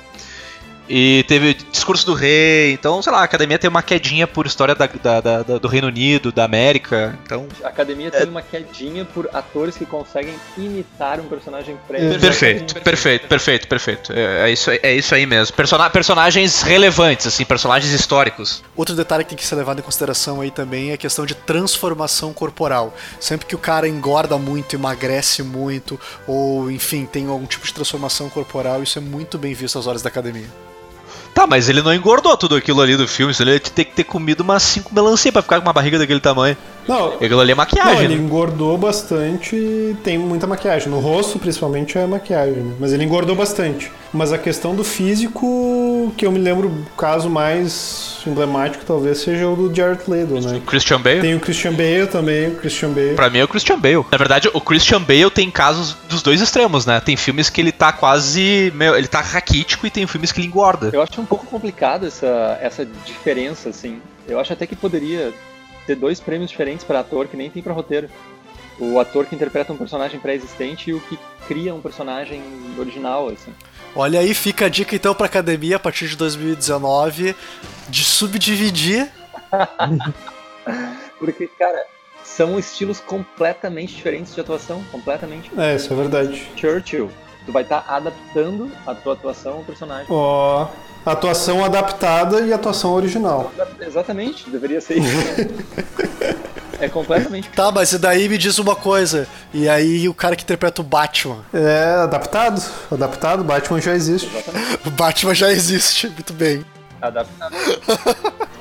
E 0.89 1.25
teve 1.29 1.55
Discurso 1.55 2.05
do 2.05 2.13
Rei, 2.13 2.73
então, 2.73 3.01
sei 3.01 3.13
lá, 3.13 3.21
a 3.21 3.25
academia 3.25 3.59
tem 3.59 3.71
uma 3.71 3.83
quedinha 3.83 4.27
por 4.27 4.47
história 4.47 4.75
da, 4.75 4.87
da- 4.87 5.21
da- 5.21 5.43
da- 5.43 5.59
do 5.59 5.69
Reino 5.69 5.87
Unido, 5.87 6.31
da 6.33 6.45
América, 6.45 7.19
então. 7.25 7.47
A 7.63 7.69
academia 7.69 8.11
tem 8.11 8.29
uma 8.29 8.43
quedinha 8.43 9.05
por 9.05 9.29
atores 9.33 9.77
que 9.77 9.87
conseguem 9.87 10.35
imitar 10.59 11.21
um 11.21 11.25
personagem 11.25 11.77
pré 11.89 12.19
Perfeito, 12.19 12.75
perfeito, 12.81 13.29
perfeito, 13.29 13.69
perfeito. 13.69 14.13
É, 14.13 14.49
é 14.49 14.53
isso, 14.53 14.71
aí- 14.71 14.81
é 14.83 14.95
isso 14.95 15.15
aí 15.15 15.25
mesmo. 15.25 15.55
Persona- 15.57 15.89
personagens 15.89 16.63
relevantes, 16.63 17.27
assim, 17.27 17.45
personagens 17.45 17.93
históricos. 17.93 18.63
Outro 18.77 18.95
detalhe 18.95 19.25
que 19.25 19.31
tem 19.31 19.39
que 19.39 19.47
ser 19.47 19.55
levado 19.55 19.79
em 19.79 19.83
consideração 19.83 20.41
aí 20.41 20.51
também 20.51 20.91
é 20.91 20.95
a 20.95 20.99
questão 20.99 21.25
de 21.25 21.35
transformação 21.35 22.33
corporal. 22.33 22.95
Sempre 23.21 23.47
que 23.47 23.55
o 23.55 23.59
cara 23.59 23.89
engorda 23.89 24.37
muito, 24.37 24.75
emagrece 24.77 25.43
muito, 25.43 25.99
ou 26.27 26.71
enfim, 26.71 27.07
tem 27.07 27.27
algum 27.29 27.47
tipo 27.47 27.65
de 27.67 27.73
transformação 27.73 28.29
corporal, 28.29 28.83
isso 28.83 28.99
é 28.99 29.03
muito 29.03 29.39
bem 29.39 29.55
visto 29.55 29.79
às 29.79 29.87
horas 29.87 30.03
da 30.03 30.09
academia. 30.09 30.47
Tá, 31.35 31.47
mas 31.47 31.69
ele 31.69 31.81
não 31.81 31.95
engordou 31.95 32.37
tudo 32.37 32.55
aquilo 32.55 32.81
ali 32.83 32.97
do 32.97 33.09
filme, 33.09 33.33
senão 33.33 33.53
ele 33.53 33.57
ia 33.57 33.61
ter 33.61 33.85
que 33.85 33.95
ter 33.95 34.05
comido 34.05 34.43
umas 34.43 34.63
5 34.63 34.95
melancia 34.95 35.33
pra 35.33 35.43
ficar 35.43 35.61
com 35.61 35.67
uma 35.67 35.73
barriga 35.73 35.99
daquele 35.99 36.21
tamanho. 36.21 36.57
Não, 36.87 37.15
Aquilo 37.15 37.41
ali 37.41 37.53
é 37.53 37.55
não 37.55 37.59
maquiagem. 37.63 38.05
ele 38.05 38.17
né? 38.17 38.23
engordou 38.23 38.77
bastante 38.77 39.57
e 39.57 39.97
tem 40.03 40.19
muita 40.19 40.47
maquiagem. 40.47 40.89
No 40.89 40.99
rosto, 41.01 41.39
principalmente, 41.39 41.97
é 41.97 42.07
maquiagem. 42.07 42.55
Né? 42.55 42.75
Mas 42.79 42.93
ele 42.93 43.05
engordou 43.05 43.35
bastante. 43.37 43.91
Mas 44.13 44.33
a 44.33 44.39
questão 44.39 44.75
do 44.75 44.85
físico, 44.85 46.13
que 46.17 46.27
eu 46.27 46.33
me 46.33 46.39
lembro, 46.39 46.69
o 46.69 46.97
caso 46.97 47.31
mais 47.31 48.19
emblemático 48.27 48.85
talvez 48.85 49.19
seja 49.19 49.49
o 49.49 49.57
do 49.57 49.75
Jared 49.75 50.03
Leto, 50.07 50.41
né? 50.41 50.61
Christian 50.67 51.01
Bale? 51.01 51.21
Tem 51.21 51.35
o 51.35 51.41
Christian 51.41 51.73
Bale 51.73 52.07
também, 52.07 52.49
o 52.49 52.57
Christian 52.57 52.91
Bale. 52.91 53.15
Pra 53.15 53.31
mim 53.31 53.39
é 53.39 53.45
o 53.45 53.49
Christian 53.49 53.79
Bale. 53.79 54.05
Na 54.11 54.19
verdade, 54.19 54.51
o 54.53 54.61
Christian 54.61 55.01
Bale 55.01 55.31
tem 55.31 55.51
casos 55.51 55.97
dos 56.09 56.21
dois 56.23 56.41
extremos, 56.41 56.85
né? 56.85 57.01
Tem 57.01 57.17
filmes 57.17 57.49
que 57.49 57.61
ele 57.61 57.73
tá 57.73 57.93
quase. 57.93 58.73
Meu, 58.75 58.97
ele 58.97 59.09
tá 59.09 59.21
raquítico 59.21 59.87
e 59.87 59.91
tem 59.91 60.07
filmes 60.07 60.31
que 60.31 60.41
ele 60.41 60.49
engorda. 60.49 60.91
Eu 60.93 61.01
acho 61.03 61.21
um 61.21 61.27
pouco 61.27 61.47
complicado 61.47 62.07
essa, 62.07 62.59
essa 62.61 62.87
diferença, 63.07 63.71
assim. 63.71 64.01
Eu 64.29 64.39
acho 64.39 64.53
até 64.53 64.67
que 64.67 64.77
poderia 64.77 65.33
ter 65.87 65.97
dois 65.97 66.21
prêmios 66.21 66.51
diferentes 66.51 66.85
para 66.85 67.01
ator 67.01 67.27
que 67.29 67.37
nem 67.37 67.51
tem 67.51 67.63
para 67.63 67.73
roteiro. 67.73 68.09
O 68.79 68.99
ator 68.99 69.27
que 69.27 69.35
interpreta 69.35 69.73
um 69.73 69.77
personagem 69.77 70.19
pré-existente 70.19 70.91
e 70.91 70.95
o 70.95 71.01
que 71.01 71.19
cria 71.47 71.75
um 71.75 71.81
personagem 71.81 72.43
original, 72.79 73.29
assim. 73.29 73.53
Olha 73.95 74.21
aí, 74.21 74.33
fica 74.33 74.67
a 74.67 74.69
dica 74.69 74.97
então 74.97 75.15
pra 75.15 75.27
academia 75.27 75.77
a 75.77 75.79
partir 75.79 76.09
de 76.09 76.17
2019 76.17 77.37
de 77.89 78.05
subdividir. 78.05 79.11
Porque, 81.19 81.47
cara, 81.47 81.85
são 82.25 82.59
estilos 82.59 83.01
completamente 83.01 83.95
diferentes 83.95 84.35
de 84.35 84.41
atuação, 84.41 84.83
completamente. 84.91 85.51
É, 85.59 85.77
isso 85.77 85.93
é 85.93 85.97
verdade. 85.97 86.49
Churchill, 86.57 87.11
tu 87.45 87.53
vai 87.53 87.63
estar 87.63 87.85
adaptando 87.87 88.71
a 88.87 88.95
tua 88.95 89.13
atuação 89.13 89.59
ao 89.59 89.65
personagem. 89.65 90.07
Ó, 90.09 90.67
atuação 91.05 91.65
adaptada 91.65 92.41
e 92.43 92.53
atuação 92.53 92.93
original. 92.93 93.53
Exatamente, 93.81 94.49
deveria 94.51 94.81
ser 94.81 94.99
isso. 94.99 95.13
é 96.81 96.89
completamente 96.89 97.49
Tá, 97.51 97.71
mas 97.71 97.93
e 97.93 97.99
daí 97.99 98.29
me 98.29 98.39
diz 98.39 98.59
uma 98.59 98.75
coisa. 98.77 99.27
E 99.53 99.69
aí 99.69 100.09
o 100.09 100.15
cara 100.15 100.37
que 100.37 100.43
interpreta 100.45 100.81
o 100.81 100.85
Batman? 100.85 101.45
É, 101.53 101.95
adaptado. 102.03 102.63
Adaptado, 102.91 103.45
Batman 103.45 103.81
já 103.81 103.95
existe. 103.95 104.31
O 104.87 104.91
Batman 104.91 105.35
já 105.35 105.51
existe, 105.51 106.09
muito 106.09 106.33
bem. 106.33 106.65
adaptado. 107.01 107.55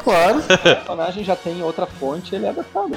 Claro. 0.03 0.39
O 0.39 0.57
personagem 0.57 1.23
já 1.23 1.35
tem 1.35 1.61
outra 1.61 1.85
fonte, 1.85 2.33
ele 2.33 2.45
é 2.45 2.49
adaptado. 2.49 2.91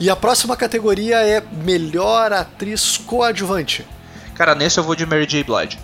E 0.00 0.08
a 0.08 0.14
próxima 0.14 0.56
categoria 0.56 1.16
é 1.26 1.42
Melhor 1.64 2.32
Atriz 2.32 2.96
Coadjuvante. 2.98 3.84
Cara, 4.34 4.54
nesse 4.54 4.78
eu 4.78 4.84
vou 4.84 4.94
de 4.94 5.04
Mary 5.04 5.26
J. 5.26 5.42
Blige. 5.42 5.78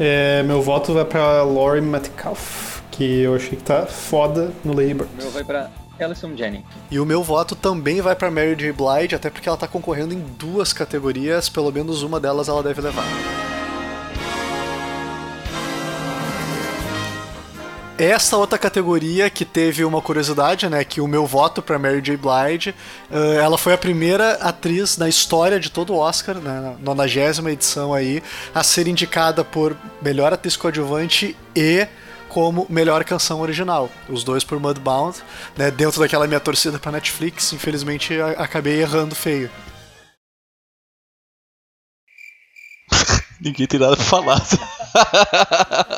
É, 0.00 0.42
meu 0.44 0.62
voto 0.62 0.92
vai 0.92 1.04
pra 1.04 1.42
Laurie 1.42 1.82
Metcalf, 1.82 2.80
que 2.90 3.22
eu 3.22 3.34
achei 3.34 3.56
que 3.56 3.64
tá 3.64 3.84
foda 3.84 4.52
no 4.64 4.72
Lady 4.72 4.94
Bird. 4.94 5.10
Meu 5.18 5.30
vai 5.30 5.42
pra 5.42 5.70
Alison 5.98 6.36
Jennings. 6.36 6.64
E 6.90 7.00
o 7.00 7.04
meu 7.04 7.22
voto 7.22 7.56
também 7.56 8.00
vai 8.00 8.14
pra 8.14 8.30
Mary 8.30 8.54
J. 8.54 8.72
Blige, 8.72 9.16
até 9.16 9.28
porque 9.28 9.48
ela 9.48 9.58
tá 9.58 9.66
concorrendo 9.66 10.14
em 10.14 10.20
duas 10.20 10.72
categorias, 10.72 11.48
pelo 11.48 11.72
menos 11.72 12.02
uma 12.02 12.20
delas 12.20 12.48
ela 12.48 12.62
deve 12.62 12.80
levar. 12.80 13.04
Essa 17.98 18.36
outra 18.36 18.56
categoria 18.56 19.28
que 19.28 19.44
teve 19.44 19.84
uma 19.84 20.00
curiosidade, 20.00 20.68
né, 20.68 20.84
que 20.84 21.00
o 21.00 21.08
meu 21.08 21.26
voto 21.26 21.60
pra 21.60 21.80
Mary 21.80 22.00
J. 22.00 22.16
Blige, 22.16 22.72
eh, 23.10 23.40
ela 23.42 23.58
foi 23.58 23.72
a 23.72 23.78
primeira 23.78 24.34
atriz 24.34 24.96
na 24.96 25.08
história 25.08 25.58
de 25.58 25.68
todo 25.68 25.92
o 25.92 25.96
Oscar, 25.96 26.36
né, 26.36 26.60
na 26.60 26.74
nonagésima 26.80 27.50
edição 27.50 27.92
aí, 27.92 28.22
a 28.54 28.62
ser 28.62 28.86
indicada 28.86 29.42
por 29.42 29.76
melhor 30.00 30.32
atriz 30.32 30.56
coadjuvante 30.56 31.36
e 31.56 31.88
como 32.28 32.68
melhor 32.70 33.02
canção 33.02 33.40
original. 33.40 33.90
Os 34.08 34.22
dois 34.22 34.44
por 34.44 34.60
Mudbound, 34.60 35.18
né, 35.56 35.68
dentro 35.68 35.98
daquela 35.98 36.28
minha 36.28 36.38
torcida 36.38 36.78
pra 36.78 36.92
Netflix, 36.92 37.52
infelizmente 37.52 38.14
acabei 38.36 38.80
errando 38.80 39.16
feio. 39.16 39.50
Ninguém 43.40 43.66
tem 43.66 43.78
nada 43.78 43.94
pra 43.96 44.04
falar. 44.04 44.42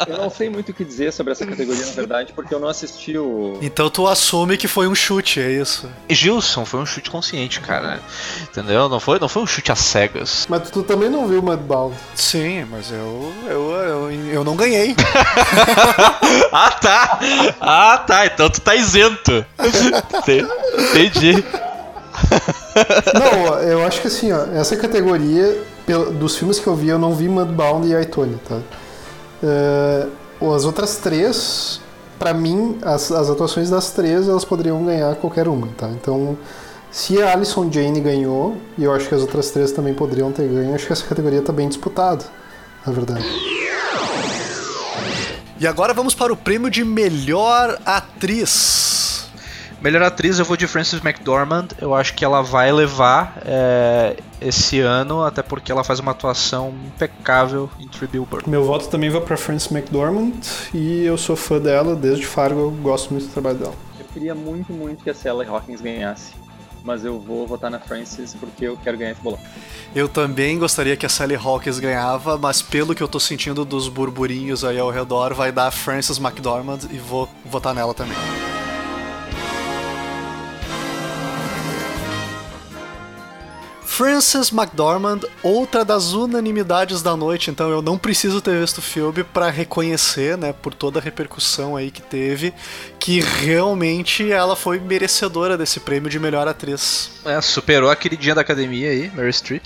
Eu 0.07 0.19
não 0.19 0.29
sei 0.31 0.51
muito 0.51 0.71
o 0.71 0.75
que 0.75 0.85
dizer 0.85 1.13
sobre 1.13 1.33
essa 1.33 1.47
categoria, 1.47 1.87
na 1.87 1.93
verdade, 1.93 2.33
porque 2.35 2.55
eu 2.55 2.61
não 2.61 2.69
assisti 2.69 3.17
o. 3.17 3.59
Então 3.63 3.89
tu 3.89 4.07
assume 4.07 4.57
que 4.59 4.69
foi 4.69 4.87
um 4.87 4.95
chute, 4.95 5.41
é 5.41 5.51
isso? 5.51 5.89
Gilson 6.09 6.65
foi 6.67 6.81
um 6.81 6.87
chute 6.87 7.11
consciente, 7.11 7.61
cara. 7.61 8.01
Entendeu? 8.43 8.89
Não 8.89 9.01
foi, 9.01 9.19
não 9.19 9.29
foi 9.29 9.43
um 9.43 9.47
chute 9.47 9.73
às 9.73 9.79
cegas. 9.79 10.47
Mas 10.51 10.69
tu 10.71 10.83
também 10.83 11.09
não 11.09 11.27
viu 11.27 11.41
Mudbound. 11.43 11.95
Sim, 12.15 12.65
mas 12.71 12.91
eu 12.91 13.33
eu, 13.49 13.71
eu, 13.73 14.11
eu 14.11 14.45
não 14.45 14.57
ganhei. 14.57 14.95
Ah, 16.53 16.71
tá! 16.73 17.19
Ah, 17.61 17.99
tá. 18.07 18.27
Então 18.27 18.49
tu 18.51 18.61
tá 18.61 18.75
isento. 18.75 19.45
Ente- 19.59 20.45
Entendi. 20.91 21.45
Não, 23.15 23.59
eu 23.61 23.85
acho 23.87 24.01
que 24.01 24.09
assim, 24.09 24.33
ó, 24.33 24.45
essa 24.55 24.77
categoria, 24.77 25.63
dos 26.19 26.37
filmes 26.37 26.59
que 26.59 26.67
eu 26.67 26.75
vi, 26.75 26.89
eu 26.89 26.99
não 26.99 27.15
vi 27.15 27.29
Mudbound 27.29 27.87
e 27.87 27.95
Aitonia, 27.95 28.39
tá? 28.49 28.59
É, 29.43 30.07
as 30.55 30.65
outras 30.65 30.97
três, 30.97 31.81
pra 32.19 32.33
mim, 32.33 32.79
as, 32.83 33.11
as 33.11 33.29
atuações 33.31 33.71
das 33.71 33.91
três, 33.91 34.29
elas 34.29 34.45
poderiam 34.45 34.85
ganhar 34.85 35.15
qualquer 35.17 35.49
uma, 35.49 35.69
tá? 35.77 35.89
Então, 35.89 36.37
se 36.91 37.23
a 37.23 37.33
Alison 37.33 37.71
Jane 37.71 38.01
ganhou, 38.01 38.57
e 38.77 38.85
eu 38.85 38.93
acho 38.93 39.09
que 39.09 39.15
as 39.15 39.21
outras 39.21 39.51
três 39.51 39.73
também 39.73 39.95
poderiam 39.95 40.33
ter 40.33 40.49
ganho, 40.49 40.75
acho 40.75 40.87
que 40.87 40.93
essa 40.93 41.05
categoria 41.05 41.43
tá 41.43 41.53
bem 41.53 41.69
disputada, 41.69 42.25
na 42.87 42.93
verdade. 42.93 43.25
E 45.59 45.67
agora 45.67 45.93
vamos 45.93 46.15
para 46.15 46.33
o 46.33 46.37
prêmio 46.37 46.71
de 46.71 46.85
melhor 46.85 47.79
atriz. 47.85 49.00
Melhor 49.81 50.03
atriz 50.03 50.39
eu 50.39 50.45
vou 50.45 50.59
de 50.59 50.67
Frances 50.67 51.03
McDormand. 51.03 51.69
Eu 51.81 51.95
acho 51.95 52.13
que 52.15 52.23
ela 52.23 52.43
vai 52.43 52.71
levar 52.71 53.41
é, 53.47 54.15
esse 54.39 54.79
ano, 54.81 55.25
até 55.25 55.43
porque 55.43 55.73
ela 55.73 55.83
faz 55.83 55.99
uma 56.01 56.11
atuação 56.11 56.75
impecável 56.87 57.71
em 57.81 57.89
Three 57.89 58.07
Billboards. 58.07 58.47
Meu 58.47 58.63
voto 58.63 58.89
também 58.89 59.09
vai 59.09 59.23
para 59.23 59.39
Frances 59.39 59.73
McDormand 59.73 60.33
e 60.75 61.05
eu 61.05 61.17
sou 61.17 61.35
fã 61.35 61.59
dela 61.59 61.97
desde 61.97 62.27
Fargo, 62.27 62.61
eu 62.61 62.71
gosto 62.71 63.11
muito 63.11 63.27
do 63.27 63.33
trabalho 63.33 63.57
dela. 63.57 63.75
Eu 63.99 64.05
queria 64.13 64.35
muito, 64.35 64.71
muito 64.71 65.03
que 65.03 65.09
a 65.09 65.15
Sally 65.15 65.49
Hawkins 65.49 65.81
ganhasse. 65.81 66.39
Mas 66.83 67.05
eu 67.05 67.21
vou 67.21 67.47
votar 67.47 67.71
na 67.71 67.79
Frances 67.79 68.35
porque 68.35 68.65
eu 68.67 68.77
quero 68.77 68.97
ganhar 68.97 69.13
esse 69.13 69.21
bolão. 69.21 69.39
Eu 69.95 70.09
também 70.09 70.59
gostaria 70.59 70.97
que 70.97 71.05
a 71.05 71.11
Sally 71.11 71.37
Hawkins 71.37 71.79
ganhava, 71.79 72.39
mas 72.39 72.63
pelo 72.63 72.95
que 72.95 73.03
eu 73.03 73.09
tô 73.09 73.21
sentindo 73.21 73.67
dos 73.67 73.89
burburinhos 73.89 74.65
aí 74.65 74.79
ao 74.79 74.91
redor, 74.91 75.35
vai 75.35 75.53
dar 75.53 75.71
Frances 75.71 76.19
McDormand 76.19 76.81
e 76.91 76.97
vou 76.97 77.29
votar 77.45 77.75
nela 77.75 77.93
também. 77.93 78.17
Frances 83.91 84.53
McDormand, 84.53 85.23
outra 85.43 85.85
das 85.85 86.13
unanimidades 86.13 87.03
da 87.03 87.17
noite, 87.17 87.51
então 87.51 87.69
eu 87.71 87.83
não 87.83 87.99
preciso 87.99 88.41
ter 88.41 88.59
visto 88.59 88.79
o 88.79 88.83
filme 88.83 89.25
para 89.25 89.51
reconhecer, 89.51 90.39
né, 90.39 90.55
por 90.55 90.73
toda 90.73 91.01
a 91.01 91.03
repercussão 91.03 91.77
aí 91.77 91.91
que 91.91 92.01
teve, 92.01 92.55
que 93.01 93.21
realmente 93.21 94.31
ela 94.31 94.55
foi 94.55 94.79
merecedora 94.79 95.59
desse 95.59 95.81
prêmio 95.81 96.09
de 96.09 96.21
melhor 96.21 96.47
atriz. 96.47 97.11
É, 97.27 97.41
superou 97.41 97.91
a 97.91 97.97
queridinha 97.97 98.35
da 98.35 98.41
academia 98.43 98.91
aí, 98.91 99.11
Mary 99.15 99.33
Streep. 99.33 99.65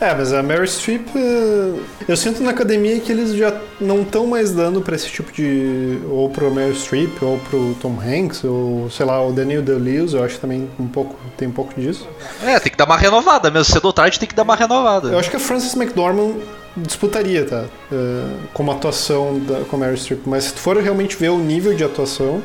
É, 0.00 0.14
mas 0.14 0.32
a 0.32 0.42
Mary 0.42 0.66
Streep, 0.66 1.06
eh, 1.14 1.78
eu 2.08 2.16
sinto 2.16 2.42
na 2.42 2.50
academia 2.50 2.98
que 3.00 3.12
eles 3.12 3.34
já 3.34 3.56
não 3.80 4.02
estão 4.02 4.26
mais 4.26 4.50
dando 4.50 4.80
pra 4.80 4.94
esse 4.94 5.08
tipo 5.08 5.32
de. 5.32 5.98
ou 6.10 6.28
pro 6.28 6.50
Mary 6.52 6.74
Streep, 6.74 7.22
ou 7.22 7.38
pro 7.38 7.76
Tom 7.80 7.96
Hanks, 8.00 8.44
ou 8.44 8.90
sei 8.90 9.06
lá, 9.06 9.24
o 9.24 9.32
Daniel 9.32 9.62
Day-Lewis, 9.62 10.12
eu 10.12 10.24
acho 10.24 10.38
também 10.38 10.68
um 10.78 10.88
pouco. 10.88 11.16
tem 11.36 11.48
um 11.48 11.52
pouco 11.52 11.80
disso. 11.80 12.08
É, 12.42 12.58
tem 12.58 12.72
que 12.72 12.78
dar 12.78 12.84
uma 12.86 12.96
renovada 12.96 13.50
mesmo. 13.50 13.72
Cedo 13.72 13.84
ou 13.86 13.92
tarde 13.92 14.18
tem 14.18 14.28
que 14.28 14.34
dar 14.34 14.42
uma 14.42 14.56
renovada. 14.56 15.08
Eu 15.08 15.18
acho 15.18 15.30
que 15.30 15.36
a 15.36 15.40
Frances 15.40 15.74
McDormand 15.74 16.34
disputaria, 16.76 17.44
tá? 17.44 17.64
Eh, 17.92 18.26
como 18.52 18.72
atuação 18.72 19.38
da, 19.38 19.60
com 19.60 19.76
a 19.76 19.78
Mary 19.78 19.96
Streep, 19.96 20.22
mas 20.26 20.44
se 20.44 20.54
tu 20.54 20.60
for 20.60 20.76
realmente 20.76 21.16
ver 21.16 21.28
o 21.30 21.38
nível 21.38 21.72
de 21.72 21.84
atuação 21.84 22.42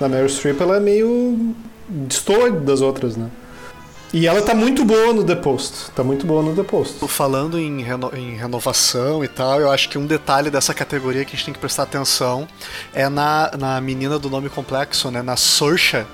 da 0.00 0.08
Mary 0.08 0.28
Streep, 0.28 0.60
ela 0.60 0.76
é 0.76 0.80
meio. 0.80 1.54
destoa 1.88 2.50
das 2.50 2.80
outras, 2.80 3.16
né? 3.16 3.28
E 4.12 4.26
ela 4.26 4.40
tá 4.40 4.54
muito 4.54 4.84
boa 4.84 5.12
no 5.12 5.24
The 5.24 5.34
Post. 5.34 5.90
Tá 5.90 6.02
muito 6.02 6.26
boa 6.26 6.42
no 6.42 6.54
The 6.54 6.62
Post. 6.62 7.06
Falando 7.08 7.58
em, 7.58 7.82
reno- 7.82 8.10
em 8.14 8.36
renovação 8.36 9.22
e 9.22 9.28
tal, 9.28 9.60
eu 9.60 9.70
acho 9.70 9.88
que 9.88 9.98
um 9.98 10.06
detalhe 10.06 10.48
dessa 10.48 10.72
categoria 10.72 11.24
que 11.24 11.34
a 11.34 11.36
gente 11.36 11.44
tem 11.46 11.54
que 11.54 11.60
prestar 11.60 11.82
atenção 11.82 12.48
é 12.94 13.08
na, 13.08 13.50
na 13.58 13.80
menina 13.80 14.18
do 14.18 14.30
nome 14.30 14.48
complexo, 14.48 15.10
né? 15.10 15.22
Na 15.22 15.36
Saoirse, 15.36 16.06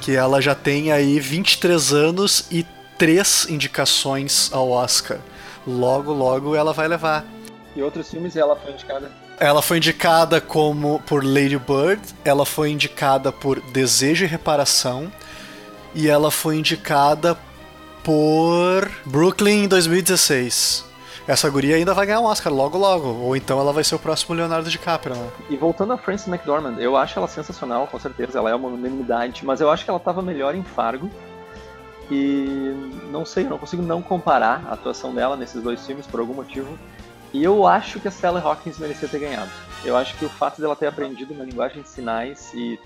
que 0.00 0.14
ela 0.14 0.40
já 0.40 0.54
tem 0.54 0.90
aí 0.92 1.18
23 1.20 1.92
anos 1.92 2.46
e 2.50 2.64
três 2.96 3.46
indicações 3.50 4.48
ao 4.52 4.70
Oscar. 4.70 5.18
Logo, 5.66 6.12
logo 6.12 6.54
ela 6.54 6.72
vai 6.72 6.88
levar. 6.88 7.26
E 7.76 7.82
outros 7.82 8.08
filmes 8.10 8.36
ela 8.36 8.54
foi 8.56 8.72
indicada. 8.72 9.10
Ela 9.40 9.60
foi 9.60 9.78
indicada 9.78 10.40
como 10.40 11.02
por 11.04 11.24
Lady 11.24 11.58
Bird, 11.58 12.00
ela 12.24 12.46
foi 12.46 12.70
indicada 12.70 13.32
por 13.32 13.60
Desejo 13.72 14.24
e 14.24 14.28
Reparação 14.28 15.10
e 15.94 16.08
ela 16.08 16.30
foi 16.30 16.56
indicada 16.56 17.36
por 18.02 18.90
Brooklyn 19.06 19.64
em 19.64 19.68
2016. 19.68 20.84
Essa 21.26 21.48
guria 21.48 21.76
ainda 21.76 21.94
vai 21.94 22.04
ganhar 22.04 22.20
um 22.20 22.24
Oscar 22.24 22.52
logo 22.52 22.76
logo, 22.76 23.08
ou 23.08 23.34
então 23.34 23.58
ela 23.58 23.72
vai 23.72 23.82
ser 23.82 23.94
o 23.94 23.98
próximo 23.98 24.34
Leonardo 24.34 24.68
DiCaprio, 24.68 25.16
né? 25.16 25.30
E 25.48 25.56
voltando 25.56 25.94
a 25.94 25.96
Frances 25.96 26.28
McDormand, 26.28 26.78
eu 26.78 26.96
acho 26.96 27.18
ela 27.18 27.26
sensacional, 27.26 27.86
com 27.86 27.98
certeza, 27.98 28.38
ela 28.38 28.50
é 28.50 28.54
uma 28.54 28.68
unanimidade, 28.68 29.44
mas 29.44 29.60
eu 29.60 29.70
acho 29.70 29.84
que 29.84 29.90
ela 29.90 29.98
estava 29.98 30.20
melhor 30.20 30.54
em 30.54 30.62
Fargo. 30.62 31.10
E 32.10 32.90
não 33.10 33.24
sei, 33.24 33.44
eu 33.46 33.50
não 33.50 33.58
consigo 33.58 33.82
não 33.82 34.02
comparar 34.02 34.66
a 34.68 34.74
atuação 34.74 35.14
dela 35.14 35.36
nesses 35.36 35.62
dois 35.62 35.86
filmes 35.86 36.06
por 36.06 36.20
algum 36.20 36.34
motivo. 36.34 36.78
E 37.32 37.42
eu 37.42 37.66
acho 37.66 37.98
que 37.98 38.06
a 38.06 38.10
Sally 38.10 38.40
Hawkins 38.40 38.78
merecia 38.78 39.08
ter 39.08 39.18
ganhado. 39.18 39.50
Eu 39.82 39.96
acho 39.96 40.14
que 40.16 40.24
o 40.26 40.28
fato 40.28 40.60
dela 40.60 40.76
ter 40.76 40.86
aprendido 40.86 41.32
uma 41.32 41.44
linguagem 41.44 41.82
de 41.82 41.88
sinais 41.88 42.52
e. 42.54 42.78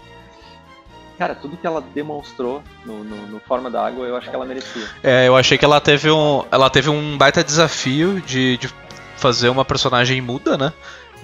Cara, 1.19 1.35
tudo 1.35 1.57
que 1.57 1.67
ela 1.67 1.83
demonstrou 1.95 2.63
no, 2.87 3.03
no, 3.03 3.27
no 3.27 3.41
Forma 3.41 3.69
da 3.69 3.85
Água, 3.85 4.07
eu 4.07 4.17
acho 4.17 4.31
que 4.31 4.37
ela 4.37 4.47
merecia. 4.47 4.87
É, 5.03 5.27
eu 5.27 5.37
achei 5.37 5.59
que 5.59 5.65
ela 5.65 5.81
teve 5.81 6.11
um, 6.11 6.45
ela 6.51 6.71
teve 6.71 6.89
um 6.89 7.19
baita 7.19 7.43
desafio 7.43 8.21
de, 8.21 8.57
de 8.57 8.73
fazer 9.17 9.49
uma 9.49 9.65
personagem 9.65 10.21
muda, 10.21 10.57
né? 10.57 10.73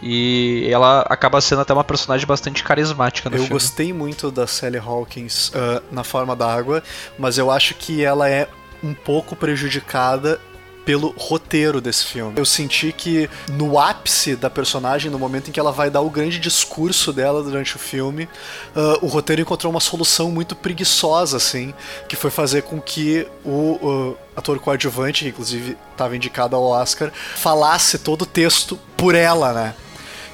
E 0.02 0.68
ela 0.70 1.02
acaba 1.02 1.40
sendo 1.40 1.62
até 1.62 1.72
uma 1.72 1.84
personagem 1.84 2.26
bastante 2.26 2.64
carismática 2.64 3.30
no 3.30 3.36
Eu 3.36 3.40
filme. 3.42 3.52
gostei 3.52 3.92
muito 3.92 4.30
da 4.30 4.46
Sally 4.46 4.78
Hawkins 4.78 5.52
ah, 5.54 5.80
na 5.92 6.02
forma 6.02 6.34
da 6.34 6.52
água, 6.52 6.82
mas 7.16 7.38
eu 7.38 7.50
acho 7.50 7.74
que 7.74 8.04
ela 8.04 8.28
é 8.28 8.48
um 8.82 8.92
pouco 8.92 9.36
prejudicada 9.36 10.40
pelo 10.84 11.14
roteiro 11.16 11.80
desse 11.80 12.04
filme. 12.04 12.34
Eu 12.36 12.44
senti 12.44 12.92
que 12.92 13.28
no 13.48 13.78
ápice 13.78 14.36
da 14.36 14.50
personagem, 14.50 15.10
no 15.10 15.18
momento 15.18 15.48
em 15.48 15.52
que 15.52 15.58
ela 15.58 15.72
vai 15.72 15.90
dar 15.90 16.00
o 16.00 16.10
grande 16.10 16.38
discurso 16.38 17.12
dela 17.12 17.42
durante 17.42 17.76
o 17.76 17.78
filme, 17.78 18.28
ah, 18.74 18.98
o 19.00 19.06
roteiro 19.06 19.42
encontrou 19.42 19.70
uma 19.70 19.80
solução 19.80 20.30
muito 20.30 20.54
preguiçosa, 20.54 21.36
assim, 21.36 21.72
que 22.08 22.16
foi 22.16 22.30
fazer 22.30 22.62
com 22.62 22.80
que 22.80 23.26
o 23.44 24.16
ah, 24.36 24.38
ator 24.38 24.58
coadjuvante, 24.58 25.24
que 25.24 25.30
inclusive 25.30 25.76
estava 25.92 26.14
indicado 26.16 26.54
ao 26.54 26.64
Oscar, 26.64 27.10
falasse 27.36 27.98
todo 27.98 28.22
o 28.22 28.26
texto 28.26 28.78
por 28.96 29.14
ela, 29.14 29.52
né? 29.52 29.74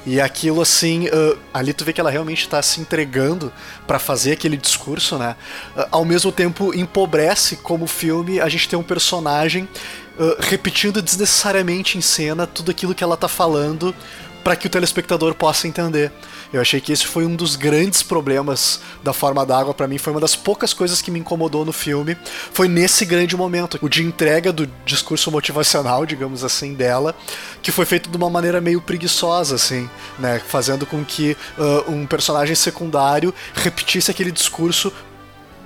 E 0.05 0.19
aquilo 0.19 0.61
assim, 0.61 1.07
ah, 1.07 1.37
ali 1.53 1.73
tu 1.73 1.85
vê 1.85 1.93
que 1.93 2.01
ela 2.01 2.09
realmente 2.09 2.49
tá 2.49 2.61
se 2.61 2.81
entregando 2.81 3.53
pra 3.85 3.99
fazer 3.99 4.31
aquele 4.33 4.57
discurso, 4.57 5.17
né? 5.17 5.35
Ah, 5.77 5.87
ao 5.91 6.03
mesmo 6.03 6.31
tempo 6.31 6.73
empobrece 6.73 7.57
como 7.57 7.85
filme 7.85 8.39
a 8.39 8.49
gente 8.49 8.67
tem 8.67 8.77
um 8.77 8.83
personagem 8.83 9.69
ah, 10.21 10.35
repetindo 10.39 11.01
desnecessariamente 11.01 11.97
em 11.97 12.01
cena 12.01 12.45
tudo 12.45 12.69
aquilo 12.69 12.93
que 12.93 13.03
ela 13.03 13.17
tá 13.17 13.27
falando 13.27 13.95
pra 14.43 14.55
que 14.55 14.67
o 14.67 14.69
telespectador 14.69 15.33
possa 15.33 15.67
entender. 15.67 16.11
Eu 16.53 16.61
achei 16.61 16.81
que 16.81 16.91
esse 16.91 17.07
foi 17.07 17.25
um 17.25 17.35
dos 17.35 17.55
grandes 17.55 18.03
problemas 18.03 18.81
da 19.01 19.13
forma 19.13 19.45
d'água 19.45 19.73
pra 19.73 19.87
mim, 19.87 19.97
foi 19.97 20.11
uma 20.11 20.19
das 20.19 20.35
poucas 20.35 20.73
coisas 20.73 21.01
que 21.01 21.09
me 21.09 21.19
incomodou 21.19 21.63
no 21.63 21.71
filme, 21.71 22.17
foi 22.51 22.67
nesse 22.67 23.05
grande 23.05 23.35
momento, 23.37 23.79
o 23.81 23.87
de 23.87 24.03
entrega 24.03 24.51
do 24.51 24.67
discurso 24.85 25.31
motivacional, 25.31 26.05
digamos 26.05 26.43
assim, 26.43 26.73
dela, 26.73 27.15
que 27.61 27.71
foi 27.71 27.85
feito 27.85 28.09
de 28.09 28.17
uma 28.17 28.29
maneira 28.29 28.59
meio 28.59 28.81
preguiçosa, 28.81 29.55
assim, 29.55 29.89
né, 30.19 30.41
fazendo 30.45 30.85
com 30.85 31.05
que 31.05 31.37
ah, 31.57 31.83
um 31.87 32.05
personagem 32.05 32.55
secundário 32.55 33.33
repetisse 33.53 34.11
aquele 34.11 34.31
discurso 34.31 34.91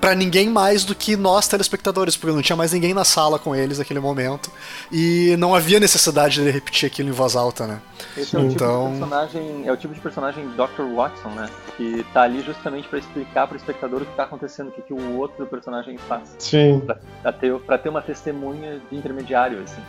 pra 0.06 0.14
ninguém 0.14 0.47
mais 0.47 0.86
do 0.86 0.93
que 0.93 1.16
nós 1.16 1.47
telespectadores, 1.47 2.16
porque 2.16 2.36
não 2.36 2.41
tinha 2.43 2.56
mais 2.56 2.72
ninguém 2.72 2.93
na 2.93 3.03
sala 3.03 3.39
com 3.39 3.56
eles 3.56 3.80
naquele 3.80 3.99
momento 3.99 4.51
e 4.91 5.36
não 5.39 5.56
havia 5.56 5.80
necessidade 5.80 6.43
de 6.43 6.51
repetir 6.51 6.86
aquilo 6.86 7.10
em 7.10 7.12
voz 7.12 7.36
alta, 7.36 7.66
né? 7.66 7.82
Esse 8.16 8.36
é 8.36 8.39
o, 8.39 8.43
Então- 8.43 8.84
tipo 8.84 8.93
de 8.93 8.99
personagem, 8.99 9.64
é 9.68 9.72
o 9.72 9.78
tipo 9.78 9.93
de 9.95 9.99
personagem 9.99 10.47
Dr. 10.49 10.84
Watson, 10.95 11.30
né? 11.30 11.49
Que 11.76 12.06
tá 12.14 12.22
ali 12.22 12.43
justamente 12.43 12.88
pra 12.88 12.99
explicar 12.99 13.47
pro 13.47 13.58
espectador 13.58 14.03
o 14.03 14.06
que 14.06 14.16
tá 14.16 14.26
acontecendo, 14.26 14.68
o 14.68 14.72
que, 14.74 14.84
que 14.84 14.93
o 14.93 15.18
outro 15.18 15.43
personagem 15.47 15.97
faz. 15.97 16.36
Sim. 16.38 16.84
Pra 17.24 17.32
ter, 17.34 17.60
pra 17.62 17.78
ter 17.80 17.89
uma 17.89 18.03
testemunha 18.03 18.80
de 18.91 18.95
intermediário, 18.95 19.64
assim. 19.64 19.82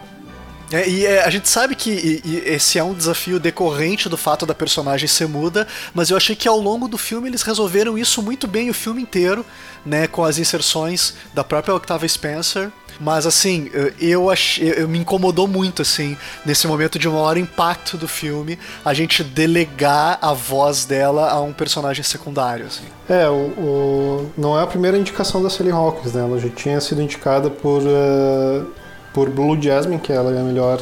É, 0.73 0.89
e 0.89 1.07
é, 1.07 1.25
a 1.25 1.31
gente 1.31 1.49
sabe 1.49 1.77
que 1.77 1.91
e- 1.91 2.23
e 2.25 2.37
esse 2.47 2.77
é 2.79 2.83
um 2.83 2.93
desafio 2.93 3.39
decorrente 3.39 4.09
do 4.09 4.17
fato 4.17 4.45
da 4.45 4.55
personagem 4.55 5.07
ser 5.07 5.29
muda, 5.29 5.67
mas 5.95 6.11
eu 6.11 6.17
achei 6.17 6.35
que 6.35 6.49
ao 6.49 6.59
longo 6.59 6.89
do 6.89 6.99
filme 6.99 7.29
eles 7.29 7.43
resolveram 7.43 7.97
isso 7.97 8.21
muito 8.21 8.49
bem 8.49 8.69
o 8.69 8.75
filme 8.75 9.01
inteiro, 9.01 9.47
né, 9.85 10.09
com 10.09 10.25
as 10.25 10.39
inserções 10.39 11.15
da 11.33 11.45
própria 11.45 11.73
Octavia 11.75 12.09
Spencer. 12.09 12.71
Mas 12.99 13.27
assim, 13.27 13.71
eu- 14.01 14.31
achei, 14.31 14.73
eu 14.75 14.89
me 14.89 14.99
incomodou 14.99 15.47
muito 15.47 15.83
assim, 15.83 16.17
nesse 16.47 16.67
momento 16.67 16.99
de 16.99 17.07
maior 17.07 17.37
impacto 17.37 17.97
do 17.99 18.09
filme, 18.09 18.59
a 18.83 18.95
gente 18.95 19.23
delegar 19.23 20.19
a 20.23 20.33
voz 20.33 20.87
dela 20.87 21.31
a 21.31 21.39
um 21.43 21.53
personagem 21.53 22.03
secundário, 22.03 22.65
assim. 22.67 22.85
É, 23.09 23.29
o, 23.29 23.35
o- 23.35 24.33
não 24.37 24.59
é 24.59 24.63
a 24.63 24.67
primeira 24.67 24.97
indicação 24.97 25.43
da 25.43 25.51
Sally 25.51 25.71
Hawkins, 25.71 26.15
né? 26.15 26.23
Ela 26.23 26.41
já 26.41 26.49
tinha 26.49 26.81
sido 26.81 27.03
indicada 27.03 27.51
por, 27.51 27.83
eh, 27.87 28.63
por 29.17 29.31
Blue 29.31 29.59
Jasmine, 29.59 29.99
que 29.99 30.13
ela 30.13 30.31
é 30.31 30.39
a 30.39 30.45
melhor 30.45 30.79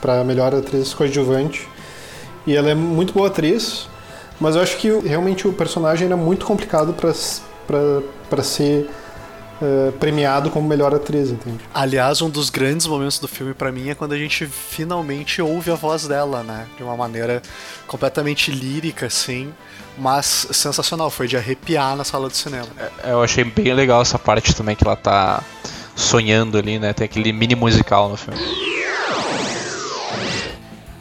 para 0.00 0.22
melhor 0.22 0.54
atriz 0.54 0.94
coadjuvante. 0.94 1.68
E 2.46 2.54
ela 2.54 2.70
é 2.70 2.76
muito 2.76 3.12
boa 3.12 3.26
atriz, 3.26 3.88
mas 4.40 4.54
eu 4.54 4.62
acho 4.62 4.76
que 4.76 4.88
realmente 5.00 5.48
o 5.48 5.52
personagem 5.52 6.06
era 6.06 6.16
muito 6.16 6.46
complicado 6.46 6.94
para 6.94 8.42
ser 8.44 8.88
eh, 9.60 9.92
premiado 9.98 10.48
como 10.48 10.68
melhor 10.68 10.94
atriz, 10.94 11.30
entende? 11.30 11.58
Aliás, 11.74 12.22
um 12.22 12.30
dos 12.30 12.50
grandes 12.50 12.86
momentos 12.86 13.18
do 13.18 13.26
filme 13.26 13.52
pra 13.52 13.72
mim 13.72 13.88
é 13.88 13.96
quando 13.96 14.12
a 14.12 14.18
gente 14.18 14.46
finalmente 14.46 15.42
ouve 15.42 15.72
a 15.72 15.74
voz 15.74 16.06
dela, 16.06 16.44
né? 16.44 16.68
De 16.76 16.84
uma 16.84 16.96
maneira 16.96 17.42
completamente 17.88 18.52
lírica, 18.52 19.06
assim, 19.06 19.52
mas 19.98 20.46
sensacional. 20.52 21.10
Foi 21.10 21.26
de 21.26 21.36
arrepiar 21.36 21.96
na 21.96 22.04
sala 22.04 22.28
de 22.28 22.36
cinema. 22.36 22.68
É, 23.02 23.10
Eu 23.10 23.20
achei 23.20 23.42
bem 23.42 23.74
legal 23.74 24.00
essa 24.00 24.20
parte 24.20 24.54
também 24.54 24.76
que 24.76 24.86
ela 24.86 24.94
tá 24.94 25.42
sonhando 26.00 26.58
ali, 26.58 26.78
né? 26.78 26.92
Tem 26.92 27.04
aquele 27.04 27.32
mini 27.32 27.54
musical 27.54 28.08
no 28.08 28.16
filme. 28.16 28.40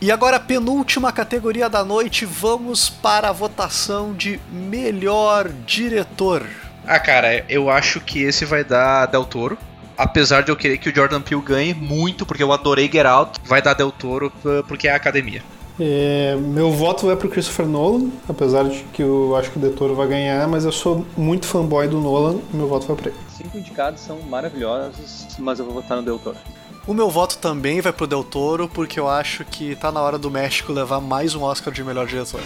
E 0.02 0.12
agora, 0.12 0.38
a 0.38 0.39
penúltima 0.39 1.12
categoria 1.12 1.70
da 1.70 1.84
noite, 1.84 2.26
vamos 2.26 2.89
para 2.89 3.30
a 3.30 3.34
votação 3.34 4.14
de 4.14 4.39
melhor 4.50 5.50
diretor. 5.66 6.45
Ah, 6.88 7.00
cara, 7.00 7.43
eu 7.50 7.70
acho 7.70 8.00
que 8.00 8.24
esse 8.24 8.45
vai 8.45 8.64
dar 8.64 9.08
Del 9.08 9.26
Toro. 9.26 9.58
Apesar 9.97 10.41
de 10.41 10.52
eu 10.52 10.56
querer 10.56 10.78
que 10.78 10.89
o 10.89 10.95
Jordan 10.95 11.22
Peele 11.22 11.41
ganhe 11.41 11.74
muito, 11.74 12.26
porque 12.26 12.41
eu 12.41 12.54
adorei 12.54 12.89
Get 12.89 13.06
Out, 13.06 13.41
vai 13.43 13.62
dar 13.62 13.74
Del 13.74 13.91
Toro 13.91 14.32
porque 14.66 14.88
é 14.88 14.93
a 14.93 14.95
academia. 14.95 15.43
É, 15.82 16.36
meu 16.36 16.72
voto 16.72 17.06
vai 17.06 17.16
pro 17.16 17.30
Christopher 17.30 17.66
Nolan, 17.66 18.10
apesar 18.28 18.64
de 18.64 18.84
que 18.92 19.02
eu 19.02 19.34
acho 19.38 19.50
que 19.50 19.58
o 19.58 19.62
Detoro 19.62 19.96
vai 19.96 20.08
ganhar, 20.08 20.46
mas 20.48 20.66
eu 20.66 20.74
sou 20.74 21.06
muito 21.16 21.46
fanboy 21.46 21.88
do 21.88 22.02
Nolan, 22.02 22.40
meu 22.54 22.68
voto 22.68 22.86
vai 22.86 22.98
pra 22.98 23.10
ele. 23.12 23.20
Cinco 23.30 23.58
indicados 23.58 24.02
são 24.02 24.20
maravilhosos, 24.24 25.28
mas 25.40 25.58
eu 25.58 25.64
vou 25.64 25.76
votar 25.76 25.96
no 25.96 26.04
Del 26.04 26.20
Toro. 26.20 26.38
O 26.86 26.94
meu 26.94 27.10
voto 27.10 27.38
também 27.38 27.80
vai 27.80 27.94
pro 27.94 28.08
Del 28.08 28.26
Toro, 28.26 28.68
porque 28.68 29.00
eu 29.00 29.08
acho 29.08 29.46
que 29.46 29.76
tá 29.76 29.90
na 29.90 30.02
hora 30.02 30.18
do 30.18 30.30
México 30.30 30.74
levar 30.74 31.00
mais 31.00 31.34
um 31.34 31.44
Oscar 31.44 31.74
de 31.74 31.84
melhor 31.84 32.08
diretor. 32.08 32.42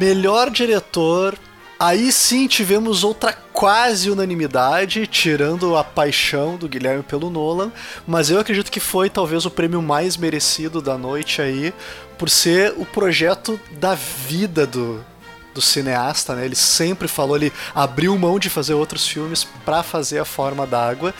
Melhor 0.00 0.50
diretor. 0.50 1.38
Aí 1.78 2.10
sim 2.10 2.46
tivemos 2.46 3.04
outra 3.04 3.32
quase 3.60 4.10
unanimidade, 4.10 5.06
tirando 5.06 5.76
a 5.76 5.84
paixão 5.84 6.56
do 6.56 6.66
Guilherme 6.66 7.02
pelo 7.02 7.28
Nolan, 7.28 7.70
mas 8.06 8.30
eu 8.30 8.40
acredito 8.40 8.72
que 8.72 8.80
foi 8.80 9.10
talvez 9.10 9.44
o 9.44 9.50
prêmio 9.50 9.82
mais 9.82 10.16
merecido 10.16 10.80
da 10.80 10.96
noite 10.96 11.42
aí, 11.42 11.74
por 12.16 12.30
ser 12.30 12.72
o 12.78 12.86
projeto 12.86 13.60
da 13.72 13.94
vida 13.94 14.66
do, 14.66 15.04
do 15.52 15.60
cineasta, 15.60 16.34
né? 16.34 16.46
Ele 16.46 16.56
sempre 16.56 17.06
falou, 17.06 17.36
ele 17.36 17.52
abriu 17.74 18.16
mão 18.16 18.38
de 18.38 18.48
fazer 18.48 18.72
outros 18.72 19.06
filmes 19.06 19.44
para 19.62 19.82
fazer 19.82 20.20
A 20.20 20.24
Forma 20.24 20.66
d'Água. 20.66 21.12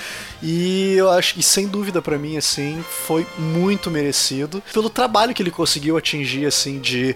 E 0.42 0.94
eu 0.96 1.10
acho 1.10 1.34
que 1.34 1.42
sem 1.42 1.68
dúvida 1.68 2.00
para 2.00 2.16
mim 2.16 2.38
assim, 2.38 2.82
foi 3.04 3.26
muito 3.38 3.90
merecido 3.90 4.62
pelo 4.72 4.88
trabalho 4.88 5.34
que 5.34 5.42
ele 5.42 5.50
conseguiu 5.50 5.94
atingir 5.98 6.46
assim 6.46 6.80
de 6.80 7.14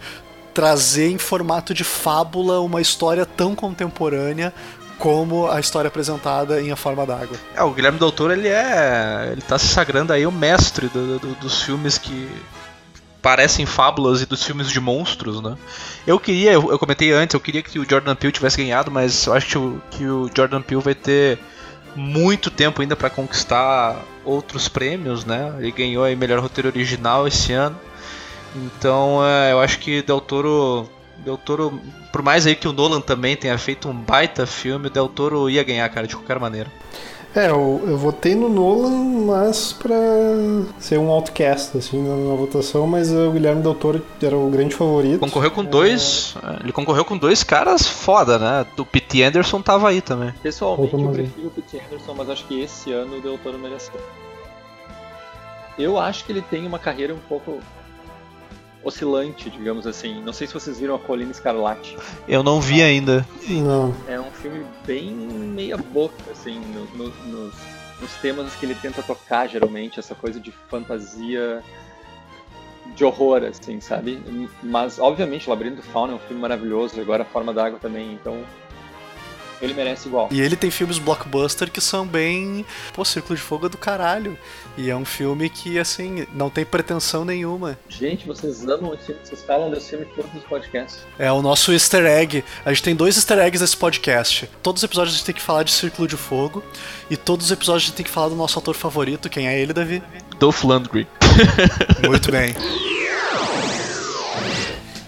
trazer 0.52 1.08
em 1.08 1.16
formato 1.16 1.72
de 1.72 1.82
fábula 1.82 2.60
uma 2.60 2.82
história 2.82 3.24
tão 3.24 3.54
contemporânea 3.56 4.52
como 5.04 5.50
a 5.50 5.60
história 5.60 5.88
apresentada 5.88 6.62
em 6.62 6.70
A 6.72 6.76
Forma 6.76 7.04
d'Água. 7.04 7.36
É, 7.54 7.62
o 7.62 7.70
Guilherme 7.72 7.98
Del 7.98 8.10
Toro, 8.10 8.32
ele 8.32 8.48
é. 8.48 9.28
Ele 9.32 9.42
tá 9.42 9.58
se 9.58 9.66
sagrando 9.68 10.14
aí 10.14 10.26
o 10.26 10.32
mestre 10.32 10.88
do- 10.88 11.18
do- 11.18 11.34
dos 11.34 11.60
filmes 11.62 11.98
que 11.98 12.26
parecem 13.20 13.66
fábulas 13.66 14.22
e 14.22 14.26
dos 14.26 14.42
filmes 14.42 14.70
de 14.70 14.80
monstros, 14.80 15.42
né? 15.42 15.58
Eu 16.06 16.18
queria, 16.18 16.52
eu, 16.52 16.70
eu 16.70 16.78
comentei 16.78 17.12
antes, 17.12 17.34
eu 17.34 17.40
queria 17.40 17.62
que 17.62 17.78
o 17.78 17.86
Jordan 17.88 18.14
Peele 18.14 18.32
tivesse 18.32 18.56
ganhado, 18.56 18.90
mas 18.90 19.26
eu 19.26 19.34
acho 19.34 19.46
que 19.46 19.58
o, 19.58 19.82
que 19.90 20.06
o 20.06 20.30
Jordan 20.34 20.62
Peele 20.62 20.80
vai 20.80 20.94
ter 20.94 21.38
muito 21.94 22.50
tempo 22.50 22.80
ainda 22.80 22.96
pra 22.96 23.10
conquistar 23.10 23.96
outros 24.24 24.68
prêmios, 24.68 25.26
né? 25.26 25.54
Ele 25.58 25.70
ganhou 25.70 26.02
aí 26.04 26.16
melhor 26.16 26.38
roteiro 26.40 26.70
original 26.70 27.28
esse 27.28 27.52
ano. 27.52 27.76
Então, 28.56 29.20
é, 29.22 29.52
eu 29.52 29.60
acho 29.60 29.78
que 29.80 30.00
Del 30.00 30.20
Toro 30.22 30.88
Del 31.24 31.38
Toro, 31.38 31.80
por 32.12 32.22
mais 32.22 32.46
aí 32.46 32.54
que 32.54 32.68
o 32.68 32.72
Nolan 32.72 33.00
também 33.00 33.36
tenha 33.36 33.56
feito 33.58 33.88
um 33.88 33.94
baita 33.94 34.46
filme, 34.46 34.86
o 34.86 34.90
Del 34.90 35.08
Toro 35.08 35.48
ia 35.48 35.62
ganhar, 35.64 35.88
cara, 35.88 36.06
de 36.06 36.14
qualquer 36.14 36.38
maneira. 36.38 36.70
É, 37.34 37.50
eu, 37.50 37.82
eu 37.84 37.98
votei 37.98 38.36
no 38.36 38.48
Nolan, 38.48 39.26
mas 39.26 39.72
pra 39.72 39.96
ser 40.78 41.00
um 41.00 41.10
outcast, 41.10 41.76
assim, 41.76 42.00
na, 42.00 42.14
na 42.14 42.36
votação, 42.36 42.86
mas 42.86 43.10
o 43.10 43.32
Guilherme 43.32 43.60
Del 43.60 43.74
Toro 43.74 44.00
era 44.22 44.36
o 44.36 44.48
grande 44.48 44.72
favorito. 44.76 45.18
Concorreu 45.18 45.50
com 45.50 45.64
dois. 45.64 46.36
Ele 46.62 46.70
concorreu 46.70 47.04
com 47.04 47.18
dois 47.18 47.42
caras 47.42 47.88
foda, 47.88 48.38
né? 48.38 48.64
O 48.78 48.84
Pete 48.84 49.20
Anderson 49.24 49.60
tava 49.60 49.88
aí 49.88 50.00
também. 50.00 50.32
Pessoalmente, 50.44 50.94
eu 50.94 51.08
prefiro 51.08 51.48
o 51.48 51.50
Pete 51.50 51.82
Anderson, 51.84 52.14
mas 52.16 52.30
acho 52.30 52.44
que 52.44 52.60
esse 52.60 52.92
ano 52.92 53.18
o 53.18 53.20
Del 53.20 53.36
Toro 53.38 53.58
mereceu. 53.58 54.00
Eu 55.76 55.98
acho 55.98 56.24
que 56.24 56.30
ele 56.30 56.42
tem 56.42 56.64
uma 56.64 56.78
carreira 56.78 57.12
um 57.12 57.18
pouco 57.18 57.58
oscilante, 58.84 59.48
digamos 59.50 59.86
assim. 59.86 60.22
Não 60.22 60.32
sei 60.32 60.46
se 60.46 60.54
vocês 60.54 60.78
viram 60.78 60.94
a 60.94 60.98
Colina 60.98 61.30
Escarlate. 61.30 61.96
Eu 62.28 62.42
não 62.42 62.60
vi 62.60 62.82
ainda. 62.82 63.26
Não. 63.48 63.94
É 64.06 64.20
um 64.20 64.30
filme 64.30 64.64
bem 64.86 65.10
meia 65.10 65.76
boca, 65.76 66.14
assim, 66.30 66.60
no- 66.60 66.86
no- 66.96 67.12
nos, 67.26 67.54
nos 68.00 68.12
temas 68.20 68.54
que 68.54 68.66
ele 68.66 68.74
tenta 68.74 69.02
tocar, 69.02 69.48
geralmente, 69.48 69.98
essa 69.98 70.14
coisa 70.14 70.38
de 70.38 70.52
fantasia 70.70 71.62
de 72.94 73.04
horror, 73.04 73.42
assim, 73.44 73.80
sabe? 73.80 74.22
Mas, 74.62 74.98
obviamente, 74.98 75.46
o 75.46 75.50
Labirinto 75.50 75.76
do 75.76 75.82
Fauna 75.82 76.12
é 76.12 76.16
um 76.16 76.18
filme 76.20 76.40
maravilhoso, 76.40 77.00
agora 77.00 77.22
a 77.22 77.26
Forma 77.26 77.52
d'Água 77.52 77.78
também, 77.80 78.12
então 78.12 78.44
ele 79.60 79.74
merece 79.74 80.08
igual. 80.08 80.28
E 80.30 80.40
ele 80.40 80.56
tem 80.56 80.70
filmes 80.70 80.98
blockbuster 80.98 81.70
que 81.70 81.80
são 81.80 82.06
bem. 82.06 82.64
Pô, 82.92 83.04
Círculo 83.04 83.36
de 83.36 83.42
Fogo 83.42 83.66
é 83.66 83.68
do 83.68 83.78
caralho. 83.78 84.38
E 84.76 84.90
é 84.90 84.96
um 84.96 85.04
filme 85.04 85.48
que, 85.48 85.78
assim, 85.78 86.26
não 86.34 86.50
tem 86.50 86.64
pretensão 86.64 87.24
nenhuma. 87.24 87.78
Gente, 87.88 88.26
vocês 88.26 88.66
amam 88.66 88.92
esse 88.94 89.06
filme, 89.06 89.20
vocês 89.22 89.42
falam 89.42 89.70
desse 89.70 89.90
filme 89.90 90.04
em 90.04 90.14
todos 90.14 90.34
os 90.34 90.44
podcasts. 90.44 91.00
É 91.18 91.30
o 91.30 91.40
nosso 91.40 91.72
easter 91.72 92.04
egg. 92.04 92.44
A 92.64 92.72
gente 92.72 92.82
tem 92.82 92.96
dois 92.96 93.16
easter 93.16 93.38
eggs 93.38 93.60
nesse 93.60 93.76
podcast. 93.76 94.50
Todos 94.62 94.82
os 94.82 94.84
episódios 94.84 95.14
a 95.14 95.16
gente 95.18 95.26
tem 95.26 95.34
que 95.34 95.42
falar 95.42 95.62
de 95.62 95.70
Círculo 95.70 96.08
de 96.08 96.16
Fogo. 96.16 96.62
E 97.08 97.16
todos 97.16 97.46
os 97.46 97.52
episódios 97.52 97.84
a 97.84 97.86
gente 97.86 97.96
tem 97.96 98.04
que 98.04 98.10
falar 98.10 98.28
do 98.28 98.36
nosso 98.36 98.58
ator 98.58 98.74
favorito. 98.74 99.30
Quem 99.30 99.46
é 99.46 99.58
ele, 99.58 99.72
Davi? 99.72 100.02
Dolph 100.38 100.64
Lundgren. 100.64 101.06
Muito 102.04 102.30
bem. 102.32 102.54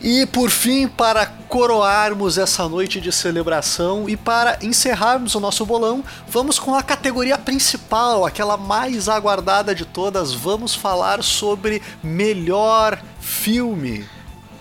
E 0.01 0.27
por 0.27 0.51
fim, 0.51 0.87
para 0.87 1.27
coroarmos 1.49 2.37
essa 2.39 2.69
noite 2.69 3.01
de 3.01 3.11
celebração 3.11 4.09
e 4.09 4.17
para 4.17 4.59
encerrarmos 4.63 5.35
o 5.35 5.41
nosso 5.41 5.65
bolão, 5.65 6.05
vamos 6.29 6.59
com 6.59 6.75
a 6.75 6.83
categoria 6.83 7.39
principal, 7.39 8.27
aquela 8.27 8.57
mais 8.57 9.09
aguardada 9.09 9.75
de 9.75 9.85
todas. 9.85 10.35
Vamos 10.35 10.75
falar 10.75 11.23
sobre 11.23 11.83
melhor 12.03 12.99
filme. 13.21 14.07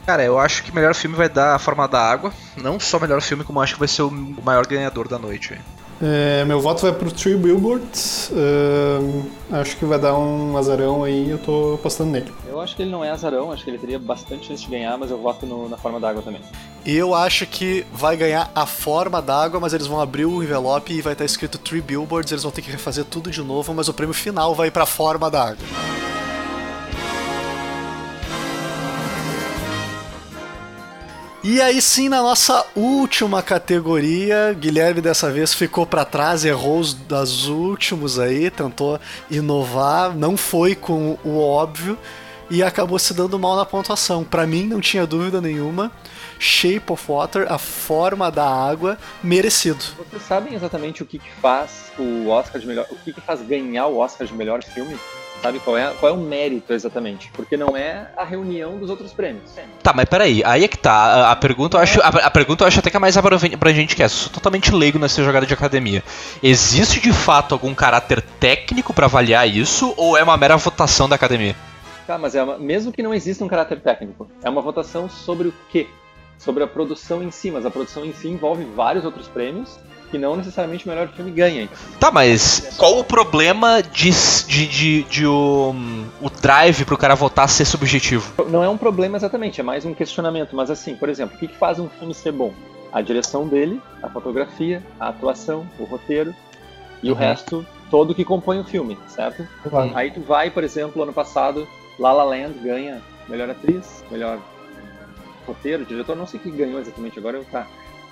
Cara, 0.06 0.24
eu 0.24 0.40
acho 0.40 0.64
que 0.64 0.74
melhor 0.74 0.94
filme 0.94 1.16
vai 1.16 1.28
dar 1.28 1.56
A 1.56 1.60
Forma 1.60 1.88
da 1.88 2.00
Água. 2.00 2.32
Não 2.56 2.80
só 2.80 3.00
melhor 3.00 3.22
filme, 3.22 3.44
como 3.44 3.60
acho 3.60 3.74
que 3.74 3.80
vai 3.80 3.88
ser 3.88 4.04
o 4.04 4.12
maior 4.12 4.66
ganhador 4.66 5.08
da 5.08 5.18
noite. 5.18 5.60
É, 6.02 6.44
meu 6.44 6.60
voto 6.60 6.82
vai 6.82 6.92
pro 6.92 7.10
Three 7.10 7.36
Billboards. 7.38 8.30
ahn, 8.34 9.24
acho 9.62 9.78
que 9.78 9.86
vai 9.86 9.98
dar 9.98 10.14
um 10.18 10.58
azarão 10.58 11.04
aí, 11.06 11.30
eu 11.30 11.38
tô 11.38 11.76
apostando 11.76 12.12
nele. 12.12 12.34
Eu 12.48 12.60
acho 12.60 12.76
que 12.76 12.82
ele 12.82 12.92
não 12.92 13.04
é 13.04 13.12
azarão, 13.12 13.52
acho 13.52 13.64
que 13.64 13.70
ele 13.70 13.78
teria 13.78 13.98
bastante 13.98 14.48
chance 14.48 14.64
de 14.64 14.70
ganhar, 14.70 14.98
mas 14.98 15.10
eu 15.10 15.18
voto 15.18 15.46
no- 15.46 15.70
na 15.70 15.78
Forma 15.78 16.00
d'Água 16.00 16.22
também. 16.22 16.42
E 16.86 16.96
eu 16.96 17.16
acho 17.16 17.46
que 17.48 17.86
vai 17.94 18.18
ganhar 18.18 18.52
a 18.54 18.66
forma 18.66 19.22
d'água, 19.22 19.60
mas 19.60 19.74
eles 19.74 19.88
vão 19.88 20.00
abrir 20.02 20.26
o 20.26 20.44
envelope 20.44 20.94
e 20.94 21.02
vai 21.02 21.14
estar 21.14 21.26
escrito 21.26 21.58
Three 21.58 21.82
Billboards, 21.82 22.32
eles 22.32 22.44
vão 22.44 22.52
ter 22.52 22.62
que 22.62 22.70
refazer 22.72 23.06
tudo 23.06 23.32
de 23.32 23.42
novo, 23.42 23.74
mas 23.74 23.88
o 23.88 23.94
prêmio 23.94 24.14
final 24.14 24.54
vai 24.54 24.70
para 24.70 24.84
a 24.84 24.88
forma 24.88 25.32
d'água. 25.32 25.58
E 31.48 31.62
aí 31.62 31.80
sim, 31.80 32.10
na 32.10 32.24
nossa 32.24 32.66
última 32.76 33.40
categoria, 33.44 34.52
Guilherme 34.60 35.00
dessa 35.00 35.32
vez 35.32 35.54
ficou 35.54 35.86
para 35.86 36.04
trás, 36.04 36.44
errou 36.44 36.80
os 36.80 36.96
das 36.96 37.46
últimos 37.46 38.18
aí, 38.18 38.50
tentou 38.50 39.00
inovar, 39.30 40.16
não 40.16 40.36
foi 40.36 40.74
com 40.74 41.20
o 41.24 41.40
óbvio 41.40 42.00
e 42.50 42.64
acabou 42.64 42.98
se 42.98 43.14
dando 43.14 43.38
mal 43.38 43.56
na 43.56 43.64
pontuação. 43.64 44.24
Para 44.24 44.48
mim, 44.48 44.64
não 44.64 44.82
tinha 44.82 45.06
dúvida 45.06 45.40
nenhuma, 45.40 45.92
Shape 46.40 46.92
of 46.92 47.04
Water, 47.08 47.46
a 47.48 47.60
forma 47.60 48.32
da 48.32 48.50
água, 48.50 48.98
merecido. 49.22 49.86
Vocês 50.00 50.24
sabem 50.24 50.56
exatamente 50.56 51.04
o 51.04 51.06
que, 51.06 51.20
que 51.20 51.32
faz 51.40 51.92
o 52.00 52.28
Oscar 52.28 52.60
de 52.60 52.66
melhor. 52.66 52.88
O 52.90 52.96
que, 52.96 53.14
que 53.14 53.22
faz 53.22 53.44
ganhar 53.44 53.86
o 53.86 54.00
Oscar 54.00 54.26
de 54.26 54.34
melhor 54.34 54.64
filme? 54.64 54.98
Sabe 55.46 55.60
qual 55.60 55.78
é, 55.78 55.94
qual 56.00 56.12
é 56.12 56.16
o 56.16 56.18
mérito 56.18 56.74
exatamente? 56.74 57.30
Porque 57.34 57.56
não 57.56 57.78
é 57.78 58.10
a 58.18 58.24
reunião 58.24 58.80
dos 58.80 58.90
outros 58.90 59.14
prêmios. 59.14 59.52
Tá, 59.84 59.94
mas 59.94 60.06
peraí, 60.06 60.42
aí 60.44 60.64
é 60.64 60.68
que 60.68 60.76
tá. 60.76 60.92
A, 60.92 61.32
a 61.34 61.36
pergunta 61.36 61.78
eu 61.78 61.82
acho. 61.82 62.02
A, 62.02 62.08
a 62.08 62.32
pergunta 62.32 62.64
eu 62.64 62.68
acho 62.68 62.80
até 62.80 62.90
que 62.90 62.98
é 62.98 63.00
mais 63.00 63.16
abrangente 63.16 63.56
pra 63.56 63.72
gente 63.72 63.96
que 63.96 64.02
é. 64.02 64.08
Sou 64.08 64.34
totalmente 64.34 64.74
leigo 64.74 64.98
nessa 64.98 65.24
jogada 65.24 65.46
de 65.46 65.54
academia. 65.54 66.04
Existe 66.42 67.00
de 67.00 67.14
fato 67.14 67.54
algum 67.54 67.76
caráter 67.76 68.24
técnico 68.40 68.92
pra 68.92 69.06
avaliar 69.06 69.48
isso? 69.48 69.94
Ou 69.98 70.18
é 70.18 70.24
uma 70.24 70.36
mera 70.36 70.58
votação 70.58 71.08
da 71.08 71.14
academia? 71.14 71.56
Tá, 72.08 72.18
mas 72.18 72.34
é 72.34 72.42
uma, 72.42 72.58
mesmo 72.58 72.92
que 72.92 73.04
não 73.04 73.14
exista 73.14 73.46
um 73.46 73.48
caráter 73.48 73.80
técnico, 73.82 74.28
é 74.42 74.50
uma 74.50 74.64
votação 74.64 75.08
sobre 75.08 75.50
o 75.50 75.54
quê? 75.70 75.88
Sobre 76.40 76.64
a 76.64 76.68
produção 76.68 77.22
em 77.22 77.30
si, 77.30 77.52
mas 77.52 77.68
a 77.68 77.70
produção 77.70 78.04
em 78.04 78.14
si 78.14 78.30
envolve 78.30 78.64
vários 78.76 79.06
outros 79.06 79.28
prêmios 79.28 79.78
que 80.12 80.18
não 80.18 80.36
necessariamente 80.36 80.86
o 80.86 80.90
melhor 80.90 81.08
filme 81.10 81.32
ganha. 81.32 81.68
Tá, 82.00 82.12
mas 82.12 82.74
qual 82.78 82.98
o 83.00 83.04
problema 83.04 83.82
de, 83.82 84.12
de, 84.48 84.68
de, 84.68 85.04
de 85.04 85.26
o, 85.28 85.74
o 86.22 86.30
drive 86.30 86.86
pro 86.86 86.98
cara 86.98 87.16
votar 87.16 87.50
ser 87.50 87.66
subjetivo? 87.66 88.34
Não 88.50 88.64
é 88.64 88.70
um 88.70 88.78
problema 88.78 89.18
exatamente, 89.18 89.60
é 89.60 89.64
mais 89.64 89.86
um 89.86 89.94
questionamento. 89.94 90.56
Mas 90.56 90.70
assim, 90.70 90.96
por 90.96 91.10
exemplo, 91.10 91.36
o 91.36 91.40
que, 91.40 91.48
que 91.48 91.58
faz 91.58 91.80
um 91.80 91.90
filme 91.90 92.14
ser 92.14 92.32
bom? 92.32 92.54
A 92.94 93.02
direção 93.02 93.48
dele, 93.48 93.82
a 94.02 94.10
fotografia, 94.10 94.82
a 95.00 95.10
atuação, 95.10 95.68
o 95.78 95.84
roteiro 95.84 96.34
e 97.04 97.10
o 97.10 97.14
Uhum. 97.14 97.20
resto 97.20 97.66
todo 97.92 98.16
que 98.16 98.24
compõe 98.24 98.60
o 98.60 98.64
filme, 98.64 98.98
certo? 99.08 99.46
Aí 99.94 100.12
tu 100.12 100.22
vai, 100.22 100.50
por 100.50 100.64
exemplo, 100.64 101.04
ano 101.04 101.14
passado, 101.14 101.68
La 102.00 102.12
La 102.14 102.24
Land 102.24 102.58
ganha 102.60 103.02
melhor 103.28 103.50
atriz, 103.50 104.04
melhor 104.10 104.40
roteiro, 105.46 105.86
diretor, 105.86 106.16
não 106.16 106.26
sei 106.26 106.40
o 106.40 106.44
que 106.44 106.50
ganhou 106.52 106.80
exatamente 106.80 107.20
agora, 107.20 107.38
eu, 107.38 107.46
tá, 107.46 107.68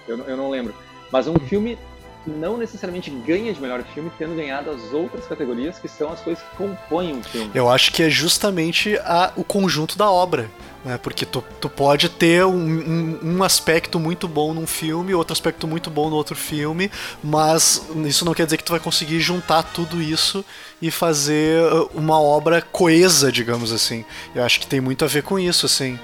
eu, 0.08 0.18
eu 0.20 0.38
não 0.38 0.50
lembro. 0.50 0.74
Mas 1.14 1.28
um 1.28 1.36
filme 1.36 1.78
não 2.26 2.58
necessariamente 2.58 3.12
ganha 3.12 3.54
de 3.54 3.62
melhor 3.62 3.84
filme, 3.94 4.12
tendo 4.18 4.36
ganhado 4.36 4.72
as 4.72 4.92
outras 4.92 5.28
categorias, 5.28 5.78
que 5.78 5.88
são 5.88 6.12
as 6.12 6.20
coisas 6.22 6.44
que 6.44 6.56
compõem 6.56 7.20
o 7.20 7.24
filme. 7.24 7.52
Eu 7.54 7.70
acho 7.70 7.92
que 7.92 8.02
é 8.02 8.10
justamente 8.10 8.98
a, 8.98 9.32
o 9.36 9.44
conjunto 9.44 9.96
da 9.96 10.10
obra. 10.10 10.50
Né? 10.84 10.98
Porque 10.98 11.24
tu, 11.24 11.44
tu 11.62 11.70
pode 11.70 12.10
ter 12.10 12.44
um, 12.46 12.56
um, 12.56 13.20
um 13.22 13.44
aspecto 13.44 14.00
muito 14.00 14.28
bom 14.28 14.56
num 14.56 14.66
filme, 14.66 15.14
outro 15.14 15.34
aspecto 15.34 15.68
muito 15.68 15.92
bom 15.92 16.10
no 16.10 16.16
outro 16.16 16.36
filme, 16.36 16.90
mas 17.24 17.86
isso 18.06 18.26
não 18.26 18.34
quer 18.34 18.46
dizer 18.46 18.58
que 18.58 18.64
tu 18.64 18.72
vai 18.72 18.80
conseguir 18.80 19.20
juntar 19.20 19.62
tudo 19.62 20.02
isso 20.02 20.44
e 20.82 20.90
fazer 20.90 21.62
uh, 21.72 21.92
uma 21.94 22.20
obra 22.20 22.60
coesa, 22.60 23.32
digamos 23.32 23.72
assim. 23.72 24.04
Eu 24.34 24.44
acho 24.44 24.60
que 24.60 24.66
tem 24.66 24.82
muito 24.82 25.06
a 25.06 25.08
ver 25.08 25.22
com 25.22 25.38
isso, 25.38 25.68
assim. 25.68 26.00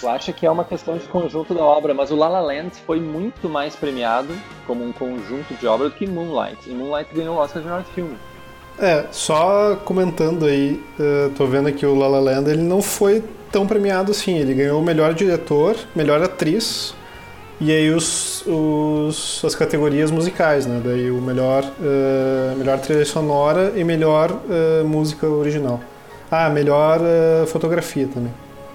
Tu 0.00 0.08
acha 0.08 0.32
que 0.32 0.46
é 0.46 0.50
uma 0.50 0.64
questão 0.64 0.96
de 0.96 1.04
conjunto 1.06 1.52
da 1.52 1.62
obra, 1.62 1.92
mas 1.92 2.10
o 2.10 2.16
La 2.16 2.26
La 2.26 2.40
Land 2.40 2.72
foi 2.86 2.98
muito 2.98 3.50
mais 3.50 3.76
premiado 3.76 4.34
como 4.66 4.82
um 4.82 4.92
conjunto 4.92 5.52
de 5.52 5.66
obra 5.66 5.90
do 5.90 5.94
que 5.94 6.06
Moonlight. 6.06 6.70
E 6.70 6.74
Moonlight 6.74 7.14
ganhou 7.14 7.36
o 7.36 7.38
Oscar 7.38 7.60
de 7.60 7.68
melhor 7.68 7.84
filme. 7.94 8.16
É, 8.78 9.04
só 9.10 9.76
comentando 9.84 10.46
aí, 10.46 10.82
uh, 10.98 11.28
tô 11.36 11.44
vendo 11.44 11.68
aqui 11.68 11.84
o 11.84 11.94
La 11.94 12.08
La 12.08 12.18
Land, 12.18 12.48
ele 12.48 12.62
não 12.62 12.80
foi 12.80 13.22
tão 13.52 13.66
premiado 13.66 14.12
assim. 14.12 14.38
Ele 14.38 14.54
ganhou 14.54 14.80
o 14.80 14.82
melhor 14.82 15.12
diretor, 15.12 15.76
melhor 15.94 16.22
atriz 16.22 16.94
e 17.60 17.70
aí 17.70 17.90
os, 17.90 18.42
os 18.46 19.44
as 19.44 19.54
categorias 19.54 20.10
musicais, 20.10 20.64
né? 20.64 20.80
Daí 20.82 21.10
o 21.10 21.20
melhor, 21.20 21.62
uh, 21.62 22.56
melhor 22.56 22.78
trilha 22.78 23.04
sonora 23.04 23.74
e 23.76 23.84
melhor 23.84 24.30
uh, 24.32 24.82
música 24.82 25.26
original. 25.26 25.78
Ah, 26.30 26.48
melhor 26.48 27.00
fotografia 27.48 28.06
também. 28.06 28.32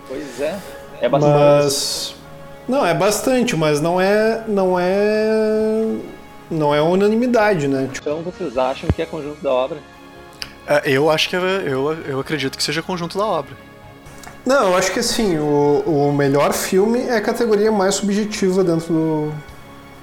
Pois 0.10 0.42
é, 0.42 0.60
é 1.06 1.10
bastante. 1.10 1.34
Mas 1.34 2.16
não 2.68 2.86
é 2.86 2.94
bastante, 2.94 3.56
mas 3.56 3.82
não 3.82 4.02
é 4.02 4.44
não 4.48 4.80
é 4.80 5.96
não 6.50 6.76
é 6.76 6.82
unanimidade, 6.82 7.68
né? 7.68 7.90
Então 7.94 8.22
vocês 8.22 8.58
acham 8.58 8.90
que 8.90 9.02
é 9.02 9.06
conjunto 9.06 9.42
da 9.42 9.52
obra? 9.52 9.78
É, 10.68 10.82
eu 10.86 11.10
acho 11.10 11.30
que 11.30 11.36
é, 11.36 11.40
eu, 11.40 11.94
eu 12.08 12.20
acredito 12.20 12.58
que 12.58 12.64
seja 12.64 12.82
conjunto 12.82 13.18
da 13.18 13.26
obra. 13.26 13.56
Não, 14.46 14.70
eu 14.70 14.78
acho 14.78 14.92
que 14.92 15.00
assim, 15.00 15.38
o, 15.38 15.84
o 15.86 16.14
melhor 16.14 16.54
filme 16.54 17.02
é 17.02 17.18
a 17.18 17.22
categoria 17.22 17.72
mais 17.72 17.96
subjetiva 17.96 18.64
dentro 18.64 18.94
do, 18.94 19.34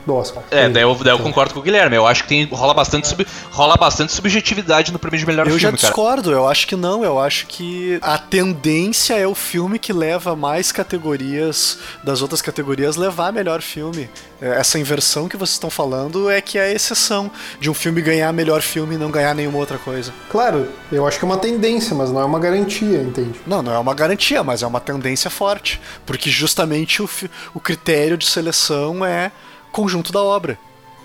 do 0.07 0.15
Oscar. 0.15 0.43
É, 0.51 0.69
daí 0.69 0.83
eu, 0.83 0.95
daí 0.97 1.13
eu 1.13 1.19
concordo 1.19 1.55
com 1.55 1.61
o 1.61 1.63
Guilherme. 1.63 1.97
Eu 1.97 2.07
acho 2.07 2.23
que 2.23 2.29
tem, 2.29 2.45
rola, 2.47 2.75
bastante 2.75 3.09
sub, 3.09 3.27
rola 3.51 3.77
bastante 3.77 4.13
subjetividade 4.13 4.93
no 4.93 4.99
prêmio 4.99 5.19
de 5.19 5.27
melhor 5.27 5.47
eu 5.47 5.51
filme, 5.51 5.61
já 5.61 5.69
cara. 5.69 5.81
discordo, 5.81 6.33
eu 6.33 6.49
acho 6.49 6.67
que 6.67 6.77
não. 6.77 7.05
Eu 7.05 7.19
acho 7.19 7.47
que 7.47 7.99
a 8.03 8.19
tendência 8.19 9.15
é 9.15 9.27
o 9.27 9.35
filme 9.35 9.79
que 9.79 9.93
leva 9.93 10.35
mais 10.35 10.73
categorias 10.73 11.79
das 12.03 12.23
outras 12.23 12.43
categorias 12.43 12.97
levar 12.97 13.33
melhor 13.33 13.63
filme. 13.63 14.09
É, 14.41 14.59
Essa 14.59 14.79
inversão 14.79 15.29
que 15.29 15.37
vocês 15.37 15.55
estão 15.55 15.71
falando 15.71 16.29
é 16.31 16.41
que 16.41 16.59
é 16.59 16.63
a 16.63 16.73
exceção 16.73 17.31
de 17.61 17.71
um 17.71 17.75
filme 17.75 18.03
ganhar 18.03 18.33
melhor 18.33 18.61
filme 18.61 18.97
e 18.97 18.99
não 18.99 19.11
ganhar 19.11 19.35
nenhuma 19.35 19.59
outra 19.59 19.79
coisa. 19.79 20.13
Claro, 20.31 20.69
eu 20.91 21.07
acho 21.07 21.19
que 21.19 21.25
é 21.25 21.29
uma 21.29 21.39
tendência, 21.39 21.95
mas 21.95 22.11
não 22.11 22.21
é 22.21 22.25
uma 22.25 22.39
garantia, 22.39 23.01
entende? 23.01 23.41
Não, 23.47 23.63
não 23.63 23.73
é 23.73 23.79
uma 23.79 23.95
garantia, 23.95 24.43
mas 24.43 24.63
é 24.63 24.67
uma 24.67 24.81
tendência 24.81 25.31
forte. 25.31 25.81
Porque 26.05 26.31
justamente 26.31 27.03
o, 27.03 27.09
o 27.55 27.61
critério 27.61 28.17
de 28.17 28.27
seleção 28.27 29.05
é 29.05 29.31
conjunto 29.73 30.12
da 30.12 30.23
obra. 30.23 30.59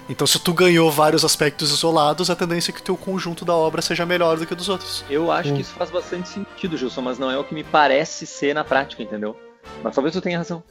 Então, 0.10 0.26
se 0.26 0.40
tu 0.40 0.54
ganhou 0.54 0.90
vários 0.90 1.26
aspectos 1.26 1.70
isolados, 1.72 2.30
a 2.30 2.36
tendência 2.36 2.72
é 2.72 2.74
que 2.74 2.80
o 2.80 2.84
teu 2.84 2.96
conjunto 2.96 3.44
da 3.44 3.54
obra 3.54 3.82
seja 3.82 4.06
melhor 4.06 4.38
do 4.38 4.46
que 4.46 4.54
o 4.54 4.56
dos 4.56 4.70
outros. 4.70 5.04
Eu 5.10 5.30
acho 5.32 5.54
que 5.54 5.62
isso 5.62 5.74
faz 5.74 5.90
bastante 5.92 6.30
sentido, 6.30 6.78
Gilson, 6.78 7.02
mas 7.02 7.20
não 7.20 7.30
é 7.30 7.38
o 7.38 7.44
que 7.44 7.54
me 7.54 7.64
parece 7.64 8.26
ser 8.26 8.54
na 8.56 8.64
prática, 8.64 9.04
entendeu? 9.04 9.36
Mas 9.84 9.94
talvez 9.94 10.14
tu 10.14 10.22
tenha 10.22 10.38
razão. 10.38 10.64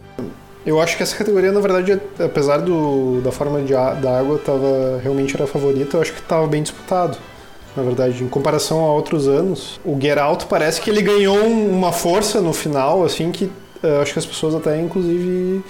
Eu 0.64 0.80
acho 0.80 0.96
que 0.96 1.02
essa 1.02 1.14
categoria, 1.14 1.52
na 1.52 1.60
verdade, 1.60 2.00
apesar 2.18 2.58
do, 2.58 3.20
da 3.20 3.30
forma 3.30 3.60
de 3.62 3.74
a- 3.74 3.92
da 3.92 4.18
água 4.18 4.38
tava, 4.38 4.98
realmente 5.02 5.34
era 5.34 5.44
a 5.44 5.46
favorita, 5.46 5.96
eu 5.98 6.00
acho 6.02 6.12
que 6.14 6.20
estava 6.20 6.46
bem 6.46 6.62
disputado. 6.62 7.18
Na 7.76 7.82
verdade, 7.82 8.24
em 8.24 8.28
comparação 8.28 8.80
a 8.86 8.90
outros 8.92 9.28
anos, 9.28 9.78
o 9.84 10.00
Get 10.00 10.16
Out 10.16 10.46
parece 10.46 10.80
que 10.80 10.88
ele 10.88 11.02
ganhou 11.02 11.36
um- 11.36 11.70
uma 11.76 11.92
força 11.92 12.40
no 12.40 12.54
final, 12.54 13.04
assim, 13.04 13.30
que 13.30 13.50
eh, 13.82 14.00
acho 14.00 14.14
que 14.14 14.18
as 14.18 14.24
pessoas 14.26 14.54
até, 14.54 14.80
inclusive, 14.80 15.62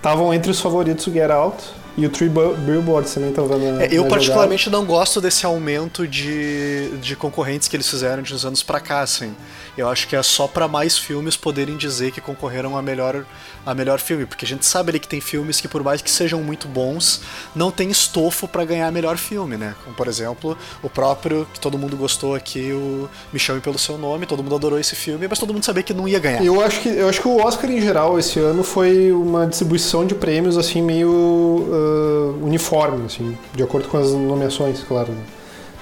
estavam 0.00 0.32
entre 0.32 0.50
os 0.50 0.58
favoritos 0.58 1.06
o 1.06 1.12
Get 1.12 1.30
Out. 1.30 1.62
E 1.96 2.06
o 2.06 2.10
Three 2.10 2.28
Billboards 2.28 3.12
também 3.12 3.30
estava 3.30 3.56
na 3.56 3.82
É, 3.82 3.88
eu 3.90 4.04
na 4.04 4.08
particularmente 4.08 4.70
não 4.70 4.84
gosto 4.84 5.20
desse 5.20 5.44
aumento 5.44 6.06
de, 6.06 6.90
de 7.00 7.16
concorrentes 7.16 7.68
que 7.68 7.76
eles 7.76 7.88
fizeram 7.88 8.22
de 8.22 8.34
uns 8.34 8.44
anos 8.44 8.62
pra 8.62 8.80
cá, 8.80 9.00
assim. 9.00 9.34
Eu 9.76 9.88
acho 9.88 10.06
que 10.08 10.16
é 10.16 10.22
só 10.22 10.46
pra 10.46 10.68
mais 10.68 10.98
filmes 10.98 11.36
poderem 11.36 11.76
dizer 11.76 12.10
que 12.10 12.20
concorreram 12.20 12.76
a 12.76 12.82
melhor, 12.82 13.24
a 13.64 13.74
melhor 13.74 13.98
filme, 13.98 14.26
porque 14.26 14.44
a 14.44 14.48
gente 14.48 14.66
sabe 14.66 14.90
ali 14.90 15.00
que 15.00 15.08
tem 15.08 15.20
filmes 15.20 15.60
que 15.60 15.68
por 15.68 15.82
mais 15.82 16.02
que 16.02 16.10
sejam 16.10 16.42
muito 16.42 16.68
bons, 16.68 17.20
não 17.54 17.70
tem 17.70 17.90
estofo 17.90 18.46
pra 18.46 18.64
ganhar 18.64 18.90
melhor 18.92 19.16
filme, 19.16 19.56
né? 19.56 19.74
Como 19.84 19.94
por 19.96 20.06
exemplo, 20.08 20.56
o 20.82 20.90
próprio 20.90 21.46
que 21.52 21.60
todo 21.60 21.78
mundo 21.78 21.96
gostou 21.96 22.34
aqui, 22.34 22.72
o 22.72 23.08
Me 23.32 23.38
Chame 23.38 23.60
pelo 23.60 23.78
Seu 23.78 23.96
Nome, 23.96 24.26
todo 24.26 24.42
mundo 24.42 24.54
adorou 24.54 24.78
esse 24.78 24.94
filme, 24.94 25.26
mas 25.28 25.38
todo 25.38 25.52
mundo 25.52 25.64
sabia 25.64 25.82
que 25.82 25.94
não 25.94 26.06
ia 26.06 26.18
ganhar. 26.18 26.44
Eu 26.44 26.60
acho 26.60 26.80
que 26.80 26.88
eu 26.88 27.08
acho 27.08 27.20
que 27.20 27.28
o 27.28 27.36
Oscar 27.38 27.70
em 27.70 27.80
geral 27.80 28.18
esse 28.18 28.38
ano 28.38 28.62
foi 28.62 29.12
uma 29.12 29.46
distribuição 29.46 30.06
de 30.06 30.14
prêmios 30.14 30.58
assim 30.58 30.82
meio 30.82 31.68
ah, 31.80 32.44
uniforme, 32.44 33.06
assim, 33.06 33.36
de 33.54 33.62
acordo 33.62 33.88
com 33.88 33.98
as 33.98 34.12
nomeações, 34.12 34.82
claro. 34.82 35.12
né? 35.12 35.22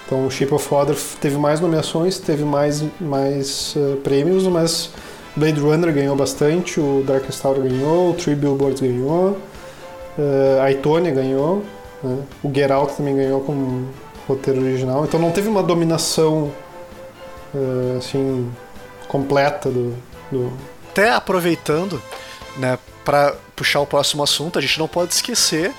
Então, 0.07 0.31
Shape 0.31 0.55
of 0.55 0.67
Water 0.71 0.97
teve 1.21 1.37
mais 1.37 1.61
nomeações, 1.61 2.19
teve 2.19 2.45
mais 2.45 2.85
mais 3.01 3.75
ah, 3.77 3.97
prêmios, 4.03 4.45
mas 4.45 4.91
Blade 5.37 5.61
Runner 5.61 5.93
ganhou 5.93 6.17
bastante, 6.17 6.81
o 6.81 7.05
Darkest 7.07 7.45
Hour 7.45 7.61
ganhou, 7.61 8.11
o 8.11 8.15
Three 8.15 8.35
Billboards 8.35 8.81
ganhou, 8.81 9.37
ah, 10.19 10.65
a 10.65 10.73
Itônia 10.73 11.13
ganhou, 11.13 11.65
né? 12.03 12.19
o 12.43 12.53
Get 12.53 12.71
Out 12.71 12.95
também 12.97 13.17
ganhou 13.17 13.41
como 13.41 13.89
roteiro 14.27 14.63
original. 14.63 15.05
Então, 15.05 15.21
não 15.21 15.31
teve 15.31 15.49
uma 15.49 15.63
dominação 15.63 16.51
ah, 17.55 17.99
assim 17.99 18.51
completa 19.09 19.71
do, 19.71 19.95
do, 20.31 20.53
até 20.99 21.13
aproveitando, 21.13 22.03
né, 22.57 22.77
para 23.09 23.35
puxar 23.57 23.81
o 23.81 23.87
próximo 23.87 24.23
assunto, 24.23 24.59
a 24.59 24.61
gente 24.61 24.79
não 24.79 24.87
pode 24.87 25.15
esquecer 25.15 25.73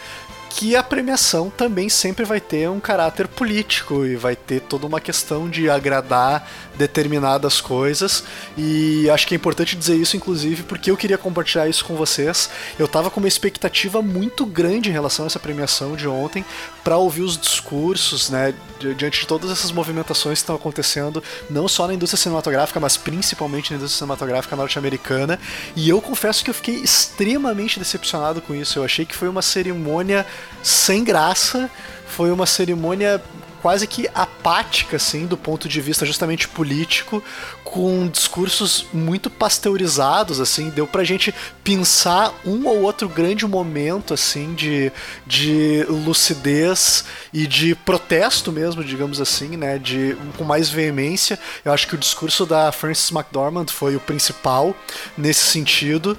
que 0.49 0.75
a 0.75 0.81
premiação 0.83 1.49
também 1.49 1.87
sempre 1.89 2.25
vai 2.25 2.41
ter 2.41 2.69
um 2.69 2.79
caráter 2.79 3.27
político 3.27 4.05
e 4.05 4.15
vai 4.15 4.35
ter 4.35 4.61
toda 4.61 4.87
uma 4.87 4.99
questão 4.99 5.49
de 5.49 5.69
agradar 5.69 6.49
determinadas 6.75 7.61
coisas 7.61 8.23
e 8.57 9.09
acho 9.09 9.27
que 9.27 9.35
é 9.35 9.37
importante 9.37 9.75
dizer 9.75 9.95
isso 9.95 10.17
inclusive 10.17 10.63
porque 10.63 10.89
eu 10.89 10.97
queria 10.97 11.17
compartilhar 11.17 11.67
isso 11.67 11.85
com 11.85 11.95
vocês. 11.95 12.49
Eu 12.77 12.87
tava 12.87 13.11
com 13.11 13.19
uma 13.19 13.27
expectativa 13.27 14.01
muito 14.01 14.45
grande 14.45 14.89
em 14.89 14.91
relação 14.91 15.25
a 15.25 15.27
essa 15.27 15.39
premiação 15.39 15.95
de 15.95 16.07
ontem 16.07 16.43
para 16.83 16.97
ouvir 16.97 17.21
os 17.21 17.37
discursos, 17.37 18.29
né, 18.29 18.53
di- 18.79 18.95
diante 18.95 19.19
de 19.21 19.27
todas 19.27 19.51
essas 19.51 19.71
movimentações 19.71 20.39
que 20.39 20.43
estão 20.43 20.55
acontecendo, 20.55 21.23
não 21.49 21.67
só 21.67 21.85
na 21.85 21.93
indústria 21.93 22.21
cinematográfica, 22.21 22.79
mas 22.79 22.97
principalmente 22.97 23.71
na 23.71 23.77
indústria 23.77 23.99
cinematográfica 23.99 24.55
norte-americana. 24.55 25.39
E 25.75 25.87
eu 25.89 26.01
confesso 26.01 26.43
que 26.43 26.49
eu 26.49 26.53
fiquei 26.53 26.75
extremamente 26.75 27.77
decepcionado 27.77 28.41
com 28.41 28.55
isso. 28.55 28.79
Eu 28.79 28.83
achei 28.83 29.05
que 29.05 29.15
foi 29.15 29.27
uma 29.27 29.41
cerimônia 29.41 30.25
sem 30.63 31.03
graça, 31.03 31.69
foi 32.07 32.31
uma 32.31 32.45
cerimônia 32.45 33.21
quase 33.61 33.85
que 33.87 34.07
apática, 34.13 34.95
assim, 34.95 35.25
do 35.25 35.37
ponto 35.37 35.67
de 35.67 35.81
vista 35.81 36.05
justamente 36.05 36.47
político, 36.47 37.23
com 37.63 38.07
discursos 38.07 38.85
muito 38.93 39.29
pasteurizados, 39.29 40.39
assim, 40.39 40.69
deu 40.69 40.87
pra 40.87 41.03
gente 41.03 41.33
pensar 41.63 42.33
um 42.45 42.67
ou 42.67 42.81
outro 42.81 43.07
grande 43.07 43.45
momento, 43.45 44.13
assim, 44.13 44.53
de, 44.53 44.91
de 45.25 45.85
lucidez 45.87 47.05
e 47.33 47.45
de 47.45 47.75
protesto 47.75 48.51
mesmo, 48.51 48.83
digamos 48.83 49.21
assim, 49.21 49.55
né, 49.55 49.77
de, 49.77 50.17
com 50.37 50.43
mais 50.43 50.69
veemência. 50.69 51.37
Eu 51.63 51.71
acho 51.71 51.87
que 51.87 51.95
o 51.95 51.97
discurso 51.97 52.45
da 52.45 52.71
Frances 52.71 53.11
McDormand 53.11 53.67
foi 53.67 53.95
o 53.95 53.99
principal 53.99 54.75
nesse 55.17 55.45
sentido. 55.45 56.17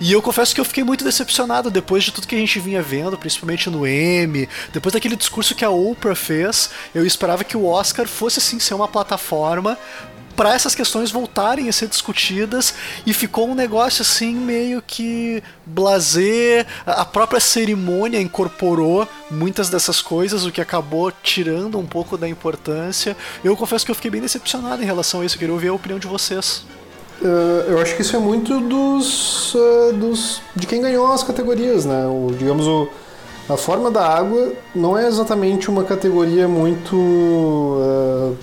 E 0.00 0.12
eu 0.12 0.22
confesso 0.22 0.54
que 0.54 0.60
eu 0.60 0.64
fiquei 0.64 0.84
muito 0.84 1.04
decepcionado 1.04 1.70
depois 1.70 2.04
de 2.04 2.12
tudo 2.12 2.26
que 2.26 2.34
a 2.34 2.38
gente 2.38 2.58
vinha 2.60 2.82
vendo, 2.82 3.16
principalmente 3.18 3.70
no 3.70 3.86
M, 3.86 4.48
depois 4.72 4.92
daquele 4.92 5.16
discurso 5.16 5.54
que 5.54 5.64
a 5.64 5.70
Oprah 5.70 6.14
fez, 6.14 6.70
eu 6.94 7.06
esperava 7.06 7.44
que 7.44 7.56
o 7.56 7.66
Oscar 7.66 8.06
fosse 8.06 8.38
assim 8.38 8.58
ser 8.58 8.74
uma 8.74 8.88
plataforma 8.88 9.78
para 10.36 10.54
essas 10.54 10.74
questões 10.74 11.10
voltarem 11.10 11.68
a 11.68 11.72
ser 11.72 11.88
discutidas 11.88 12.74
e 13.06 13.12
ficou 13.12 13.48
um 13.48 13.54
negócio 13.54 14.02
assim 14.02 14.34
meio 14.34 14.82
que 14.82 15.42
blazer, 15.64 16.66
a 16.86 17.04
própria 17.04 17.40
cerimônia 17.40 18.20
incorporou 18.20 19.06
muitas 19.30 19.68
dessas 19.68 20.00
coisas, 20.00 20.44
o 20.44 20.50
que 20.50 20.60
acabou 20.60 21.12
tirando 21.22 21.78
um 21.78 21.86
pouco 21.86 22.16
da 22.16 22.28
importância. 22.28 23.16
Eu 23.44 23.56
confesso 23.56 23.84
que 23.84 23.90
eu 23.90 23.94
fiquei 23.94 24.10
bem 24.10 24.20
decepcionado 24.20 24.82
em 24.82 24.86
relação 24.86 25.20
a 25.20 25.24
isso, 25.24 25.36
eu 25.36 25.38
queria 25.38 25.54
ouvir 25.54 25.68
a 25.68 25.74
opinião 25.74 25.98
de 25.98 26.06
vocês. 26.06 26.64
Uh, 27.20 27.70
eu 27.70 27.78
acho 27.80 27.94
que 27.94 28.02
isso 28.02 28.16
é 28.16 28.18
muito 28.18 28.60
dos, 28.60 29.54
uh, 29.54 29.92
dos 29.92 30.40
de 30.56 30.66
quem 30.66 30.80
ganhou 30.80 31.06
as 31.12 31.22
categorias, 31.22 31.84
né? 31.84 32.06
O, 32.06 32.32
digamos 32.36 32.66
o, 32.66 32.88
a 33.48 33.56
forma 33.56 33.90
da 33.90 34.06
água 34.06 34.52
não 34.74 34.98
é 34.98 35.06
exatamente 35.06 35.70
uma 35.70 35.84
categoria 35.84 36.48
muito 36.48 36.96
uh, 36.96 38.36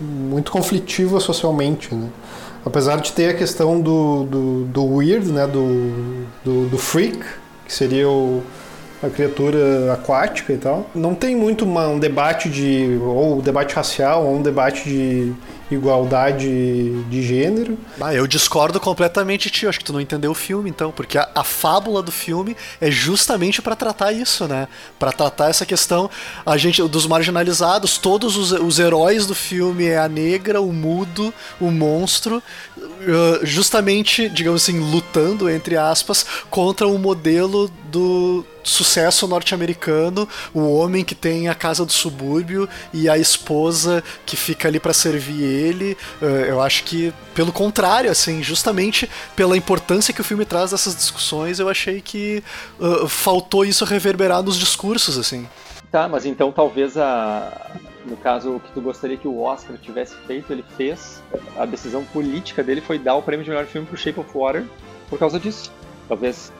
muito 0.00 0.50
conflitiva 0.50 1.20
socialmente, 1.20 1.94
né? 1.94 2.08
Apesar 2.66 2.96
de 2.96 3.12
ter 3.12 3.30
a 3.30 3.34
questão 3.34 3.80
do, 3.80 4.24
do, 4.24 4.64
do 4.64 4.84
weird, 4.96 5.30
né? 5.32 5.46
Do, 5.46 6.26
do, 6.44 6.68
do 6.68 6.76
freak, 6.76 7.18
que 7.64 7.72
seria 7.72 8.08
o, 8.08 8.42
a 9.02 9.08
criatura 9.08 9.92
aquática 9.92 10.52
e 10.52 10.56
tal. 10.58 10.86
Não 10.94 11.14
tem 11.14 11.36
muito 11.36 11.64
uma, 11.64 11.88
um 11.88 11.98
debate 11.98 12.48
de 12.48 12.98
ou 13.02 13.40
debate 13.40 13.74
racial 13.74 14.26
ou 14.26 14.36
um 14.36 14.42
debate 14.42 14.88
de 14.88 15.32
igualdade 15.70 17.02
de 17.04 17.22
gênero. 17.22 17.78
Ah, 18.00 18.14
eu 18.14 18.26
discordo 18.26 18.80
completamente, 18.80 19.50
tio. 19.50 19.68
Acho 19.68 19.78
que 19.78 19.84
tu 19.84 19.92
não 19.92 20.00
entendeu 20.00 20.30
o 20.30 20.34
filme, 20.34 20.70
então, 20.70 20.90
porque 20.90 21.18
a, 21.18 21.28
a 21.34 21.44
fábula 21.44 22.02
do 22.02 22.12
filme 22.12 22.56
é 22.80 22.90
justamente 22.90 23.60
para 23.60 23.76
tratar 23.76 24.12
isso, 24.12 24.46
né? 24.46 24.68
Para 24.98 25.12
tratar 25.12 25.50
essa 25.50 25.66
questão 25.66 26.10
a 26.44 26.56
gente 26.56 26.82
dos 26.82 27.06
marginalizados. 27.06 27.98
Todos 27.98 28.36
os, 28.36 28.52
os 28.52 28.78
heróis 28.78 29.26
do 29.26 29.34
filme 29.34 29.86
é 29.86 29.98
a 29.98 30.08
negra, 30.08 30.60
o 30.60 30.72
mudo, 30.72 31.32
o 31.60 31.70
monstro, 31.70 32.42
uh, 32.76 33.44
justamente, 33.44 34.28
digamos 34.28 34.62
assim, 34.62 34.78
lutando 34.78 35.48
entre 35.50 35.76
aspas 35.76 36.24
contra 36.50 36.86
o 36.86 36.98
modelo 36.98 37.70
do 37.90 38.44
sucesso 38.62 39.26
norte-americano, 39.26 40.28
o 40.52 40.60
homem 40.60 41.04
que 41.04 41.14
tem 41.14 41.48
a 41.48 41.54
casa 41.54 41.84
do 41.86 41.92
subúrbio 41.92 42.68
e 42.92 43.08
a 43.08 43.16
esposa 43.16 44.04
que 44.26 44.36
fica 44.36 44.68
ali 44.68 44.78
para 44.78 44.92
servir 44.92 45.42
ele. 45.58 45.96
Eh, 46.22 46.46
eu 46.48 46.60
acho 46.60 46.84
que, 46.84 47.12
pelo 47.34 47.52
contrário, 47.52 48.10
assim, 48.10 48.42
justamente 48.42 49.08
pela 49.34 49.56
importância 49.56 50.14
que 50.14 50.20
o 50.20 50.24
filme 50.24 50.44
traz 50.44 50.70
dessas 50.70 50.94
discussões, 50.94 51.58
eu 51.58 51.68
achei 51.68 52.00
que 52.00 52.42
uh, 52.78 53.08
faltou 53.08 53.64
isso 53.64 53.84
reverberar 53.84 54.42
nos 54.42 54.56
discursos, 54.56 55.18
assim. 55.18 55.46
Tá, 55.90 56.08
mas 56.08 56.26
então 56.26 56.52
talvez 56.52 56.96
a. 56.96 57.70
No 58.04 58.16
caso, 58.16 58.56
o 58.56 58.60
que 58.60 58.72
tu 58.72 58.80
gostaria 58.80 59.16
que 59.16 59.28
o 59.28 59.40
Oscar 59.40 59.76
tivesse 59.76 60.14
feito, 60.26 60.52
ele 60.52 60.64
fez. 60.76 61.22
A 61.56 61.66
decisão 61.66 62.04
política 62.04 62.62
dele 62.62 62.80
foi 62.80 62.98
dar 62.98 63.14
o 63.14 63.22
prêmio 63.22 63.44
de 63.44 63.50
melhor 63.50 63.66
filme 63.66 63.86
pro 63.86 63.96
Shape 63.96 64.20
of 64.20 64.30
Water 64.34 64.64
por 65.10 65.18
causa 65.18 65.38
disso. 65.38 65.70
Talvez 66.08 66.52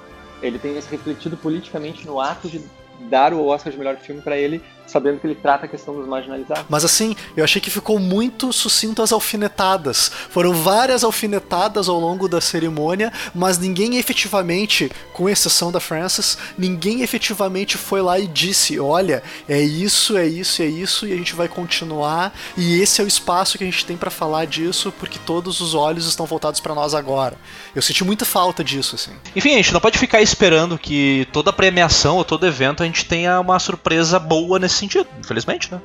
ele 0.43 0.59
tenha 0.59 0.81
se 0.81 0.91
refletido 0.91 1.37
politicamente 1.37 2.07
no 2.07 2.21
ato 2.21 2.49
de 2.49 2.61
dar 3.09 3.33
o 3.33 3.47
Oscar 3.47 3.73
de 3.73 3.79
melhor 3.79 3.97
filme 3.97 4.21
para 4.21 4.37
ele, 4.37 4.63
sabendo 4.89 5.21
que 5.21 5.27
ele 5.27 5.35
trata 5.35 5.67
a 5.67 5.69
questão 5.69 5.95
dos 5.95 6.09
marginalizados. 6.09 6.65
Mas 6.69 6.85
assim, 6.85 7.15
eu 7.37 7.45
achei 7.45 7.61
que 7.61 7.71
ficou 7.71 7.99
muito 7.99 8.53
sucinto 8.53 9.03
as 9.03 9.13
alfinetadas. 9.13 10.11
Foram 10.31 10.53
várias 10.55 11.05
alfinetadas 11.05 11.89
ao 11.89 12.01
longo 12.01 12.29
da 12.29 12.41
cerimônia, 12.41 13.13
mas 13.35 13.59
ninguém 13.59 13.97
efetivamente, 13.97 14.91
com 15.13 15.29
exceção 15.29 15.71
da 15.71 15.79
Frances, 15.79 16.39
ninguém 16.57 17.03
efetivamente 17.03 17.77
foi 17.77 18.01
lá 18.01 18.19
e 18.19 18.27
disse: 18.27 18.81
olha, 18.81 19.23
é 19.49 19.61
isso, 19.61 20.17
é 20.17 20.27
isso, 20.27 20.63
é 20.63 20.67
isso, 20.67 21.07
e 21.07 21.13
a 21.13 21.17
gente 21.17 21.35
vai 21.35 21.49
continuar, 21.49 22.33
e 22.57 22.81
esse 22.81 23.01
é 23.01 23.05
o 23.05 23.09
espaço 23.09 23.59
que 23.59 23.65
a 23.65 23.67
gente 23.67 23.85
tem 23.85 23.97
para 23.97 24.11
falar 24.11 24.47
disso, 24.47 24.93
porque 24.99 25.19
todos 25.25 25.61
os 25.61 25.75
olhos 25.75 26.07
estão 26.07 26.27
voltados 26.27 26.61
para 26.61 26.75
nós 26.75 26.95
agora. 26.95 27.37
Eu 27.75 27.83
senti 27.83 28.03
muita 28.05 28.25
falta 28.25 28.65
disso, 28.65 28.95
assim. 28.95 29.13
Enfim, 29.37 29.53
a 29.53 29.57
gente 29.57 29.73
não 29.73 29.81
pode 29.81 29.99
ficar 29.99 30.23
esperando 30.23 30.79
que 30.79 31.29
toda 31.33 31.53
premiação 31.53 32.17
ou 32.17 32.25
todo 32.25 32.47
evento 32.47 32.83
a 32.83 32.87
gente 32.87 33.05
tenha 33.05 33.39
uma 33.41 33.59
surpresa 33.59 34.19
boa 34.19 34.59
nesse 34.59 34.78
sentido, 34.79 35.07
infelizmente, 35.19 35.73
né? 35.73 35.81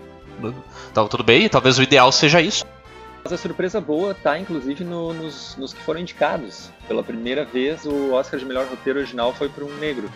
Tá 0.94 1.08
tudo 1.08 1.24
bem, 1.24 1.48
talvez 1.48 1.78
o 1.78 1.84
ideal 1.84 2.12
seja 2.12 2.42
isso. 2.42 2.66
Mas 3.24 3.32
a 3.32 3.38
surpresa 3.38 3.80
boa 3.80 4.14
tá, 4.14 4.38
inclusive, 4.38 4.84
no, 4.84 5.14
nos, 5.14 5.56
nos, 5.58 5.74
que 5.74 5.82
foram 5.82 6.02
indicados. 6.02 6.70
Pela 6.88 7.02
primeira 7.02 7.46
vez, 7.46 7.86
o 7.86 8.12
Oscar 8.14 8.38
de 8.40 8.46
melhor 8.46 8.66
roteiro 8.68 9.00
original 9.00 9.34
foi 9.34 9.48
para 9.48 9.64
um 9.64 9.74
negro. 9.78 10.12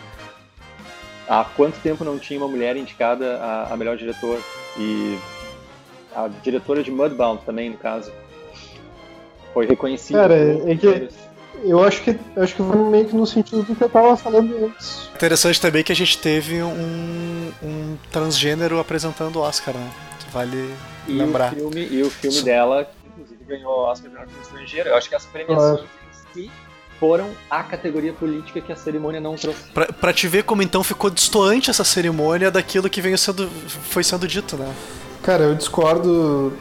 Há 1.26 1.44
quanto 1.44 1.78
tempo 1.80 2.04
não 2.04 2.18
tinha 2.18 2.38
uma 2.38 2.48
mulher 2.48 2.76
indicada 2.76 3.38
a, 3.38 3.72
a 3.72 3.76
melhor 3.76 3.96
diretor? 3.96 4.38
E 4.76 5.18
a 6.14 6.28
diretora 6.28 6.82
de 6.82 6.90
Mudbound 6.90 7.42
também, 7.44 7.70
no 7.70 7.78
caso. 7.78 8.12
Foi 9.54 9.66
reconhecida. 9.66 10.20
Cara, 10.20 10.34
é 10.34 10.76
que 10.76 11.08
eu 11.64 11.82
acho 11.82 12.02
que 12.02 12.18
acho 12.36 12.54
que 12.54 12.62
foi 12.62 12.76
meio 12.76 13.06
que 13.06 13.16
no 13.16 13.26
sentido 13.26 13.62
do 13.62 13.74
que 13.74 13.82
eu 13.82 13.88
tava 13.88 14.16
falando 14.16 14.66
antes. 14.66 15.08
Interessante 15.14 15.60
também 15.60 15.82
que 15.82 15.92
a 15.92 15.96
gente 15.96 16.18
teve 16.18 16.62
um, 16.62 17.52
um 17.62 17.96
transgênero 18.10 18.78
apresentando 18.78 19.36
o 19.36 19.40
Oscar, 19.40 19.74
né? 19.74 19.90
Vale 20.32 20.74
e 21.06 21.12
lembrar. 21.12 21.52
O 21.52 21.56
filme, 21.56 21.88
e 21.90 22.02
o 22.02 22.10
filme 22.10 22.42
dela, 22.42 22.88
inclusive, 23.06 23.44
ganhou 23.44 23.70
o 23.70 23.90
Oscar 23.90 24.08
de 24.08 24.14
melhor 24.14 24.28
filme 24.28 24.42
estrangeiro. 24.42 24.88
Eu 24.90 24.96
acho 24.96 25.08
que 25.08 25.14
as 25.14 25.24
premiações 25.24 25.80
em 25.80 26.34
si 26.34 26.50
foram 27.00 27.30
a 27.48 27.62
categoria 27.62 28.12
política 28.12 28.60
que 28.60 28.72
a 28.72 28.76
cerimônia 28.76 29.20
não 29.20 29.36
trouxe. 29.36 29.62
Pra, 29.72 29.86
pra 29.86 30.12
te 30.12 30.26
ver 30.28 30.44
como 30.44 30.62
então 30.62 30.82
ficou 30.82 31.08
distoante 31.08 31.70
essa 31.70 31.84
cerimônia 31.84 32.50
daquilo 32.50 32.90
que 32.90 33.00
veio 33.00 33.16
sendo, 33.16 33.48
foi 33.48 34.04
sendo 34.04 34.26
dito, 34.26 34.56
né? 34.56 34.72
Cara, 35.22 35.44
eu 35.44 35.54
discordo 35.54 36.52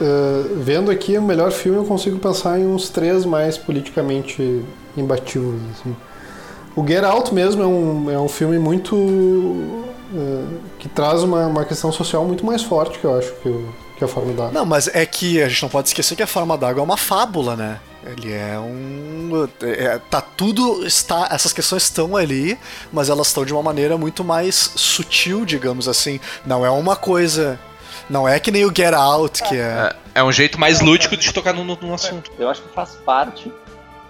Uh, 0.00 0.56
vendo 0.56 0.90
aqui 0.90 1.18
o 1.18 1.22
melhor 1.22 1.50
filme, 1.50 1.78
eu 1.78 1.84
consigo 1.84 2.18
pensar 2.18 2.58
em 2.58 2.66
uns 2.66 2.88
três 2.88 3.26
mais 3.26 3.58
politicamente 3.58 4.64
imbatíveis. 4.96 5.60
Assim. 5.72 5.94
O 6.74 6.86
Get 6.86 7.04
Out 7.04 7.34
mesmo 7.34 7.62
é 7.62 7.66
um, 7.66 8.10
é 8.10 8.18
um 8.18 8.28
filme 8.28 8.58
muito. 8.58 8.96
Uh, 8.96 10.58
que 10.78 10.88
traz 10.88 11.22
uma, 11.22 11.46
uma 11.46 11.64
questão 11.64 11.92
social 11.92 12.24
muito 12.24 12.44
mais 12.44 12.62
forte, 12.62 12.98
que 12.98 13.04
eu 13.04 13.16
acho, 13.16 13.32
que, 13.42 13.68
que 13.98 14.04
a 14.04 14.08
Forma 14.08 14.32
d'Água. 14.32 14.52
Não, 14.52 14.64
mas 14.64 14.88
é 14.88 15.04
que 15.04 15.40
a 15.42 15.48
gente 15.48 15.62
não 15.62 15.68
pode 15.68 15.88
esquecer 15.88 16.16
que 16.16 16.22
a 16.22 16.26
Forma 16.26 16.56
d'Água 16.56 16.80
é 16.80 16.84
uma 16.84 16.96
fábula, 16.96 17.54
né? 17.54 17.78
Ele 18.02 18.32
é 18.32 18.58
um. 18.58 19.46
É, 19.62 20.00
tá 20.10 20.22
tudo. 20.22 20.86
está 20.86 21.28
Essas 21.30 21.52
questões 21.52 21.82
estão 21.82 22.16
ali, 22.16 22.58
mas 22.90 23.10
elas 23.10 23.26
estão 23.26 23.44
de 23.44 23.52
uma 23.52 23.62
maneira 23.62 23.98
muito 23.98 24.24
mais 24.24 24.72
sutil, 24.74 25.44
digamos 25.44 25.86
assim. 25.86 26.18
Não 26.46 26.64
é 26.64 26.70
uma 26.70 26.96
coisa 26.96 27.60
não 28.08 28.28
é 28.28 28.38
que 28.40 28.50
nem 28.50 28.64
o 28.64 28.74
Get 28.74 28.94
Out, 28.94 29.42
que 29.44 29.56
é. 29.56 29.94
É, 30.14 30.20
é 30.20 30.24
um 30.24 30.32
jeito 30.32 30.58
mais 30.58 30.80
lúdico 30.80 31.16
de 31.16 31.32
tocar 31.32 31.52
no, 31.52 31.64
no, 31.64 31.94
assunto. 31.94 32.30
Eu 32.38 32.48
acho 32.48 32.62
que 32.62 32.68
faz 32.74 32.96
parte. 33.04 33.52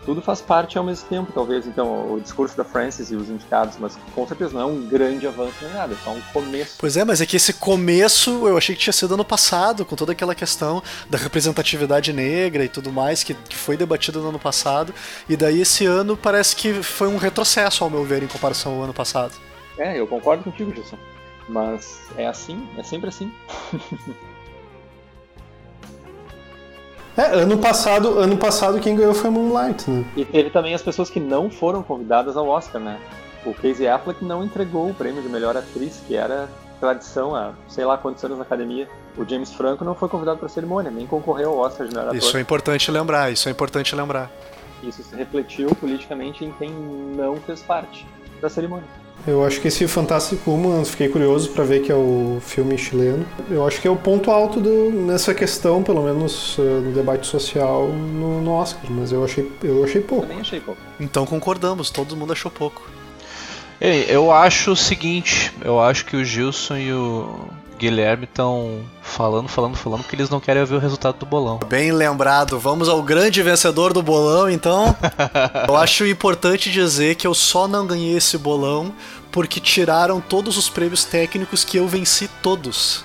Tudo 0.04 0.22
faz 0.22 0.40
parte 0.40 0.78
ao 0.78 0.84
mesmo 0.84 1.06
tempo, 1.08 1.30
talvez. 1.32 1.66
Então, 1.66 2.14
o 2.14 2.20
discurso 2.20 2.56
da 2.56 2.64
Francis 2.64 3.10
e 3.10 3.14
os 3.14 3.28
indicados, 3.28 3.76
mas 3.78 3.98
com 4.14 4.26
certeza 4.26 4.54
não 4.54 4.60
é 4.62 4.64
um 4.64 4.86
grande 4.86 5.26
avanço 5.26 5.54
nem 5.60 5.72
nada, 5.74 5.92
é 5.92 5.96
só 6.02 6.10
um 6.10 6.20
começo. 6.32 6.76
Pois 6.78 6.96
é, 6.96 7.04
mas 7.04 7.20
é 7.20 7.26
que 7.26 7.36
esse 7.36 7.52
começo 7.52 8.48
eu 8.48 8.56
achei 8.56 8.74
que 8.74 8.80
tinha 8.80 8.94
sido 8.94 9.12
ano 9.12 9.24
passado, 9.24 9.84
com 9.84 9.94
toda 9.94 10.12
aquela 10.12 10.34
questão 10.34 10.82
da 11.08 11.18
representatividade 11.18 12.12
negra 12.14 12.64
e 12.64 12.68
tudo 12.68 12.90
mais, 12.90 13.22
que, 13.22 13.34
que 13.34 13.56
foi 13.56 13.76
debatida 13.76 14.18
no 14.18 14.30
ano 14.30 14.38
passado. 14.38 14.94
E 15.28 15.36
daí 15.36 15.60
esse 15.60 15.84
ano 15.84 16.16
parece 16.16 16.56
que 16.56 16.82
foi 16.82 17.06
um 17.06 17.18
retrocesso, 17.18 17.84
ao 17.84 17.90
meu 17.90 18.02
ver, 18.02 18.22
em 18.22 18.26
comparação 18.26 18.76
ao 18.76 18.82
ano 18.84 18.94
passado. 18.94 19.34
É, 19.76 20.00
eu 20.00 20.06
concordo 20.06 20.44
contigo, 20.44 20.74
Gilson. 20.74 20.96
Mas 21.50 22.00
é 22.16 22.28
assim, 22.28 22.68
é 22.78 22.82
sempre 22.84 23.08
assim. 23.08 23.32
é, 27.16 27.22
ano 27.34 27.58
passado, 27.58 28.20
ano 28.20 28.36
passado 28.36 28.78
quem 28.78 28.94
ganhou 28.94 29.12
foi 29.12 29.30
Moonlight, 29.30 29.90
né? 29.90 30.04
E 30.16 30.24
teve 30.24 30.50
também 30.50 30.74
as 30.74 30.82
pessoas 30.82 31.10
que 31.10 31.18
não 31.18 31.50
foram 31.50 31.82
convidadas 31.82 32.36
ao 32.36 32.46
Oscar, 32.46 32.80
né? 32.80 33.00
O 33.44 33.52
Casey 33.52 33.88
Affleck 33.88 34.24
não 34.24 34.44
entregou 34.44 34.90
o 34.90 34.94
prêmio 34.94 35.20
de 35.20 35.28
melhor 35.28 35.56
atriz, 35.56 36.00
que 36.06 36.14
era 36.14 36.48
tradição 36.78 37.34
há 37.34 37.52
sei 37.68 37.84
lá 37.84 37.98
quantos 37.98 38.22
anos 38.22 38.38
na 38.38 38.44
academia. 38.44 38.88
O 39.16 39.28
James 39.28 39.52
Franco 39.52 39.84
não 39.84 39.96
foi 39.96 40.08
convidado 40.08 40.38
para 40.38 40.46
a 40.46 40.50
cerimônia, 40.50 40.88
nem 40.90 41.04
concorreu 41.04 41.50
ao 41.50 41.58
Oscar 41.58 41.88
de 41.88 41.92
melhor 41.92 42.06
ator. 42.06 42.16
Isso 42.16 42.36
é 42.36 42.40
importante 42.40 42.90
lembrar, 42.92 43.32
isso 43.32 43.48
é 43.48 43.52
importante 43.52 43.96
lembrar. 43.96 44.30
Isso 44.84 45.02
se 45.02 45.16
refletiu 45.16 45.74
politicamente 45.74 46.44
em 46.44 46.52
quem 46.52 46.70
não 46.70 47.36
fez 47.36 47.60
parte 47.60 48.06
da 48.40 48.48
cerimônia. 48.48 48.99
Eu 49.26 49.44
acho 49.44 49.60
que 49.60 49.68
esse 49.68 49.86
Fantástico 49.86 50.50
Human, 50.50 50.84
fiquei 50.84 51.08
curioso 51.08 51.50
para 51.50 51.64
ver 51.64 51.80
que 51.80 51.92
é 51.92 51.94
o 51.94 52.38
filme 52.40 52.76
chileno. 52.78 53.24
Eu 53.50 53.66
acho 53.66 53.80
que 53.80 53.86
é 53.86 53.90
o 53.90 53.96
ponto 53.96 54.30
alto 54.30 54.60
do, 54.60 54.90
nessa 54.90 55.34
questão, 55.34 55.82
pelo 55.82 56.02
menos 56.02 56.56
uh, 56.58 56.62
no 56.62 56.92
debate 56.92 57.26
social 57.26 57.88
no, 57.88 58.40
no, 58.40 58.52
Oscar, 58.52 58.90
mas 58.90 59.12
eu 59.12 59.24
achei, 59.24 59.50
eu 59.62 59.84
achei 59.84 60.00
pouco. 60.00 60.26
Também 60.26 60.40
achei 60.40 60.60
pouco. 60.60 60.80
Então 60.98 61.26
concordamos, 61.26 61.90
todo 61.90 62.16
mundo 62.16 62.32
achou 62.32 62.50
pouco. 62.50 62.82
Ei, 63.80 64.06
eu 64.08 64.30
acho 64.30 64.72
o 64.72 64.76
seguinte, 64.76 65.52
eu 65.62 65.80
acho 65.80 66.04
que 66.04 66.14
o 66.14 66.22
Gilson 66.22 66.76
e 66.76 66.92
o 66.92 67.48
Guilherme 67.78 68.24
estão 68.24 68.82
falando, 69.00 69.48
falando, 69.48 69.74
falando 69.74 70.04
que 70.04 70.14
eles 70.14 70.28
não 70.28 70.38
querem 70.38 70.62
ver 70.66 70.74
o 70.74 70.78
resultado 70.78 71.16
do 71.16 71.24
bolão. 71.24 71.58
Bem 71.66 71.90
lembrado. 71.90 72.58
Vamos 72.58 72.90
ao 72.90 73.02
grande 73.02 73.42
vencedor 73.42 73.94
do 73.94 74.02
bolão, 74.02 74.50
então. 74.50 74.94
eu 75.66 75.74
acho 75.78 76.04
importante 76.04 76.70
dizer 76.70 77.14
que 77.14 77.26
eu 77.26 77.32
só 77.32 77.66
não 77.66 77.86
ganhei 77.86 78.14
esse 78.14 78.36
bolão 78.36 78.92
porque 79.32 79.58
tiraram 79.58 80.20
todos 80.20 80.58
os 80.58 80.68
prêmios 80.68 81.04
técnicos 81.04 81.64
que 81.64 81.78
eu 81.78 81.88
venci 81.88 82.28
todos. 82.42 83.02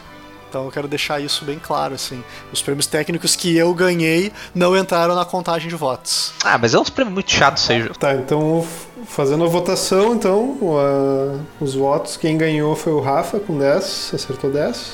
Então 0.49 0.65
eu 0.65 0.71
quero 0.71 0.89
deixar 0.89 1.21
isso 1.21 1.45
bem 1.45 1.57
claro, 1.57 1.95
assim. 1.95 2.21
Os 2.51 2.61
prêmios 2.61 2.85
técnicos 2.85 3.33
que 3.33 3.55
eu 3.55 3.73
ganhei 3.73 4.31
não 4.53 4.75
entraram 4.75 5.15
na 5.15 5.23
contagem 5.23 5.69
de 5.69 5.75
votos. 5.75 6.33
Ah, 6.43 6.57
mas 6.57 6.73
é 6.73 6.79
uns 6.79 6.89
prêmios 6.89 7.13
muito 7.13 7.31
chatos, 7.31 7.63
seja. 7.63 7.91
Tá, 7.97 8.13
então 8.13 8.65
fazendo 9.07 9.43
a 9.43 9.47
votação, 9.47 10.13
então, 10.15 10.57
uh, 10.61 11.39
os 11.59 11.75
votos, 11.75 12.17
quem 12.17 12.37
ganhou 12.37 12.75
foi 12.75 12.93
o 12.93 12.99
Rafa 12.99 13.39
com 13.39 13.57
10, 13.57 14.11
acertou 14.13 14.51
10. 14.51 14.93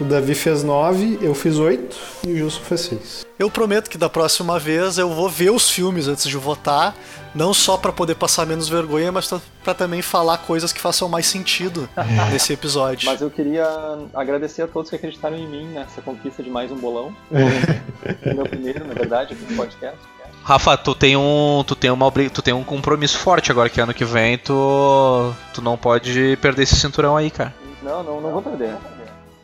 O 0.00 0.04
Davi 0.04 0.34
fez 0.34 0.62
9, 0.62 1.18
eu 1.20 1.34
fiz 1.34 1.58
8 1.58 1.96
e 2.26 2.32
o 2.32 2.36
Gilson 2.36 2.60
fez 2.60 2.80
6. 2.80 3.26
Eu 3.38 3.50
prometo 3.50 3.90
que 3.90 3.98
da 3.98 4.08
próxima 4.08 4.58
vez 4.58 4.96
eu 4.96 5.10
vou 5.10 5.28
ver 5.28 5.50
os 5.50 5.68
filmes 5.68 6.08
antes 6.08 6.26
de 6.26 6.36
votar, 6.38 6.96
não 7.34 7.52
só 7.52 7.76
para 7.76 7.92
poder 7.92 8.14
passar 8.14 8.46
menos 8.46 8.66
vergonha, 8.66 9.12
mas 9.12 9.30
para 9.62 9.74
também 9.74 10.00
falar 10.00 10.38
coisas 10.38 10.72
que 10.72 10.80
façam 10.80 11.06
mais 11.06 11.26
sentido 11.26 11.86
nesse 12.32 12.50
episódio. 12.50 13.10
Mas 13.10 13.20
eu 13.20 13.30
queria 13.30 13.66
agradecer 14.14 14.62
a 14.62 14.66
todos 14.66 14.88
que 14.88 14.96
acreditaram 14.96 15.36
em 15.36 15.46
mim 15.46 15.66
nessa 15.66 16.00
conquista 16.00 16.42
de 16.42 16.48
mais 16.48 16.72
um 16.72 16.76
bolão. 16.76 17.14
meu 18.34 18.44
primeiro, 18.44 18.86
na 18.86 18.94
verdade, 18.94 19.34
aqui 19.34 19.50
no 19.50 19.56
podcast. 19.56 19.98
Rafa, 20.42 20.76
tu 20.76 20.94
tem 20.94 21.16
um, 21.16 21.62
tu 21.66 21.74
tem 21.74 21.90
uma, 21.90 22.10
tu 22.10 22.42
tem 22.42 22.54
um 22.54 22.64
compromisso 22.64 23.18
forte 23.18 23.50
agora 23.50 23.68
que 23.68 23.80
ano 23.80 23.94
que 23.94 24.04
vem 24.04 24.38
tu, 24.38 25.32
tu 25.54 25.62
não 25.62 25.76
pode 25.76 26.36
perder 26.40 26.62
esse 26.62 26.76
cinturão 26.76 27.16
aí, 27.16 27.30
cara. 27.30 27.54
Não, 27.82 28.02
não, 28.02 28.20
não 28.20 28.32
vou 28.32 28.42
perder. 28.42 28.74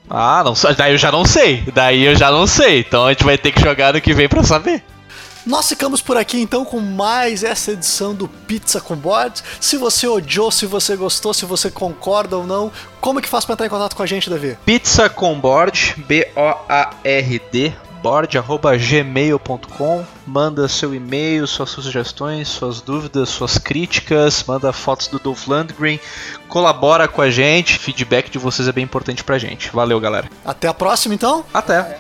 Ah, 0.09 0.43
não, 0.45 0.55
daí 0.77 0.93
eu 0.93 0.99
já 0.99 1.11
não 1.11 1.25
sei. 1.25 1.63
Daí 1.75 2.05
eu 2.05 2.15
já 2.15 2.31
não 2.31 2.47
sei. 2.47 2.81
Então 2.81 3.07
a 3.07 3.11
gente 3.11 3.25
vai 3.25 3.37
ter 3.37 3.53
que 3.53 3.61
jogar 3.61 3.95
no 3.95 4.01
que 4.01 4.15
vem 4.15 4.29
pra 4.29 4.43
saber. 4.43 4.83
Nós 5.47 5.69
ficamos 5.69 6.03
por 6.03 6.17
aqui 6.17 6.41
então 6.41 6.65
com 6.65 6.81
mais 6.81 7.45
essa 7.45 7.71
edição 7.71 8.13
do 8.13 8.27
Pizza 8.27 8.81
com 8.81 8.97
Board. 8.97 9.43
Se 9.61 9.77
você 9.77 10.09
odiou, 10.09 10.51
se 10.51 10.67
você 10.67 10.97
gostou, 10.97 11.33
se 11.33 11.45
você 11.45 11.71
concorda 11.71 12.37
ou 12.37 12.45
não, 12.45 12.73
como 13.01 13.23
que 13.23 13.29
faz 13.29 13.45
pra 13.45 13.53
entrar 13.53 13.67
em 13.67 13.71
contato 13.71 13.95
com 13.95 14.03
a 14.03 14.07
gente, 14.07 14.29
Davi? 14.29 14.59
Pizza 14.67 15.09
com 15.09 15.39
board, 15.39 15.95
B-O-A-R-D, 15.99 17.73
board, 17.73 17.73
arroba 17.73 17.86
gmail.com. 18.79 20.05
Manda 20.27 20.69
seu 20.69 20.95
e-mail, 20.95 21.47
suas 21.47 21.71
sugestões, 21.71 22.49
suas 22.49 22.81
dúvidas, 22.81 23.29
suas 23.29 23.59
críticas. 23.59 24.45
Manda 24.47 24.73
fotos 24.73 25.09
do 25.09 25.19
Dolph 25.19 25.47
Lundgren. 25.47 26.01
Colabora 26.49 27.09
com 27.09 27.23
a 27.23 27.31
gente. 27.31 27.79
Feedback 27.79 28.31
de 28.31 28.39
vocês 28.39 28.69
é 28.69 28.73
bem 28.73 28.85
importante 28.85 29.25
pra 29.25 29.39
gente. 29.39 29.71
Valeu, 29.73 30.01
galera. 30.01 30.29
Até 30.45 30.69
a 30.69 30.75
próxima 30.75 31.15
então. 31.15 31.45
Até. 31.53 31.99